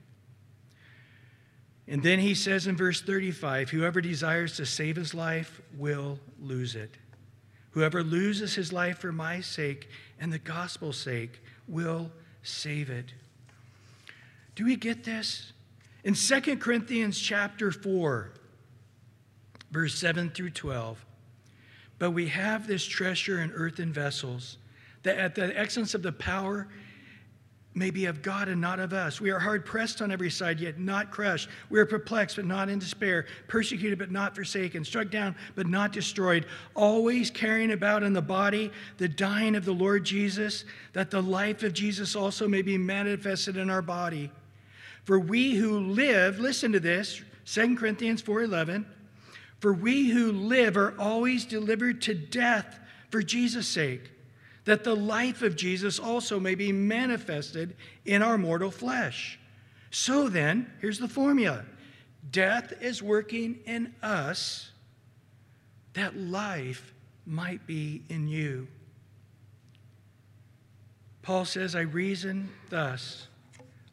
And 1.91 2.05
then 2.05 2.21
he 2.21 2.37
says 2.37 2.69
in 2.69 2.77
verse 2.77 3.03
35 3.03 3.71
Whoever 3.71 4.01
desires 4.01 4.57
to 4.57 4.65
save 4.65 4.97
his 4.97 5.13
life 5.13 5.61
will 5.77 6.21
lose 6.41 6.77
it. 6.77 6.97
Whoever 7.73 8.03
loses 8.03 8.55
his 8.55 8.73
life 8.73 8.99
for 8.99 9.13
my 9.13 9.41
sake 9.41 9.89
and 10.19 10.33
the 10.33 10.39
gospel's 10.39 10.97
sake 10.97 11.43
will 11.67 12.11
save 12.43 12.91
it. 12.91 13.13
Do 14.55 14.65
we 14.65 14.77
get 14.77 15.05
this? 15.05 15.53
In 16.05 16.15
2 16.15 16.57
Corinthians 16.57 17.19
chapter 17.19 17.73
4, 17.73 18.31
verse 19.71 19.95
7 19.99 20.31
through 20.31 20.51
12, 20.51 21.05
but 21.99 22.13
we 22.13 22.29
have 22.29 22.67
this 22.67 22.85
treasure 22.85 23.41
in 23.41 23.53
earthen 23.53 23.93
vessels, 23.93 24.59
that 25.03 25.19
at 25.19 25.35
the 25.35 25.59
excellence 25.59 25.95
of 25.95 26.03
the 26.03 26.13
power 26.13 26.69
may 27.81 27.91
be 27.91 28.05
of 28.05 28.21
God 28.21 28.49
and 28.49 28.61
not 28.61 28.79
of 28.79 28.93
us. 28.93 29.23
We 29.23 29.31
are 29.31 29.39
hard 29.39 29.65
pressed 29.65 30.03
on 30.03 30.13
every 30.13 30.29
side, 30.31 30.61
yet 30.61 30.79
not 30.79 31.11
crushed. 31.11 31.49
We 31.71 31.81
are 31.81 31.87
perplexed, 31.87 32.37
but 32.37 32.45
not 32.45 32.69
in 32.69 32.79
despair, 32.79 33.25
persecuted, 33.49 33.99
but 33.99 34.11
not 34.11 34.37
forsaken, 34.37 34.85
struck 34.85 35.09
down, 35.11 35.35
but 35.55 35.67
not 35.67 35.91
destroyed, 35.91 36.45
always 36.75 37.31
carrying 37.31 37.73
about 37.73 38.03
in 38.03 38.13
the 38.13 38.21
body 38.21 38.71
the 38.99 39.09
dying 39.09 39.57
of 39.57 39.65
the 39.65 39.73
Lord 39.73 40.05
Jesus, 40.05 40.67
that 40.93 41.11
the 41.11 41.23
life 41.23 41.63
of 41.63 41.73
Jesus 41.73 42.15
also 42.15 42.47
may 42.47 42.61
be 42.61 42.77
manifested 42.77 43.57
in 43.57 43.71
our 43.71 43.83
body. 43.83 44.31
For 45.05 45.19
we 45.19 45.55
who 45.55 45.81
live, 45.81 46.39
listen 46.39 46.73
to 46.73 46.81
this, 46.81 47.23
2 47.47 47.79
Corinthians 47.79 48.21
4:11, 48.21 48.85
for 49.59 49.73
we 49.73 50.11
who 50.11 50.33
live 50.33 50.77
are 50.77 50.95
always 50.99 51.47
delivered 51.47 52.03
to 52.03 52.15
death 52.15 52.79
for 53.09 53.23
Jesus' 53.23 53.67
sake 53.67 54.11
that 54.65 54.85
the 54.85 54.95
life 54.95 55.43
of 55.43 55.57
Jesus 55.57 55.99
also 55.99 56.39
may 56.39 56.55
be 56.55 56.73
manifested 56.73 57.77
in 58.05 58.23
our 58.23 58.39
mortal 58.39 58.71
flesh. 58.71 59.39
So 59.91 60.29
then, 60.29 60.71
here's 60.81 60.99
the 60.99 61.09
formula 61.09 61.65
death 62.31 62.73
is 62.81 63.03
working 63.03 63.59
in 63.65 63.95
us 64.03 64.71
that 65.95 66.17
life 66.17 66.93
might 67.27 67.67
be 67.67 68.03
in 68.09 68.29
you. 68.29 68.69
Paul 71.23 71.45
says, 71.45 71.75
I 71.75 71.83
reason 71.83 72.49
thus 72.69 73.27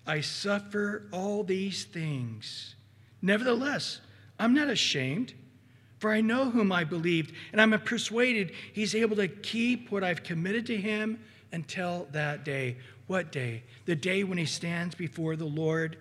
I 0.05 0.21
suffer 0.21 1.03
all 1.11 1.43
these 1.43 1.83
things. 1.85 2.75
Nevertheless, 3.21 3.99
I'm 4.39 4.53
not 4.53 4.69
ashamed 4.69 5.33
for 5.99 6.11
I 6.11 6.21
know 6.21 6.49
whom 6.49 6.71
I 6.71 6.83
believed, 6.83 7.33
and 7.51 7.61
I'm 7.61 7.77
persuaded 7.81 8.51
he's 8.73 8.93
able 8.93 9.15
to 9.17 9.27
keep 9.27 9.91
what 9.91 10.03
I've 10.03 10.23
committed 10.23 10.65
to 10.67 10.77
him 10.77 11.19
until 11.51 12.07
that 12.11 12.43
day. 12.43 12.77
What 13.07 13.31
day? 13.31 13.63
The 13.85 13.95
day 13.95 14.23
when 14.23 14.37
he 14.37 14.45
stands 14.45 14.93
before 14.93 15.35
the 15.35 15.45
Lord 15.45 15.97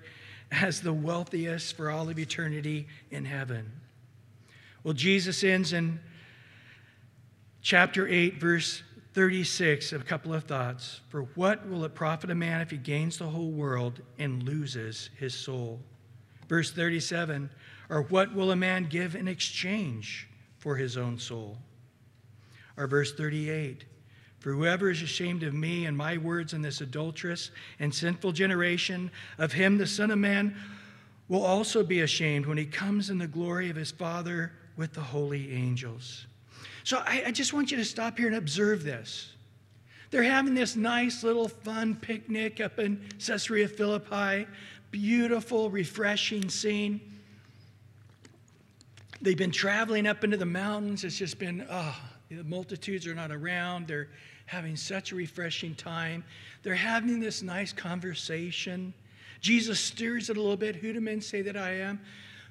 as 0.51 0.81
the 0.81 0.93
wealthiest 0.93 1.77
for 1.77 1.91
all 1.91 2.09
of 2.09 2.19
eternity 2.19 2.89
in 3.11 3.25
heaven. 3.25 3.73
Well, 4.85 4.95
Jesus 4.95 5.43
ends 5.43 5.73
in 5.73 5.99
chapter 7.63 8.07
8, 8.07 8.41
verse 8.41 8.83
36, 9.15 9.93
a 9.93 9.99
couple 10.01 10.35
of 10.35 10.45
thoughts. 10.45 11.01
For 11.09 11.23
what 11.35 11.67
will 11.69 11.85
it 11.85 11.95
profit 11.95 12.31
a 12.31 12.35
man 12.35 12.61
if 12.61 12.71
he 12.71 12.77
gains 12.77 13.19
the 13.19 13.25
whole 13.25 13.51
world 13.51 14.01
and 14.19 14.43
loses 14.43 15.11
his 15.19 15.35
soul? 15.35 15.81
Verse 16.49 16.71
37 16.71 17.51
or 17.89 18.03
what 18.03 18.35
will 18.35 18.51
a 18.51 18.57
man 18.57 18.87
give 18.89 19.15
in 19.15 19.29
exchange 19.29 20.29
for 20.59 20.77
his 20.77 20.97
own 20.97 21.19
soul? 21.19 21.59
Or 22.77 22.87
verse 22.87 23.15
38 23.15 23.85
For 24.39 24.53
whoever 24.53 24.91
is 24.91 25.03
ashamed 25.03 25.43
of 25.43 25.55
me 25.55 25.87
and 25.87 25.97
my 25.97 26.19
words 26.19 26.53
in 26.53 26.63
this 26.63 26.81
adulterous 26.81 27.51
and 27.79 27.95
sinful 27.95 28.33
generation, 28.33 29.11
of 29.39 29.53
him 29.53 29.79
the 29.79 29.87
Son 29.87 30.11
of 30.11 30.19
Man 30.19 30.57
will 31.29 31.45
also 31.45 31.83
be 31.83 32.01
ashamed 32.01 32.47
when 32.47 32.59
he 32.59 32.67
comes 32.67 33.11
in 33.11 33.19
the 33.19 33.27
glory 33.27 33.71
of 33.71 33.77
his 33.77 33.91
Father 33.91 34.53
with 34.77 34.93
the 34.93 35.01
holy 35.01 35.53
angels. 35.53 36.27
So 36.85 36.99
I, 36.99 37.25
I 37.27 37.31
just 37.33 37.53
want 37.53 37.71
you 37.71 37.77
to 37.79 37.85
stop 37.85 38.19
here 38.19 38.29
and 38.29 38.37
observe 38.37 38.85
this. 38.85 39.33
They're 40.11 40.23
having 40.23 40.55
this 40.55 40.77
nice 40.77 41.25
little 41.25 41.49
fun 41.49 41.97
picnic 41.97 42.61
up 42.61 42.79
in 42.79 43.05
Caesarea 43.19 43.67
Philippi, 43.67 44.47
beautiful, 44.91 45.69
refreshing 45.69 46.49
scene. 46.49 47.01
They've 49.23 49.37
been 49.37 49.51
traveling 49.51 50.07
up 50.07 50.25
into 50.25 50.37
the 50.37 50.47
mountains. 50.47 51.05
It's 51.05 51.17
just 51.17 51.39
been, 51.39 51.67
oh, 51.71 51.97
the 52.31 52.45
multitudes 52.45 53.07
are 53.07 53.15
not 53.15 53.31
around. 53.31 53.87
They're 53.87 54.09
having 54.47 54.77
such 54.77 55.13
a 55.13 55.15
refreshing 55.15 55.75
time. 55.75 56.25
They're 56.63 56.75
having 56.75 57.21
this 57.21 57.43
nice 57.43 57.73
conversation. 57.73 58.93
Jesus 59.41 59.81
stirs 59.81 60.31
it 60.31 60.37
a 60.37 60.41
little 60.41 60.57
bit. 60.57 60.77
Who 60.77 60.93
do 60.93 61.01
men 61.01 61.21
say 61.21 61.43
that 61.43 61.57
I 61.57 61.73
am? 61.73 62.01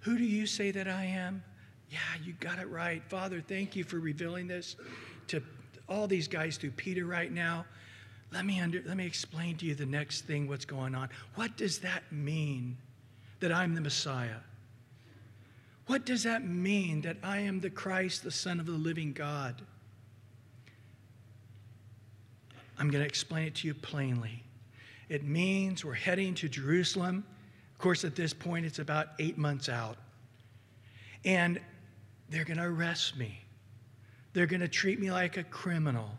Who 0.02 0.18
do 0.18 0.24
you 0.24 0.46
say 0.46 0.72
that 0.72 0.88
I 0.88 1.06
am? 1.06 1.44
Yeah, 1.90 2.00
you 2.24 2.34
got 2.40 2.60
it 2.60 2.70
right. 2.70 3.04
Father, 3.10 3.42
thank 3.42 3.76
you 3.76 3.84
for 3.84 4.00
revealing 4.00 4.48
this 4.48 4.76
to 5.28 5.42
all 5.88 6.08
these 6.08 6.28
guys 6.28 6.58
through 6.58 6.72
Peter 6.72 7.06
right 7.06 7.32
now. 7.32 7.66
Let 8.32 8.46
me, 8.46 8.60
under, 8.60 8.82
let 8.86 8.98
me 8.98 9.06
explain 9.06 9.56
to 9.58 9.66
you 9.66 9.76
the 9.76 9.86
next 9.86 10.22
thing, 10.22 10.48
what's 10.48 10.66
going 10.66 10.96
on. 10.96 11.10
What 11.36 11.56
does 11.58 11.80
that 11.80 12.04
mean 12.12 12.78
that 13.40 13.52
I'm 13.52 13.76
the 13.76 13.82
Messiah? 13.82 14.38
What 15.88 16.06
does 16.06 16.24
that 16.24 16.44
mean 16.44 17.02
that 17.02 17.18
I 17.22 17.40
am 17.40 17.60
the 17.60 17.70
Christ, 17.70 18.24
the 18.24 18.32
Son 18.32 18.60
of 18.60 18.66
the 18.66 18.72
living 18.72 19.14
God? 19.14 19.62
I'm 22.78 22.90
going 22.90 23.04
to 23.04 23.08
explain 23.08 23.48
it 23.48 23.56
to 23.56 23.68
you 23.68 23.74
plainly. 23.74 24.44
It 25.10 25.24
means 25.24 25.86
we're 25.86 25.94
heading 25.94 26.34
to 26.36 26.50
Jerusalem. 26.50 27.24
Of 27.74 27.80
course, 27.80 28.04
at 28.04 28.16
this 28.16 28.34
point, 28.34 28.66
it's 28.66 28.80
about 28.80 29.10
eight 29.20 29.38
months 29.38 29.70
out. 29.70 29.98
And 31.24 31.60
they're 32.30 32.44
going 32.44 32.58
to 32.58 32.66
arrest 32.66 33.18
me. 33.18 33.40
They're 34.34 34.48
going 34.48 34.62
to 34.62 34.68
treat 34.68 35.00
me 35.00 35.12
like 35.12 35.38
a 35.38 35.44
criminal. 35.44 36.10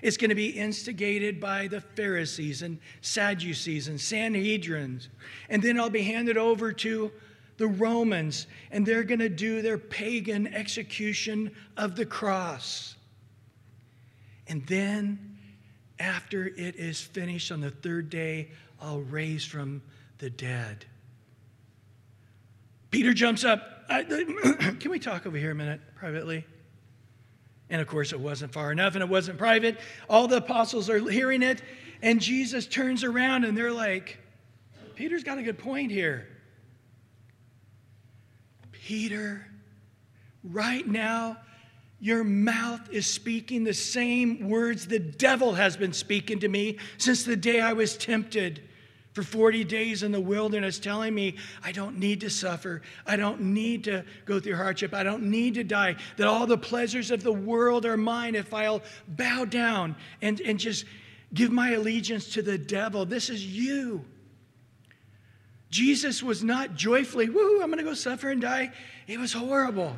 It's 0.00 0.16
going 0.16 0.30
to 0.30 0.34
be 0.34 0.48
instigated 0.48 1.38
by 1.38 1.68
the 1.68 1.80
Pharisees 1.80 2.62
and 2.62 2.78
Sadducees 3.02 3.86
and 3.86 3.98
Sanhedrins. 3.98 5.08
And 5.48 5.62
then 5.62 5.78
I'll 5.78 5.90
be 5.90 6.02
handed 6.02 6.36
over 6.36 6.72
to 6.72 7.12
the 7.56 7.66
Romans, 7.66 8.46
and 8.70 8.84
they're 8.84 9.04
going 9.04 9.20
to 9.20 9.28
do 9.28 9.62
their 9.62 9.78
pagan 9.78 10.46
execution 10.46 11.52
of 11.76 11.96
the 11.96 12.06
cross. 12.06 12.94
And 14.48 14.66
then, 14.66 15.38
after 15.98 16.46
it 16.46 16.76
is 16.76 17.00
finished 17.00 17.52
on 17.52 17.60
the 17.60 17.70
third 17.70 18.10
day, 18.10 18.50
I'll 18.80 19.00
raise 19.00 19.44
from 19.44 19.82
the 20.18 20.30
dead. 20.30 20.84
Peter 22.90 23.14
jumps 23.14 23.44
up. 23.44 23.86
can 23.88 24.90
we 24.90 24.98
talk 24.98 25.26
over 25.26 25.36
here 25.36 25.50
a 25.50 25.54
minute 25.54 25.80
privately? 25.94 26.44
And 27.70 27.80
of 27.80 27.86
course, 27.86 28.12
it 28.12 28.20
wasn't 28.20 28.52
far 28.52 28.70
enough 28.70 28.94
and 28.94 29.02
it 29.02 29.08
wasn't 29.08 29.38
private. 29.38 29.78
All 30.08 30.28
the 30.28 30.36
apostles 30.36 30.90
are 30.90 30.98
hearing 30.98 31.42
it, 31.42 31.62
and 32.02 32.20
Jesus 32.20 32.66
turns 32.66 33.02
around 33.02 33.44
and 33.44 33.56
they're 33.56 33.72
like, 33.72 34.18
Peter's 34.94 35.24
got 35.24 35.38
a 35.38 35.42
good 35.42 35.58
point 35.58 35.90
here. 35.90 36.28
Peter, 38.84 39.46
right 40.42 40.86
now, 40.86 41.36
your 42.00 42.24
mouth 42.24 42.80
is 42.90 43.06
speaking 43.06 43.62
the 43.62 43.72
same 43.72 44.48
words 44.48 44.88
the 44.88 44.98
devil 44.98 45.52
has 45.52 45.76
been 45.76 45.92
speaking 45.92 46.40
to 46.40 46.48
me 46.48 46.78
since 46.98 47.22
the 47.22 47.36
day 47.36 47.60
I 47.60 47.74
was 47.74 47.96
tempted 47.96 48.60
for 49.12 49.22
40 49.22 49.62
days 49.64 50.02
in 50.02 50.10
the 50.10 50.20
wilderness, 50.20 50.80
telling 50.80 51.14
me 51.14 51.36
I 51.62 51.70
don't 51.70 51.98
need 51.98 52.22
to 52.22 52.30
suffer. 52.30 52.82
I 53.06 53.14
don't 53.14 53.40
need 53.40 53.84
to 53.84 54.04
go 54.24 54.40
through 54.40 54.56
hardship. 54.56 54.94
I 54.94 55.04
don't 55.04 55.24
need 55.24 55.54
to 55.54 55.64
die. 55.64 55.94
That 56.16 56.26
all 56.26 56.46
the 56.46 56.58
pleasures 56.58 57.12
of 57.12 57.22
the 57.22 57.32
world 57.32 57.86
are 57.86 57.96
mine 57.96 58.34
if 58.34 58.52
I'll 58.52 58.82
bow 59.06 59.44
down 59.44 59.94
and, 60.22 60.40
and 60.40 60.58
just 60.58 60.86
give 61.34 61.52
my 61.52 61.72
allegiance 61.72 62.32
to 62.34 62.42
the 62.42 62.58
devil. 62.58 63.04
This 63.04 63.30
is 63.30 63.46
you. 63.46 64.04
Jesus 65.72 66.22
was 66.22 66.44
not 66.44 66.74
joyfully, 66.74 67.30
woo, 67.30 67.62
I'm 67.62 67.70
going 67.70 67.78
to 67.78 67.82
go 67.82 67.94
suffer 67.94 68.30
and 68.30 68.42
die. 68.42 68.72
It 69.06 69.18
was 69.18 69.32
horrible. 69.32 69.96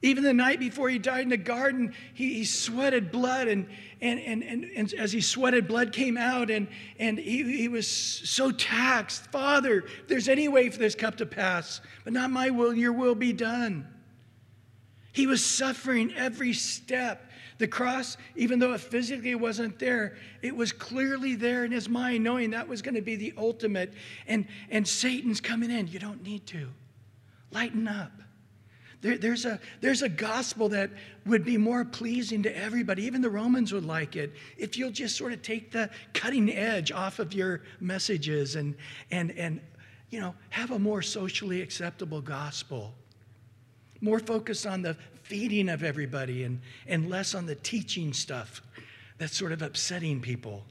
Even 0.00 0.22
the 0.22 0.32
night 0.32 0.60
before 0.60 0.88
he 0.88 1.00
died 1.00 1.22
in 1.24 1.28
the 1.30 1.36
garden, 1.36 1.92
he, 2.14 2.34
he 2.34 2.44
sweated 2.44 3.10
blood, 3.10 3.48
and, 3.48 3.66
and, 4.00 4.20
and, 4.20 4.44
and, 4.44 4.64
and, 4.64 4.94
as 4.94 5.10
he 5.10 5.20
sweated, 5.20 5.66
blood 5.66 5.92
came 5.92 6.16
out, 6.16 6.50
and, 6.50 6.68
and 7.00 7.18
he, 7.18 7.42
he 7.42 7.66
was 7.66 7.88
so 7.88 8.52
taxed. 8.52 9.26
Father, 9.32 9.78
if 9.78 10.06
there's 10.06 10.28
any 10.28 10.46
way 10.46 10.70
for 10.70 10.78
this 10.78 10.94
cup 10.94 11.16
to 11.16 11.26
pass, 11.26 11.80
but 12.04 12.12
not 12.12 12.30
my 12.30 12.50
will, 12.50 12.72
your 12.72 12.92
will 12.92 13.16
be 13.16 13.32
done. 13.32 13.88
He 15.12 15.26
was 15.26 15.44
suffering 15.44 16.14
every 16.14 16.52
step. 16.52 17.28
The 17.58 17.66
cross, 17.66 18.16
even 18.34 18.58
though 18.58 18.74
it 18.74 18.80
physically 18.80 19.34
wasn't 19.34 19.78
there, 19.78 20.16
it 20.42 20.54
was 20.54 20.72
clearly 20.72 21.34
there 21.34 21.64
in 21.64 21.72
his 21.72 21.88
mind, 21.88 22.22
knowing 22.22 22.50
that 22.50 22.68
was 22.68 22.82
going 22.82 22.94
to 22.96 23.02
be 23.02 23.16
the 23.16 23.32
ultimate. 23.38 23.94
And, 24.26 24.46
and 24.70 24.86
Satan's 24.86 25.40
coming 25.40 25.70
in. 25.70 25.88
You 25.88 25.98
don't 25.98 26.22
need 26.22 26.46
to. 26.48 26.68
Lighten 27.50 27.88
up. 27.88 28.12
There, 29.00 29.18
there's, 29.18 29.44
a, 29.44 29.60
there's 29.80 30.02
a 30.02 30.08
gospel 30.08 30.68
that 30.70 30.90
would 31.26 31.44
be 31.44 31.56
more 31.56 31.84
pleasing 31.84 32.42
to 32.42 32.56
everybody. 32.56 33.04
Even 33.04 33.20
the 33.20 33.30
Romans 33.30 33.72
would 33.72 33.84
like 33.84 34.16
it 34.16 34.34
if 34.58 34.76
you'll 34.76 34.90
just 34.90 35.16
sort 35.16 35.32
of 35.32 35.42
take 35.42 35.70
the 35.70 35.90
cutting 36.12 36.52
edge 36.52 36.92
off 36.92 37.18
of 37.18 37.32
your 37.32 37.62
messages 37.80 38.56
and, 38.56 38.74
and, 39.10 39.30
and 39.32 39.60
you 40.10 40.20
know, 40.20 40.34
have 40.50 40.70
a 40.70 40.78
more 40.78 41.02
socially 41.02 41.62
acceptable 41.62 42.20
gospel. 42.20 42.94
More 44.00 44.18
focused 44.18 44.66
on 44.66 44.82
the 44.82 44.96
feeding 45.28 45.68
of 45.68 45.82
everybody 45.82 46.44
and, 46.44 46.60
and 46.86 47.10
less 47.10 47.34
on 47.34 47.46
the 47.46 47.54
teaching 47.54 48.12
stuff 48.12 48.62
that's 49.18 49.36
sort 49.36 49.52
of 49.52 49.62
upsetting 49.62 50.20
people. 50.20 50.64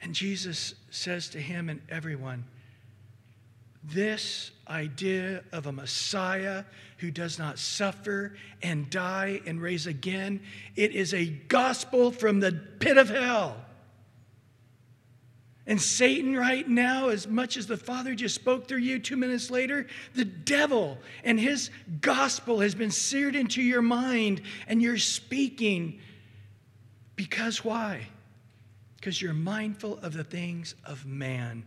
And 0.00 0.14
Jesus 0.14 0.74
says 0.90 1.28
to 1.30 1.40
him 1.40 1.68
and 1.68 1.80
everyone, 1.88 2.44
This 3.82 4.50
idea 4.68 5.42
of 5.52 5.66
a 5.66 5.72
Messiah 5.72 6.64
who 6.98 7.10
does 7.10 7.38
not 7.38 7.58
suffer 7.58 8.36
and 8.62 8.88
die 8.88 9.40
and 9.46 9.60
raise 9.60 9.86
again, 9.86 10.40
it 10.74 10.92
is 10.92 11.12
a 11.12 11.26
gospel 11.26 12.12
from 12.12 12.40
the 12.40 12.52
pit 12.78 12.96
of 12.96 13.10
hell. 13.10 13.65
And 15.66 15.80
Satan, 15.80 16.36
right 16.36 16.68
now, 16.68 17.08
as 17.08 17.26
much 17.26 17.56
as 17.56 17.66
the 17.66 17.76
Father 17.76 18.14
just 18.14 18.36
spoke 18.36 18.68
through 18.68 18.78
you 18.78 19.00
two 19.00 19.16
minutes 19.16 19.50
later, 19.50 19.86
the 20.14 20.24
devil 20.24 20.98
and 21.24 21.40
his 21.40 21.70
gospel 22.00 22.60
has 22.60 22.74
been 22.74 22.92
seared 22.92 23.34
into 23.34 23.60
your 23.60 23.82
mind, 23.82 24.42
and 24.68 24.80
you're 24.80 24.98
speaking. 24.98 26.00
Because 27.16 27.64
why? 27.64 28.06
Because 28.96 29.20
you're 29.20 29.34
mindful 29.34 29.98
of 30.02 30.12
the 30.12 30.24
things 30.24 30.76
of 30.84 31.04
man. 31.04 31.64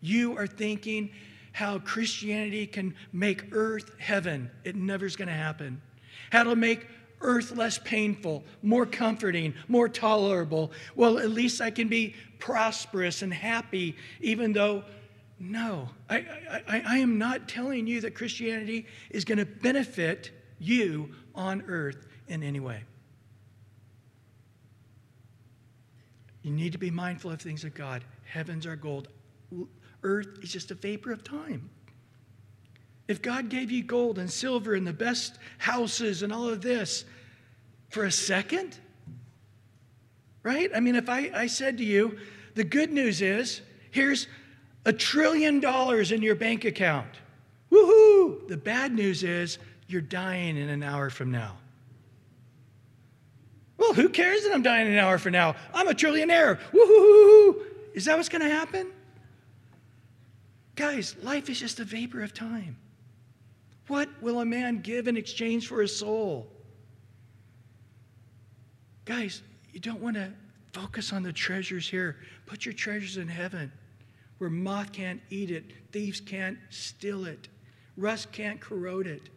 You 0.00 0.38
are 0.38 0.46
thinking 0.46 1.10
how 1.52 1.80
Christianity 1.80 2.66
can 2.66 2.94
make 3.12 3.52
earth 3.52 3.90
heaven. 3.98 4.50
It 4.64 4.76
never's 4.76 5.16
going 5.16 5.28
to 5.28 5.34
happen. 5.34 5.82
How 6.30 6.44
to 6.44 6.56
make 6.56 6.86
earth 7.20 7.56
less 7.56 7.78
painful, 7.78 8.44
more 8.62 8.86
comforting, 8.86 9.54
more 9.66 9.88
tolerable. 9.88 10.72
Well, 10.94 11.18
at 11.18 11.30
least 11.30 11.60
I 11.60 11.70
can 11.70 11.88
be 11.88 12.14
prosperous 12.38 13.22
and 13.22 13.32
happy, 13.32 13.96
even 14.20 14.52
though, 14.52 14.84
no, 15.40 15.88
I, 16.08 16.26
I, 16.68 16.82
I 16.86 16.98
am 16.98 17.18
not 17.18 17.48
telling 17.48 17.86
you 17.86 18.00
that 18.02 18.14
Christianity 18.14 18.86
is 19.10 19.24
going 19.24 19.38
to 19.38 19.46
benefit 19.46 20.30
you 20.58 21.14
on 21.34 21.62
earth 21.68 22.06
in 22.28 22.42
any 22.42 22.60
way. 22.60 22.82
You 26.42 26.52
need 26.52 26.72
to 26.72 26.78
be 26.78 26.90
mindful 26.90 27.30
of 27.30 27.40
things 27.40 27.64
of 27.64 27.74
God. 27.74 28.04
Heavens 28.24 28.66
are 28.66 28.76
gold, 28.76 29.08
earth 30.02 30.38
is 30.42 30.52
just 30.52 30.70
a 30.70 30.74
vapor 30.74 31.12
of 31.12 31.24
time. 31.24 31.70
If 33.08 33.22
God 33.22 33.48
gave 33.48 33.70
you 33.70 33.82
gold 33.82 34.18
and 34.18 34.30
silver 34.30 34.74
and 34.74 34.86
the 34.86 34.92
best 34.92 35.38
houses 35.56 36.22
and 36.22 36.32
all 36.32 36.48
of 36.48 36.60
this 36.60 37.06
for 37.88 38.04
a 38.04 38.12
second, 38.12 38.78
right? 40.42 40.70
I 40.74 40.80
mean, 40.80 40.94
if 40.94 41.08
I, 41.08 41.30
I 41.34 41.46
said 41.46 41.78
to 41.78 41.84
you, 41.84 42.18
the 42.54 42.64
good 42.64 42.92
news 42.92 43.22
is 43.22 43.62
here's 43.90 44.28
a 44.84 44.92
trillion 44.92 45.58
dollars 45.58 46.12
in 46.12 46.22
your 46.22 46.34
bank 46.34 46.66
account. 46.66 47.08
Woohoo! 47.72 48.46
The 48.46 48.56
bad 48.56 48.92
news 48.92 49.22
is 49.22 49.58
you're 49.86 50.02
dying 50.02 50.58
in 50.58 50.68
an 50.68 50.82
hour 50.82 51.08
from 51.08 51.30
now. 51.30 51.56
Well, 53.78 53.94
who 53.94 54.10
cares 54.10 54.42
that 54.42 54.52
I'm 54.52 54.62
dying 54.62 54.86
in 54.86 54.92
an 54.92 54.98
hour 54.98 55.18
from 55.18 55.32
now? 55.32 55.54
I'm 55.72 55.88
a 55.88 55.94
trillionaire. 55.94 56.58
Woohoo! 56.72 57.62
Is 57.94 58.04
that 58.04 58.16
what's 58.16 58.28
going 58.28 58.42
to 58.42 58.50
happen? 58.50 58.88
Guys, 60.74 61.16
life 61.22 61.48
is 61.48 61.58
just 61.58 61.80
a 61.80 61.84
vapor 61.84 62.22
of 62.22 62.34
time. 62.34 62.76
What 63.88 64.08
will 64.22 64.40
a 64.40 64.44
man 64.44 64.80
give 64.80 65.08
in 65.08 65.16
exchange 65.16 65.66
for 65.66 65.80
his 65.80 65.96
soul? 65.96 66.46
Guys, 69.04 69.42
you 69.72 69.80
don't 69.80 70.00
want 70.00 70.16
to 70.16 70.32
focus 70.72 71.12
on 71.12 71.22
the 71.22 71.32
treasures 71.32 71.88
here. 71.88 72.16
Put 72.46 72.64
your 72.66 72.74
treasures 72.74 73.16
in 73.16 73.26
heaven 73.26 73.72
where 74.38 74.50
moth 74.50 74.92
can't 74.92 75.20
eat 75.30 75.50
it, 75.50 75.64
thieves 75.90 76.20
can't 76.20 76.58
steal 76.70 77.24
it, 77.24 77.48
rust 77.96 78.30
can't 78.32 78.60
corrode 78.60 79.06
it. 79.06 79.30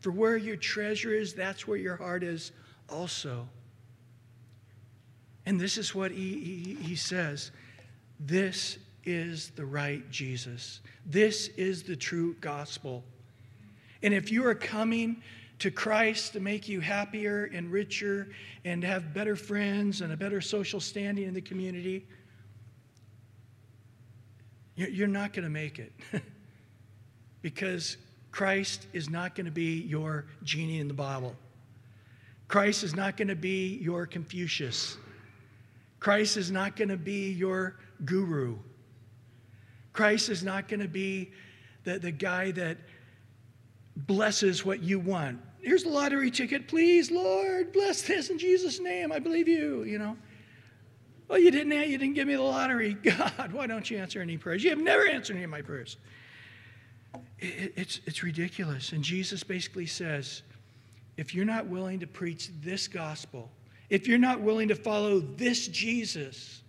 For 0.00 0.12
where 0.12 0.36
your 0.36 0.56
treasure 0.56 1.12
is, 1.12 1.34
that's 1.34 1.66
where 1.66 1.76
your 1.76 1.96
heart 1.96 2.22
is 2.22 2.52
also. 2.88 3.48
And 5.44 5.60
this 5.60 5.76
is 5.76 5.94
what 5.94 6.12
he, 6.12 6.40
he, 6.40 6.74
he 6.74 6.96
says 6.96 7.50
this 8.20 8.78
is 9.04 9.50
the 9.50 9.64
right 9.64 10.08
Jesus, 10.10 10.80
this 11.04 11.48
is 11.48 11.82
the 11.82 11.96
true 11.96 12.34
gospel. 12.40 13.02
And 14.02 14.12
if 14.14 14.30
you 14.30 14.46
are 14.46 14.54
coming 14.54 15.22
to 15.58 15.70
Christ 15.70 16.34
to 16.34 16.40
make 16.40 16.68
you 16.68 16.80
happier 16.80 17.50
and 17.52 17.70
richer 17.72 18.28
and 18.64 18.84
have 18.84 19.14
better 19.14 19.36
friends 19.36 20.00
and 20.00 20.12
a 20.12 20.16
better 20.16 20.40
social 20.40 20.80
standing 20.80 21.24
in 21.24 21.34
the 21.34 21.40
community, 21.40 22.06
you're 24.74 25.08
not 25.08 25.32
going 25.32 25.44
to 25.44 25.50
make 25.50 25.78
it. 25.78 25.92
because 27.42 27.96
Christ 28.32 28.86
is 28.92 29.08
not 29.08 29.34
going 29.34 29.46
to 29.46 29.52
be 29.52 29.80
your 29.82 30.26
genie 30.42 30.80
in 30.80 30.88
the 30.88 30.94
bottle. 30.94 31.34
Christ 32.48 32.82
is 32.82 32.94
not 32.94 33.16
going 33.16 33.28
to 33.28 33.36
be 33.36 33.78
your 33.80 34.06
Confucius. 34.06 34.98
Christ 36.00 36.36
is 36.36 36.50
not 36.50 36.76
going 36.76 36.88
to 36.90 36.96
be 36.96 37.30
your 37.30 37.76
guru. 38.04 38.58
Christ 39.92 40.28
is 40.28 40.42
not 40.42 40.68
going 40.68 40.80
to 40.80 40.88
be 40.88 41.32
the, 41.84 41.98
the 41.98 42.10
guy 42.10 42.50
that 42.50 42.78
blesses 43.96 44.64
what 44.64 44.82
you 44.82 44.98
want. 44.98 45.40
Here's 45.60 45.84
the 45.84 45.90
lottery 45.90 46.30
ticket. 46.30 46.68
Please, 46.68 47.10
Lord, 47.10 47.72
bless 47.72 48.02
this 48.02 48.30
in 48.30 48.38
Jesus' 48.38 48.78
name. 48.78 49.10
I 49.10 49.18
believe 49.18 49.48
you, 49.48 49.82
you 49.84 49.98
know. 49.98 50.16
Well, 51.28 51.38
you 51.38 51.50
didn't, 51.50 51.72
you 51.72 51.98
didn't 51.98 52.14
give 52.14 52.28
me 52.28 52.36
the 52.36 52.42
lottery. 52.42 52.94
God, 53.02 53.52
why 53.52 53.66
don't 53.66 53.90
you 53.90 53.98
answer 53.98 54.20
any 54.20 54.36
prayers? 54.36 54.62
You 54.62 54.70
have 54.70 54.78
never 54.78 55.06
answered 55.06 55.36
any 55.36 55.44
of 55.44 55.50
my 55.50 55.62
prayers. 55.62 55.96
It, 57.38 57.72
it's, 57.76 58.00
it's 58.06 58.22
ridiculous. 58.22 58.92
And 58.92 59.02
Jesus 59.02 59.42
basically 59.42 59.86
says 59.86 60.42
if 61.16 61.34
you're 61.34 61.44
not 61.44 61.66
willing 61.66 62.00
to 62.00 62.06
preach 62.06 62.50
this 62.62 62.86
gospel, 62.86 63.50
if 63.88 64.06
you're 64.06 64.18
not 64.18 64.40
willing 64.40 64.68
to 64.68 64.74
follow 64.74 65.20
this 65.20 65.66
Jesus, 65.68 66.62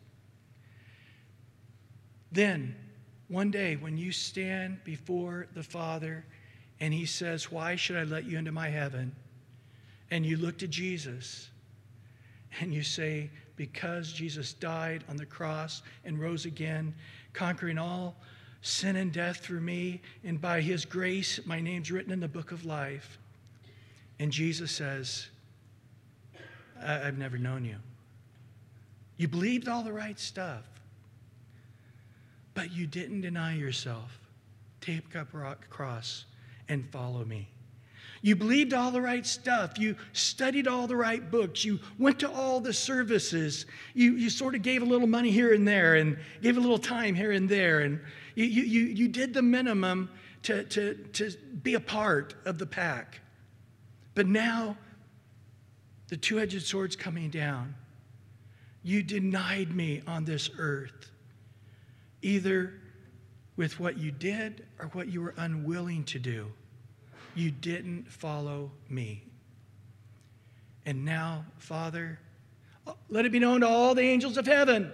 then 2.31 2.75
one 3.27 3.51
day 3.51 3.75
when 3.75 3.97
you 3.97 4.11
stand 4.11 4.83
before 4.83 5.47
the 5.53 5.63
Father 5.63 6.25
and 6.79 6.93
he 6.93 7.05
says, 7.05 7.51
Why 7.51 7.75
should 7.75 7.95
I 7.95 8.03
let 8.03 8.25
you 8.25 8.37
into 8.37 8.51
my 8.51 8.69
heaven? 8.69 9.15
And 10.11 10.25
you 10.25 10.37
look 10.37 10.57
to 10.59 10.67
Jesus 10.67 11.49
and 12.61 12.73
you 12.73 12.83
say, 12.83 13.29
Because 13.55 14.11
Jesus 14.11 14.53
died 14.53 15.03
on 15.09 15.17
the 15.17 15.25
cross 15.25 15.81
and 16.05 16.19
rose 16.19 16.45
again, 16.45 16.93
conquering 17.33 17.77
all 17.77 18.15
sin 18.61 18.95
and 18.95 19.11
death 19.11 19.37
through 19.37 19.61
me, 19.61 20.01
and 20.23 20.41
by 20.41 20.61
his 20.61 20.83
grace, 20.83 21.39
my 21.45 21.59
name's 21.59 21.91
written 21.91 22.11
in 22.11 22.19
the 22.19 22.27
book 22.27 22.51
of 22.51 22.65
life. 22.65 23.17
And 24.19 24.31
Jesus 24.31 24.71
says, 24.71 25.27
I've 26.81 27.17
never 27.17 27.37
known 27.37 27.65
you. 27.65 27.77
You 29.17 29.27
believed 29.27 29.67
all 29.67 29.83
the 29.83 29.93
right 29.93 30.19
stuff, 30.19 30.63
but 32.53 32.71
you 32.71 32.87
didn't 32.87 33.21
deny 33.21 33.55
yourself. 33.55 34.19
Take 34.81 35.15
up 35.15 35.29
rock 35.33 35.69
cross 35.69 36.25
and 36.69 36.89
follow 36.91 37.23
me. 37.25 37.49
You 38.21 38.35
believed 38.35 38.73
all 38.73 38.91
the 38.91 39.01
right 39.01 39.25
stuff. 39.25 39.77
You 39.77 39.95
studied 40.11 40.67
all 40.67 40.87
the 40.87 40.95
right 40.95 41.29
books. 41.29 41.63
You 41.63 41.79
went 41.99 42.19
to 42.19 42.31
all 42.31 42.59
the 42.59 42.73
services. 42.73 43.65
You, 43.93 44.13
you 44.13 44.29
sort 44.29 44.55
of 44.55 44.63
gave 44.63 44.81
a 44.81 44.85
little 44.85 45.07
money 45.07 45.31
here 45.31 45.53
and 45.53 45.67
there 45.67 45.95
and 45.95 46.17
gave 46.41 46.57
a 46.57 46.59
little 46.59 46.79
time 46.79 47.15
here 47.15 47.31
and 47.31 47.47
there. 47.47 47.81
And 47.81 47.99
you, 48.35 48.45
you, 48.45 48.81
you 48.81 49.07
did 49.07 49.33
the 49.33 49.41
minimum 49.41 50.09
to, 50.43 50.63
to, 50.63 50.95
to 51.13 51.31
be 51.61 51.75
a 51.75 51.79
part 51.79 52.33
of 52.45 52.57
the 52.57 52.65
pack. 52.65 53.21
But 54.15 54.27
now, 54.27 54.77
the 56.07 56.17
two 56.17 56.39
edged 56.39 56.63
sword's 56.63 56.95
coming 56.95 57.29
down. 57.29 57.75
You 58.81 59.03
denied 59.03 59.75
me 59.75 60.01
on 60.07 60.25
this 60.25 60.49
earth, 60.57 61.11
either 62.21 62.73
with 63.57 63.79
what 63.79 63.97
you 63.97 64.11
did 64.11 64.65
or 64.79 64.85
what 64.89 65.09
you 65.09 65.21
were 65.21 65.33
unwilling 65.35 66.03
to 66.05 66.19
do. 66.19 66.51
You 67.35 67.51
didn't 67.51 68.09
follow 68.11 68.71
me. 68.87 69.23
And 70.85 71.03
now, 71.03 71.43
Father, 71.57 72.19
let 73.09 73.25
it 73.25 73.31
be 73.31 73.39
known 73.39 73.61
to 73.61 73.67
all 73.67 73.93
the 73.93 74.03
angels 74.03 74.37
of 74.37 74.45
heaven. 74.45 74.91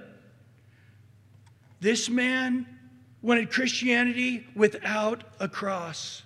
This 1.80 2.10
man 2.10 2.66
wanted 3.22 3.52
Christianity 3.52 4.48
without 4.56 5.24
a 5.40 5.48
cross. 5.48 6.24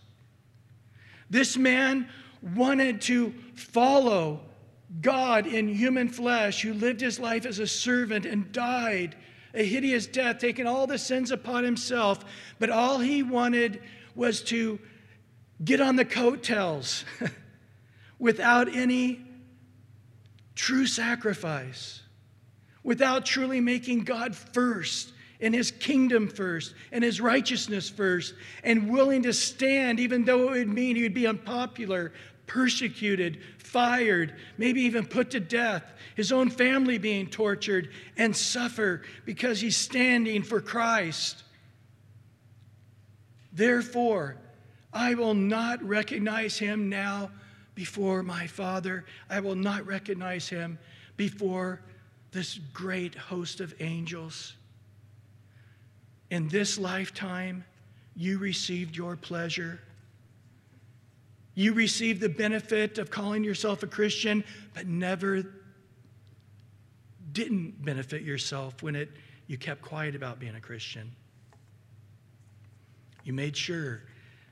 This 1.30 1.58
man 1.58 2.08
wanted 2.56 3.02
to 3.02 3.34
follow 3.56 4.40
God 5.02 5.46
in 5.46 5.68
human 5.68 6.08
flesh, 6.08 6.62
who 6.62 6.74
lived 6.74 7.02
his 7.02 7.20
life 7.20 7.46
as 7.46 7.60
a 7.60 7.68
servant 7.68 8.26
and 8.26 8.52
died 8.52 9.16
a 9.54 9.64
hideous 9.64 10.08
death, 10.08 10.40
taking 10.40 10.68
all 10.68 10.88
the 10.88 10.98
sins 10.98 11.32
upon 11.32 11.64
himself, 11.64 12.24
but 12.60 12.70
all 12.70 13.00
he 13.00 13.24
wanted 13.24 13.82
was 14.16 14.42
to 14.44 14.80
get 15.64 15.82
on 15.82 15.96
the 15.96 16.06
coattails 16.06 17.06
without 18.20 18.74
any 18.74 19.26
true 20.56 20.88
sacrifice, 20.88 22.02
without 22.84 23.26
truly 23.26 23.62
making 23.62 24.04
God 24.04 24.36
first 24.36 25.14
and 25.40 25.54
his 25.54 25.72
kingdom 25.72 26.28
first 26.28 26.74
and 26.92 27.04
his 27.04 27.22
righteousness 27.22 27.90
first, 27.90 28.34
and 28.64 28.90
willing 28.90 29.24
to 29.24 29.34
stand, 29.34 30.00
even 30.00 30.26
though 30.26 30.54
it 30.54 30.60
would 30.60 30.70
mean 30.70 30.96
he 30.96 31.04
would 31.04 31.14
be 31.14 31.28
unpopular, 31.28 32.12
persecuted, 32.48 33.40
fired, 33.68 34.34
maybe 34.58 34.82
even 34.82 35.06
put 35.06 35.32
to 35.32 35.40
death, 35.40 35.84
his 36.16 36.32
own 36.32 36.50
family 36.50 36.98
being 36.98 37.28
tortured, 37.28 37.90
and 38.18 38.36
suffer 38.36 39.02
because 39.26 39.60
he's 39.60 39.78
standing 39.78 40.42
for 40.42 40.62
Christ. 40.62 41.44
Therefore, 43.54 44.38
I 44.94 45.14
will 45.16 45.34
not 45.34 45.84
recognize 45.84 46.58
him 46.58 46.90
now 46.90 47.32
before 47.76 48.24
my 48.24 48.48
Father. 48.48 49.06
I 49.30 49.40
will 49.40 49.56
not 49.56 49.86
recognize 49.86 50.48
him 50.50 50.80
before 51.18 51.82
this 52.32 52.60
great 52.74 53.16
host 53.16 53.62
of 53.62 53.74
angels. 53.80 54.54
in 56.30 56.50
this 56.50 56.78
lifetime, 56.78 57.64
you 58.16 58.38
received 58.38 58.98
your 58.98 59.16
pleasure. 59.16 59.80
You 61.58 61.74
received 61.74 62.22
the 62.22 62.30
benefit 62.30 63.00
of 63.00 63.10
calling 63.10 63.44
yourself 63.44 63.82
a 63.82 63.88
Christian, 63.88 64.44
but 64.76 64.86
never 64.86 65.42
didn't 67.32 67.84
benefit 67.84 68.22
yourself 68.22 68.84
when 68.84 68.96
it, 68.96 69.10
you 69.48 69.58
kept 69.58 69.82
quiet 69.82 70.14
about 70.16 70.40
being 70.40 70.54
a 70.54 70.62
Christian. 70.62 71.12
You 73.24 73.34
made 73.34 73.58
sure 73.58 74.04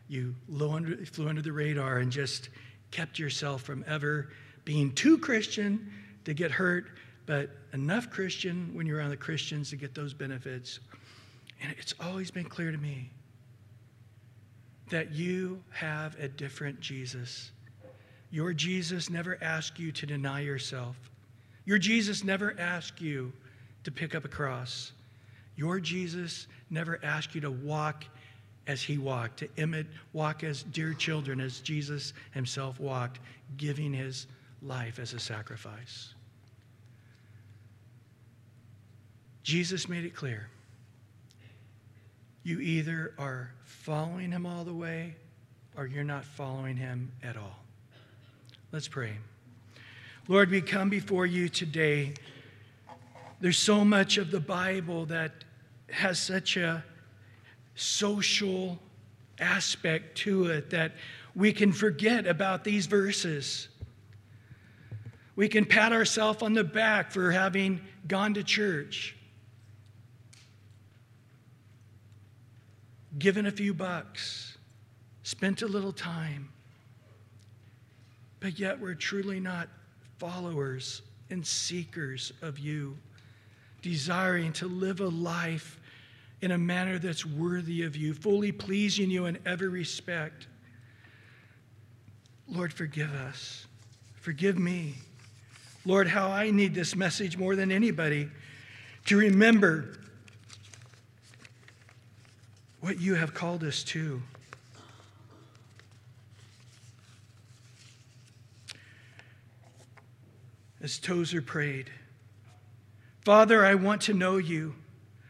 you 0.08 0.34
under, 0.60 1.06
flew 1.06 1.30
under 1.30 1.44
the 1.44 1.52
radar 1.52 2.00
and 2.00 2.12
just 2.12 2.50
kept 2.90 3.20
yourself 3.20 3.62
from 3.62 3.86
ever 3.88 4.30
being 4.64 4.92
too 4.92 5.20
Christian 5.20 5.94
to 6.24 6.34
get 6.34 6.50
hurt, 6.50 6.88
but 7.28 7.52
enough 7.72 8.10
Christian 8.10 8.72
when 8.74 8.88
you're 8.88 8.98
around 8.98 9.12
the 9.12 9.18
Christians 9.18 9.70
to 9.70 9.76
get 9.76 9.94
those 9.94 10.16
benefits. 10.16 10.80
And 11.62 11.72
it's 11.78 11.94
always 12.00 12.32
been 12.32 12.46
clear 12.46 12.72
to 12.72 12.80
me 12.80 13.12
that 14.90 15.12
you 15.14 15.62
have 15.72 16.18
a 16.20 16.28
different 16.28 16.80
Jesus. 16.80 17.52
Your 18.32 18.54
Jesus 18.54 19.10
never 19.10 19.38
asked 19.42 19.80
you 19.80 19.92
to 19.94 20.06
deny 20.06 20.42
yourself. 20.42 20.96
Your 21.66 21.78
Jesus 21.78 22.24
never 22.24 22.56
asked 22.60 23.02
you 23.02 23.34
to 23.84 23.92
pick 23.92 24.14
up 24.14 24.26
a 24.26 24.28
cross. 24.28 24.92
Your 25.56 25.80
Jesus 25.80 26.48
never 26.70 27.00
asked 27.04 27.34
you 27.34 27.42
to 27.42 27.52
walk 27.52 28.06
as 28.68 28.82
he 28.82 28.98
walked, 28.98 29.38
to 29.38 29.50
imitate, 29.58 29.92
walk 30.14 30.44
as 30.44 30.64
dear 30.64 30.94
children, 30.94 31.40
as 31.40 31.60
Jesus 31.60 32.14
himself 32.32 32.80
walked, 32.80 33.20
giving 33.58 33.94
his 33.94 34.28
life 34.62 35.00
as 35.00 35.14
a 35.14 35.20
sacrifice. 35.20 36.14
Jesus 39.44 39.88
made 39.88 40.04
it 40.04 40.16
clear 40.16 40.50
you 42.46 42.60
either 42.60 43.12
are 43.18 43.52
following 43.64 44.32
him 44.32 44.46
all 44.46 44.64
the 44.64 44.74
way 44.74 45.16
or 45.76 45.88
you're 45.88 46.04
not 46.04 46.24
following 46.24 46.78
him 46.78 47.12
at 47.24 47.36
all. 47.36 47.58
Let's 48.72 48.88
pray. 48.88 49.18
Lord, 50.28 50.52
we 50.52 50.62
come 50.62 50.90
before 50.90 51.26
you 51.26 51.50
today. 51.50 52.14
There's 53.42 53.58
so 53.58 53.84
much 53.84 54.18
of 54.18 54.30
the 54.30 54.40
Bible 54.40 55.08
that 55.08 55.44
has 55.90 56.20
such 56.20 56.56
a 56.56 56.84
social 57.74 58.78
aspect 59.40 60.16
to 60.20 60.46
it 60.46 60.70
that 60.70 60.92
we 61.36 61.52
can 61.52 61.74
forget 61.74 62.28
about 62.28 62.64
these 62.64 62.86
verses. 62.86 63.70
We 65.36 65.50
can 65.50 65.66
pat 65.66 65.94
ourselves 65.94 66.44
on 66.44 66.54
the 66.54 66.64
back 66.64 67.12
for 67.12 67.32
having 67.32 67.82
gone 68.08 68.36
to 68.36 68.44
church. 68.44 69.15
Given 73.18 73.46
a 73.46 73.52
few 73.52 73.74
bucks, 73.74 74.58
spent 75.24 75.62
a 75.62 75.68
little 75.68 75.94
time, 75.94 76.50
but 78.40 78.60
yet 78.60 78.80
we're 78.80 78.94
truly 78.94 79.40
not 79.40 79.70
followers 80.18 81.02
and 81.30 81.46
seekers 81.46 82.32
of 82.42 82.60
you, 82.60 82.98
desiring 83.82 84.54
to 84.54 84.68
live 84.68 85.00
a 85.00 85.08
life 85.08 85.80
in 86.42 86.52
a 86.52 86.58
manner 86.58 87.00
that's 87.00 87.26
worthy 87.26 87.84
of 87.84 87.96
you, 87.96 88.14
fully 88.14 88.52
pleasing 88.52 89.10
you 89.10 89.26
in 89.26 89.38
every 89.46 89.70
respect. 89.70 90.48
Lord, 92.48 92.72
forgive 92.74 93.14
us. 93.14 93.66
Forgive 94.22 94.58
me. 94.60 94.96
Lord, 95.86 96.08
how 96.08 96.30
I 96.30 96.52
need 96.52 96.74
this 96.76 96.96
message 96.96 97.38
more 97.38 97.56
than 97.56 97.72
anybody 97.72 98.30
to 99.06 99.18
remember 99.18 99.98
what 102.86 103.02
you 103.02 103.16
have 103.16 103.34
called 103.34 103.64
us 103.64 103.84
to. 103.84 104.22
As 110.84 111.00
Tozer 111.00 111.42
prayed, 111.42 111.90
Father, 113.22 113.66
I 113.66 113.74
want 113.74 114.04
to 114.04 114.14
know 114.14 114.38
you, 114.38 114.76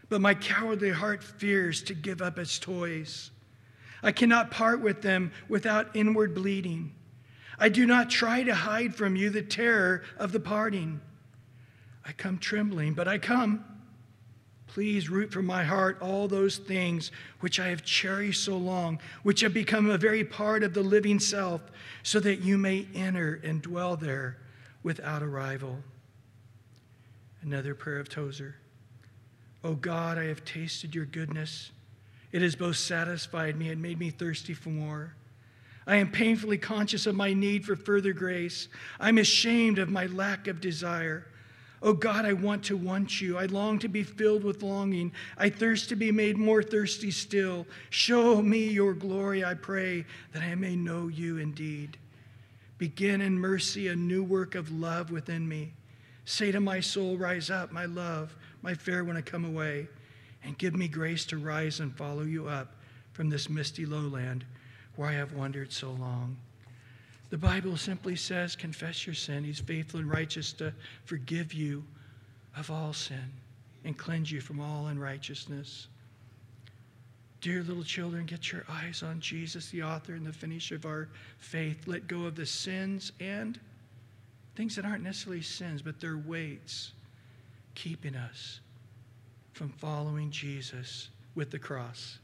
but 0.09 0.19
my 0.19 0.33
cowardly 0.33 0.91
heart 0.91 1.23
fears 1.23 1.81
to 1.83 1.93
give 1.93 2.21
up 2.21 2.37
its 2.37 2.59
toys. 2.59 3.31
I 4.03 4.11
cannot 4.11 4.51
part 4.51 4.81
with 4.81 5.01
them 5.01 5.31
without 5.47 5.95
inward 5.95 6.35
bleeding. 6.35 6.93
I 7.57 7.69
do 7.69 7.85
not 7.85 8.09
try 8.09 8.43
to 8.43 8.53
hide 8.53 8.95
from 8.95 9.15
you 9.15 9.29
the 9.29 9.41
terror 9.41 10.03
of 10.17 10.33
the 10.33 10.41
parting. 10.41 10.99
I 12.05 12.11
come 12.11 12.37
trembling, 12.37 12.95
but 12.95 13.07
I 13.07 13.17
come. 13.17 13.63
Please 14.75 15.09
root 15.09 15.31
from 15.31 15.45
my 15.45 15.63
heart 15.63 16.01
all 16.01 16.27
those 16.27 16.57
things 16.57 17.09
which 17.39 17.61
I 17.61 17.69
have 17.69 17.85
cherished 17.85 18.43
so 18.43 18.57
long, 18.57 18.99
which 19.23 19.39
have 19.39 19.53
become 19.53 19.89
a 19.89 19.97
very 19.97 20.25
part 20.25 20.63
of 20.63 20.73
the 20.73 20.81
living 20.81 21.17
self, 21.17 21.61
so 22.03 22.19
that 22.19 22.41
you 22.41 22.57
may 22.57 22.85
enter 22.93 23.39
and 23.41 23.61
dwell 23.61 23.95
there 23.95 24.35
without 24.83 25.21
a 25.21 25.27
rival. 25.27 25.77
Another 27.41 27.73
prayer 27.73 28.01
of 28.01 28.09
Tozer. 28.09 28.57
O 29.63 29.69
oh 29.69 29.75
God, 29.75 30.17
I 30.17 30.25
have 30.25 30.43
tasted 30.43 30.93
your 30.93 31.05
goodness. 31.05 31.71
It 32.33 32.41
has 32.41 32.57
both 32.57 32.75
satisfied 32.75 33.55
me 33.55 33.69
and 33.69 33.81
made 33.81 33.97
me 33.97 34.09
thirsty 34.09 34.53
for 34.53 34.71
more. 34.71 35.13
I 35.87 35.95
am 35.95 36.11
painfully 36.11 36.57
conscious 36.57 37.05
of 37.05 37.15
my 37.15 37.33
need 37.33 37.63
for 37.63 37.77
further 37.77 38.11
grace. 38.11 38.67
I'm 38.99 39.19
ashamed 39.19 39.79
of 39.79 39.87
my 39.87 40.07
lack 40.07 40.47
of 40.47 40.59
desire. 40.59 41.27
Oh 41.85 41.93
God, 41.93 42.25
I 42.25 42.33
want 42.33 42.63
to 42.63 42.75
want 42.75 43.21
you. 43.21 43.37
I 43.37 43.45
long 43.45 43.77
to 43.77 43.87
be 43.87 44.01
filled 44.01 44.43
with 44.43 44.63
longing. 44.63 45.11
I 45.37 45.51
thirst 45.51 45.87
to 45.89 45.95
be 45.95 46.11
made 46.11 46.35
more 46.35 46.63
thirsty 46.63 47.11
still. 47.11 47.67
Show 47.91 48.41
me 48.41 48.67
your 48.69 48.95
glory, 48.95 49.45
I 49.45 49.53
pray, 49.53 50.03
that 50.33 50.41
I 50.41 50.55
may 50.55 50.75
know 50.75 51.09
you 51.09 51.37
indeed. 51.37 51.99
Begin 52.79 53.21
in 53.21 53.37
mercy 53.37 53.87
a 53.87 53.95
new 53.95 54.23
work 54.23 54.55
of 54.55 54.71
love 54.71 55.11
within 55.11 55.47
me. 55.47 55.73
Say 56.25 56.51
to 56.51 56.59
my 56.59 56.79
soul, 56.79 57.17
Rise 57.17 57.51
up, 57.51 57.71
my 57.71 57.85
love, 57.85 58.35
my 58.63 58.73
fair 58.73 59.03
when 59.03 59.15
I 59.15 59.21
come 59.21 59.45
away, 59.45 59.87
and 60.43 60.57
give 60.57 60.75
me 60.75 60.87
grace 60.87 61.23
to 61.25 61.37
rise 61.37 61.81
and 61.81 61.95
follow 61.95 62.23
you 62.23 62.47
up 62.47 62.73
from 63.13 63.29
this 63.29 63.47
misty 63.47 63.85
lowland 63.85 64.43
where 64.95 65.09
I 65.09 65.13
have 65.13 65.33
wandered 65.33 65.71
so 65.71 65.91
long. 65.91 66.37
The 67.35 67.41
Bible 67.41 67.75
simply 67.75 68.15
says, 68.15 68.55
confess 68.55 69.05
your 69.05 69.13
sin. 69.13 69.43
He's 69.43 69.59
faithful 69.59 69.99
and 69.99 70.09
righteous 70.09 70.53
to 70.53 70.73
forgive 71.03 71.53
you 71.53 71.83
of 72.55 72.71
all 72.71 72.93
sin 72.93 73.29
and 73.83 73.97
cleanse 73.97 74.31
you 74.31 74.39
from 74.39 74.61
all 74.61 74.87
unrighteousness. 74.87 75.89
Dear 77.41 77.61
little 77.63 77.83
children, 77.83 78.25
get 78.25 78.53
your 78.53 78.63
eyes 78.69 79.03
on 79.03 79.19
Jesus, 79.19 79.69
the 79.69 79.83
author 79.83 80.13
and 80.13 80.25
the 80.25 80.31
finisher 80.31 80.75
of 80.75 80.85
our 80.85 81.09
faith. 81.37 81.85
Let 81.87 82.07
go 82.07 82.23
of 82.23 82.35
the 82.35 82.45
sins 82.45 83.11
and 83.19 83.59
things 84.55 84.77
that 84.77 84.85
aren't 84.85 85.03
necessarily 85.03 85.41
sins, 85.41 85.81
but 85.81 85.99
they're 85.99 86.23
weights 86.25 86.93
keeping 87.73 88.15
us 88.15 88.61
from 89.51 89.73
following 89.73 90.31
Jesus 90.31 91.09
with 91.35 91.51
the 91.51 91.59
cross. 91.59 92.17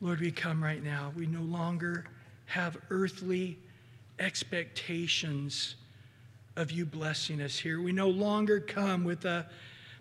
Lord, 0.00 0.20
we 0.20 0.30
come 0.30 0.64
right 0.64 0.82
now. 0.82 1.12
We 1.14 1.26
no 1.26 1.42
longer 1.42 2.06
have 2.46 2.76
earthly 2.90 3.58
expectations 4.18 5.76
of 6.56 6.70
you 6.70 6.84
blessing 6.84 7.40
us 7.40 7.58
here. 7.58 7.80
We 7.80 7.92
no 7.92 8.08
longer 8.08 8.60
come 8.60 9.04
with 9.04 9.24
a 9.24 9.46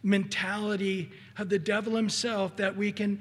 mentality 0.03 1.11
of 1.37 1.49
the 1.49 1.59
devil 1.59 1.95
himself 1.95 2.57
that 2.57 2.75
we 2.75 2.91
can 2.91 3.19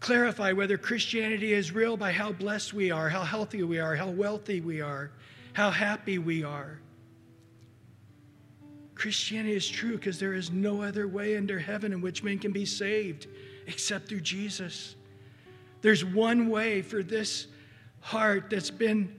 clarify 0.00 0.52
whether 0.52 0.78
Christianity 0.78 1.52
is 1.52 1.72
real 1.72 1.96
by 1.96 2.12
how 2.12 2.32
blessed 2.32 2.74
we 2.74 2.90
are, 2.90 3.08
how 3.08 3.22
healthy 3.22 3.62
we 3.62 3.78
are, 3.78 3.96
how 3.96 4.08
wealthy 4.08 4.60
we 4.60 4.80
are, 4.80 5.10
how 5.54 5.70
happy 5.70 6.18
we 6.18 6.44
are. 6.44 6.78
Christianity 8.94 9.54
is 9.54 9.68
true 9.68 9.96
because 9.96 10.18
there 10.18 10.34
is 10.34 10.50
no 10.50 10.82
other 10.82 11.06
way 11.06 11.36
under 11.36 11.58
heaven 11.58 11.92
in 11.92 12.00
which 12.00 12.22
men 12.22 12.38
can 12.38 12.52
be 12.52 12.64
saved 12.64 13.26
except 13.66 14.08
through 14.08 14.20
Jesus. 14.20 14.96
There's 15.82 16.04
one 16.04 16.48
way 16.48 16.82
for 16.82 17.02
this 17.02 17.46
heart 18.06 18.44
that's 18.48 18.70
been 18.70 19.12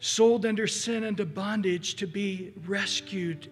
sold 0.00 0.44
under 0.44 0.66
sin 0.66 1.04
and 1.04 1.16
to 1.16 1.24
bondage 1.24 1.94
to 1.94 2.08
be 2.08 2.52
rescued 2.66 3.48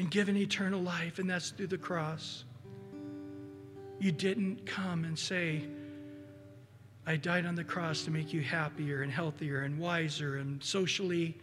and 0.00 0.10
given 0.10 0.36
eternal 0.36 0.80
life, 0.80 1.20
and 1.20 1.30
that's 1.30 1.50
through 1.50 1.68
the 1.68 1.78
cross. 1.78 2.44
You 4.00 4.10
didn't 4.10 4.66
come 4.66 5.04
and 5.04 5.16
say, 5.16 5.62
I 7.06 7.14
died 7.14 7.46
on 7.46 7.54
the 7.54 7.62
cross 7.62 8.02
to 8.06 8.10
make 8.10 8.32
you 8.32 8.40
happier 8.40 9.02
and 9.02 9.12
healthier 9.12 9.60
and 9.60 9.78
wiser 9.78 10.38
and 10.38 10.60
socially 10.60 11.38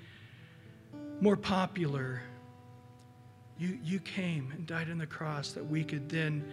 more 1.21 1.37
popular. 1.37 2.21
You, 3.57 3.79
you 3.81 3.99
came 3.99 4.51
and 4.53 4.67
died 4.67 4.91
on 4.91 4.97
the 4.97 5.07
cross 5.07 5.53
that 5.53 5.65
we 5.65 5.85
could 5.85 6.09
then 6.09 6.43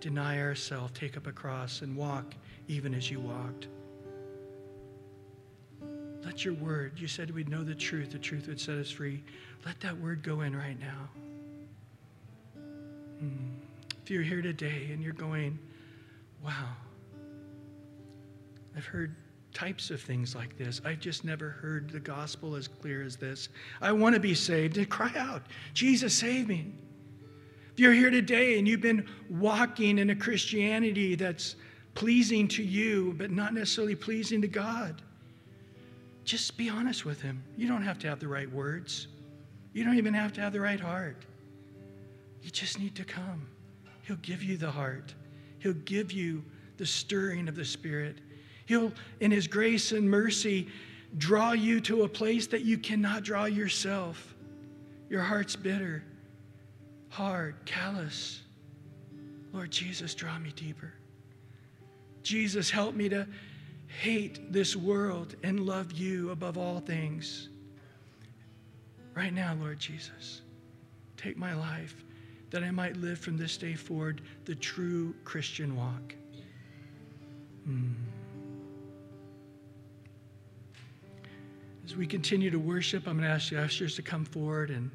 deny 0.00 0.40
ourselves, 0.40 0.90
take 0.98 1.16
up 1.16 1.28
a 1.28 1.32
cross, 1.32 1.82
and 1.82 1.94
walk 1.94 2.34
even 2.66 2.94
as 2.94 3.12
you 3.12 3.20
walked. 3.20 3.68
Let 6.24 6.44
your 6.44 6.54
word, 6.54 6.98
you 6.98 7.08
said 7.08 7.30
we'd 7.30 7.48
know 7.48 7.64
the 7.64 7.74
truth, 7.74 8.12
the 8.12 8.18
truth 8.18 8.46
would 8.46 8.60
set 8.60 8.76
us 8.76 8.90
free. 8.90 9.22
Let 9.64 9.80
that 9.80 9.98
word 9.98 10.22
go 10.22 10.42
in 10.42 10.54
right 10.54 10.78
now. 10.78 11.08
Hmm. 13.18 13.28
If 14.02 14.10
you're 14.10 14.22
here 14.22 14.42
today 14.42 14.88
and 14.92 15.02
you're 15.02 15.12
going, 15.12 15.58
wow, 16.42 16.74
I've 18.76 18.84
heard 18.84 19.14
types 19.52 19.90
of 19.90 20.00
things 20.00 20.34
like 20.34 20.56
this. 20.56 20.80
I've 20.84 21.00
just 21.00 21.24
never 21.24 21.50
heard 21.50 21.90
the 21.90 22.00
gospel 22.00 22.54
as 22.54 22.68
clear 22.68 23.02
as 23.02 23.16
this. 23.16 23.48
I 23.80 23.92
want 23.92 24.14
to 24.14 24.20
be 24.20 24.34
saved 24.34 24.88
cry 24.88 25.12
out, 25.16 25.42
Jesus, 25.74 26.14
save 26.14 26.48
me. 26.48 26.72
If 27.72 27.80
you're 27.80 27.92
here 27.92 28.10
today 28.10 28.58
and 28.58 28.66
you've 28.66 28.80
been 28.80 29.06
walking 29.28 29.98
in 29.98 30.10
a 30.10 30.16
Christianity 30.16 31.14
that's 31.14 31.56
pleasing 31.94 32.48
to 32.48 32.62
you, 32.62 33.14
but 33.16 33.30
not 33.30 33.54
necessarily 33.54 33.94
pleasing 33.94 34.40
to 34.42 34.48
God, 34.48 35.02
just 36.24 36.56
be 36.56 36.68
honest 36.68 37.04
with 37.04 37.20
Him. 37.20 37.42
You 37.56 37.68
don't 37.68 37.82
have 37.82 37.98
to 38.00 38.08
have 38.08 38.20
the 38.20 38.28
right 38.28 38.50
words, 38.50 39.08
you 39.72 39.84
don't 39.84 39.96
even 39.96 40.14
have 40.14 40.32
to 40.34 40.40
have 40.40 40.52
the 40.52 40.60
right 40.60 40.80
heart. 40.80 41.24
You 42.42 42.50
just 42.50 42.78
need 42.78 42.94
to 42.94 43.04
come. 43.04 43.46
He'll 44.02 44.16
give 44.16 44.42
you 44.42 44.56
the 44.56 44.70
heart, 44.70 45.14
He'll 45.58 45.72
give 45.74 46.12
you 46.12 46.44
the 46.76 46.86
stirring 46.86 47.48
of 47.48 47.56
the 47.56 47.64
Spirit. 47.64 48.18
He'll, 48.66 48.92
in 49.20 49.30
His 49.30 49.46
grace 49.46 49.92
and 49.92 50.08
mercy, 50.08 50.68
draw 51.18 51.52
you 51.52 51.80
to 51.82 52.04
a 52.04 52.08
place 52.08 52.46
that 52.48 52.62
you 52.62 52.78
cannot 52.78 53.24
draw 53.24 53.44
yourself. 53.46 54.34
Your 55.08 55.22
heart's 55.22 55.56
bitter, 55.56 56.04
hard, 57.08 57.56
callous. 57.66 58.42
Lord 59.52 59.70
Jesus, 59.70 60.14
draw 60.14 60.38
me 60.38 60.52
deeper. 60.54 60.92
Jesus, 62.22 62.70
help 62.70 62.94
me 62.94 63.08
to 63.08 63.26
hate 63.98 64.52
this 64.52 64.76
world 64.76 65.34
and 65.42 65.60
love 65.66 65.92
you 65.92 66.30
above 66.30 66.56
all 66.56 66.80
things. 66.80 67.48
Right 69.14 69.32
now, 69.32 69.56
Lord 69.60 69.78
Jesus, 69.78 70.42
take 71.16 71.36
my 71.36 71.54
life 71.54 72.04
that 72.50 72.62
I 72.62 72.70
might 72.70 72.96
live 72.96 73.18
from 73.18 73.36
this 73.36 73.56
day 73.56 73.74
forward 73.74 74.22
the 74.44 74.54
true 74.54 75.14
Christian 75.24 75.76
walk. 75.76 76.14
Mm. 77.68 77.94
As 81.84 81.96
we 81.96 82.06
continue 82.06 82.50
to 82.50 82.58
worship, 82.58 83.06
I'm 83.06 83.16
going 83.16 83.28
to 83.28 83.34
ask 83.34 83.50
the 83.50 83.60
ushers 83.60 83.96
to 83.96 84.02
come 84.02 84.24
forward 84.24 84.70
and 84.70 84.90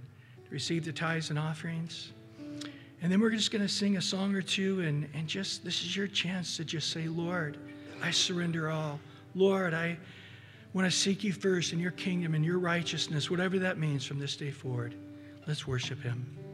receive 0.49 0.85
the 0.85 0.93
tithes 0.93 1.29
and 1.29 1.37
offerings. 1.37 2.13
And 3.01 3.11
then 3.11 3.19
we're 3.19 3.29
just 3.29 3.51
going 3.51 3.61
to 3.61 3.69
sing 3.69 3.97
a 3.97 4.01
song 4.01 4.33
or 4.33 4.41
two, 4.41 4.81
and, 4.81 5.07
and 5.13 5.27
just 5.27 5.63
this 5.63 5.83
is 5.83 5.95
your 5.95 6.07
chance 6.07 6.57
to 6.57 6.65
just 6.65 6.91
say, 6.91 7.07
Lord, 7.07 7.57
I 8.01 8.11
surrender 8.11 8.69
all. 8.69 8.99
Lord, 9.33 9.73
I 9.73 9.97
want 10.73 10.89
to 10.89 10.95
seek 10.95 11.23
you 11.23 11.33
first 11.33 11.73
in 11.73 11.79
your 11.79 11.91
kingdom 11.91 12.35
and 12.35 12.45
your 12.45 12.59
righteousness, 12.59 13.29
whatever 13.29 13.59
that 13.59 13.77
means 13.77 14.05
from 14.05 14.19
this 14.19 14.35
day 14.35 14.51
forward. 14.51 14.95
Let's 15.47 15.67
worship 15.67 16.01
him. 16.01 16.44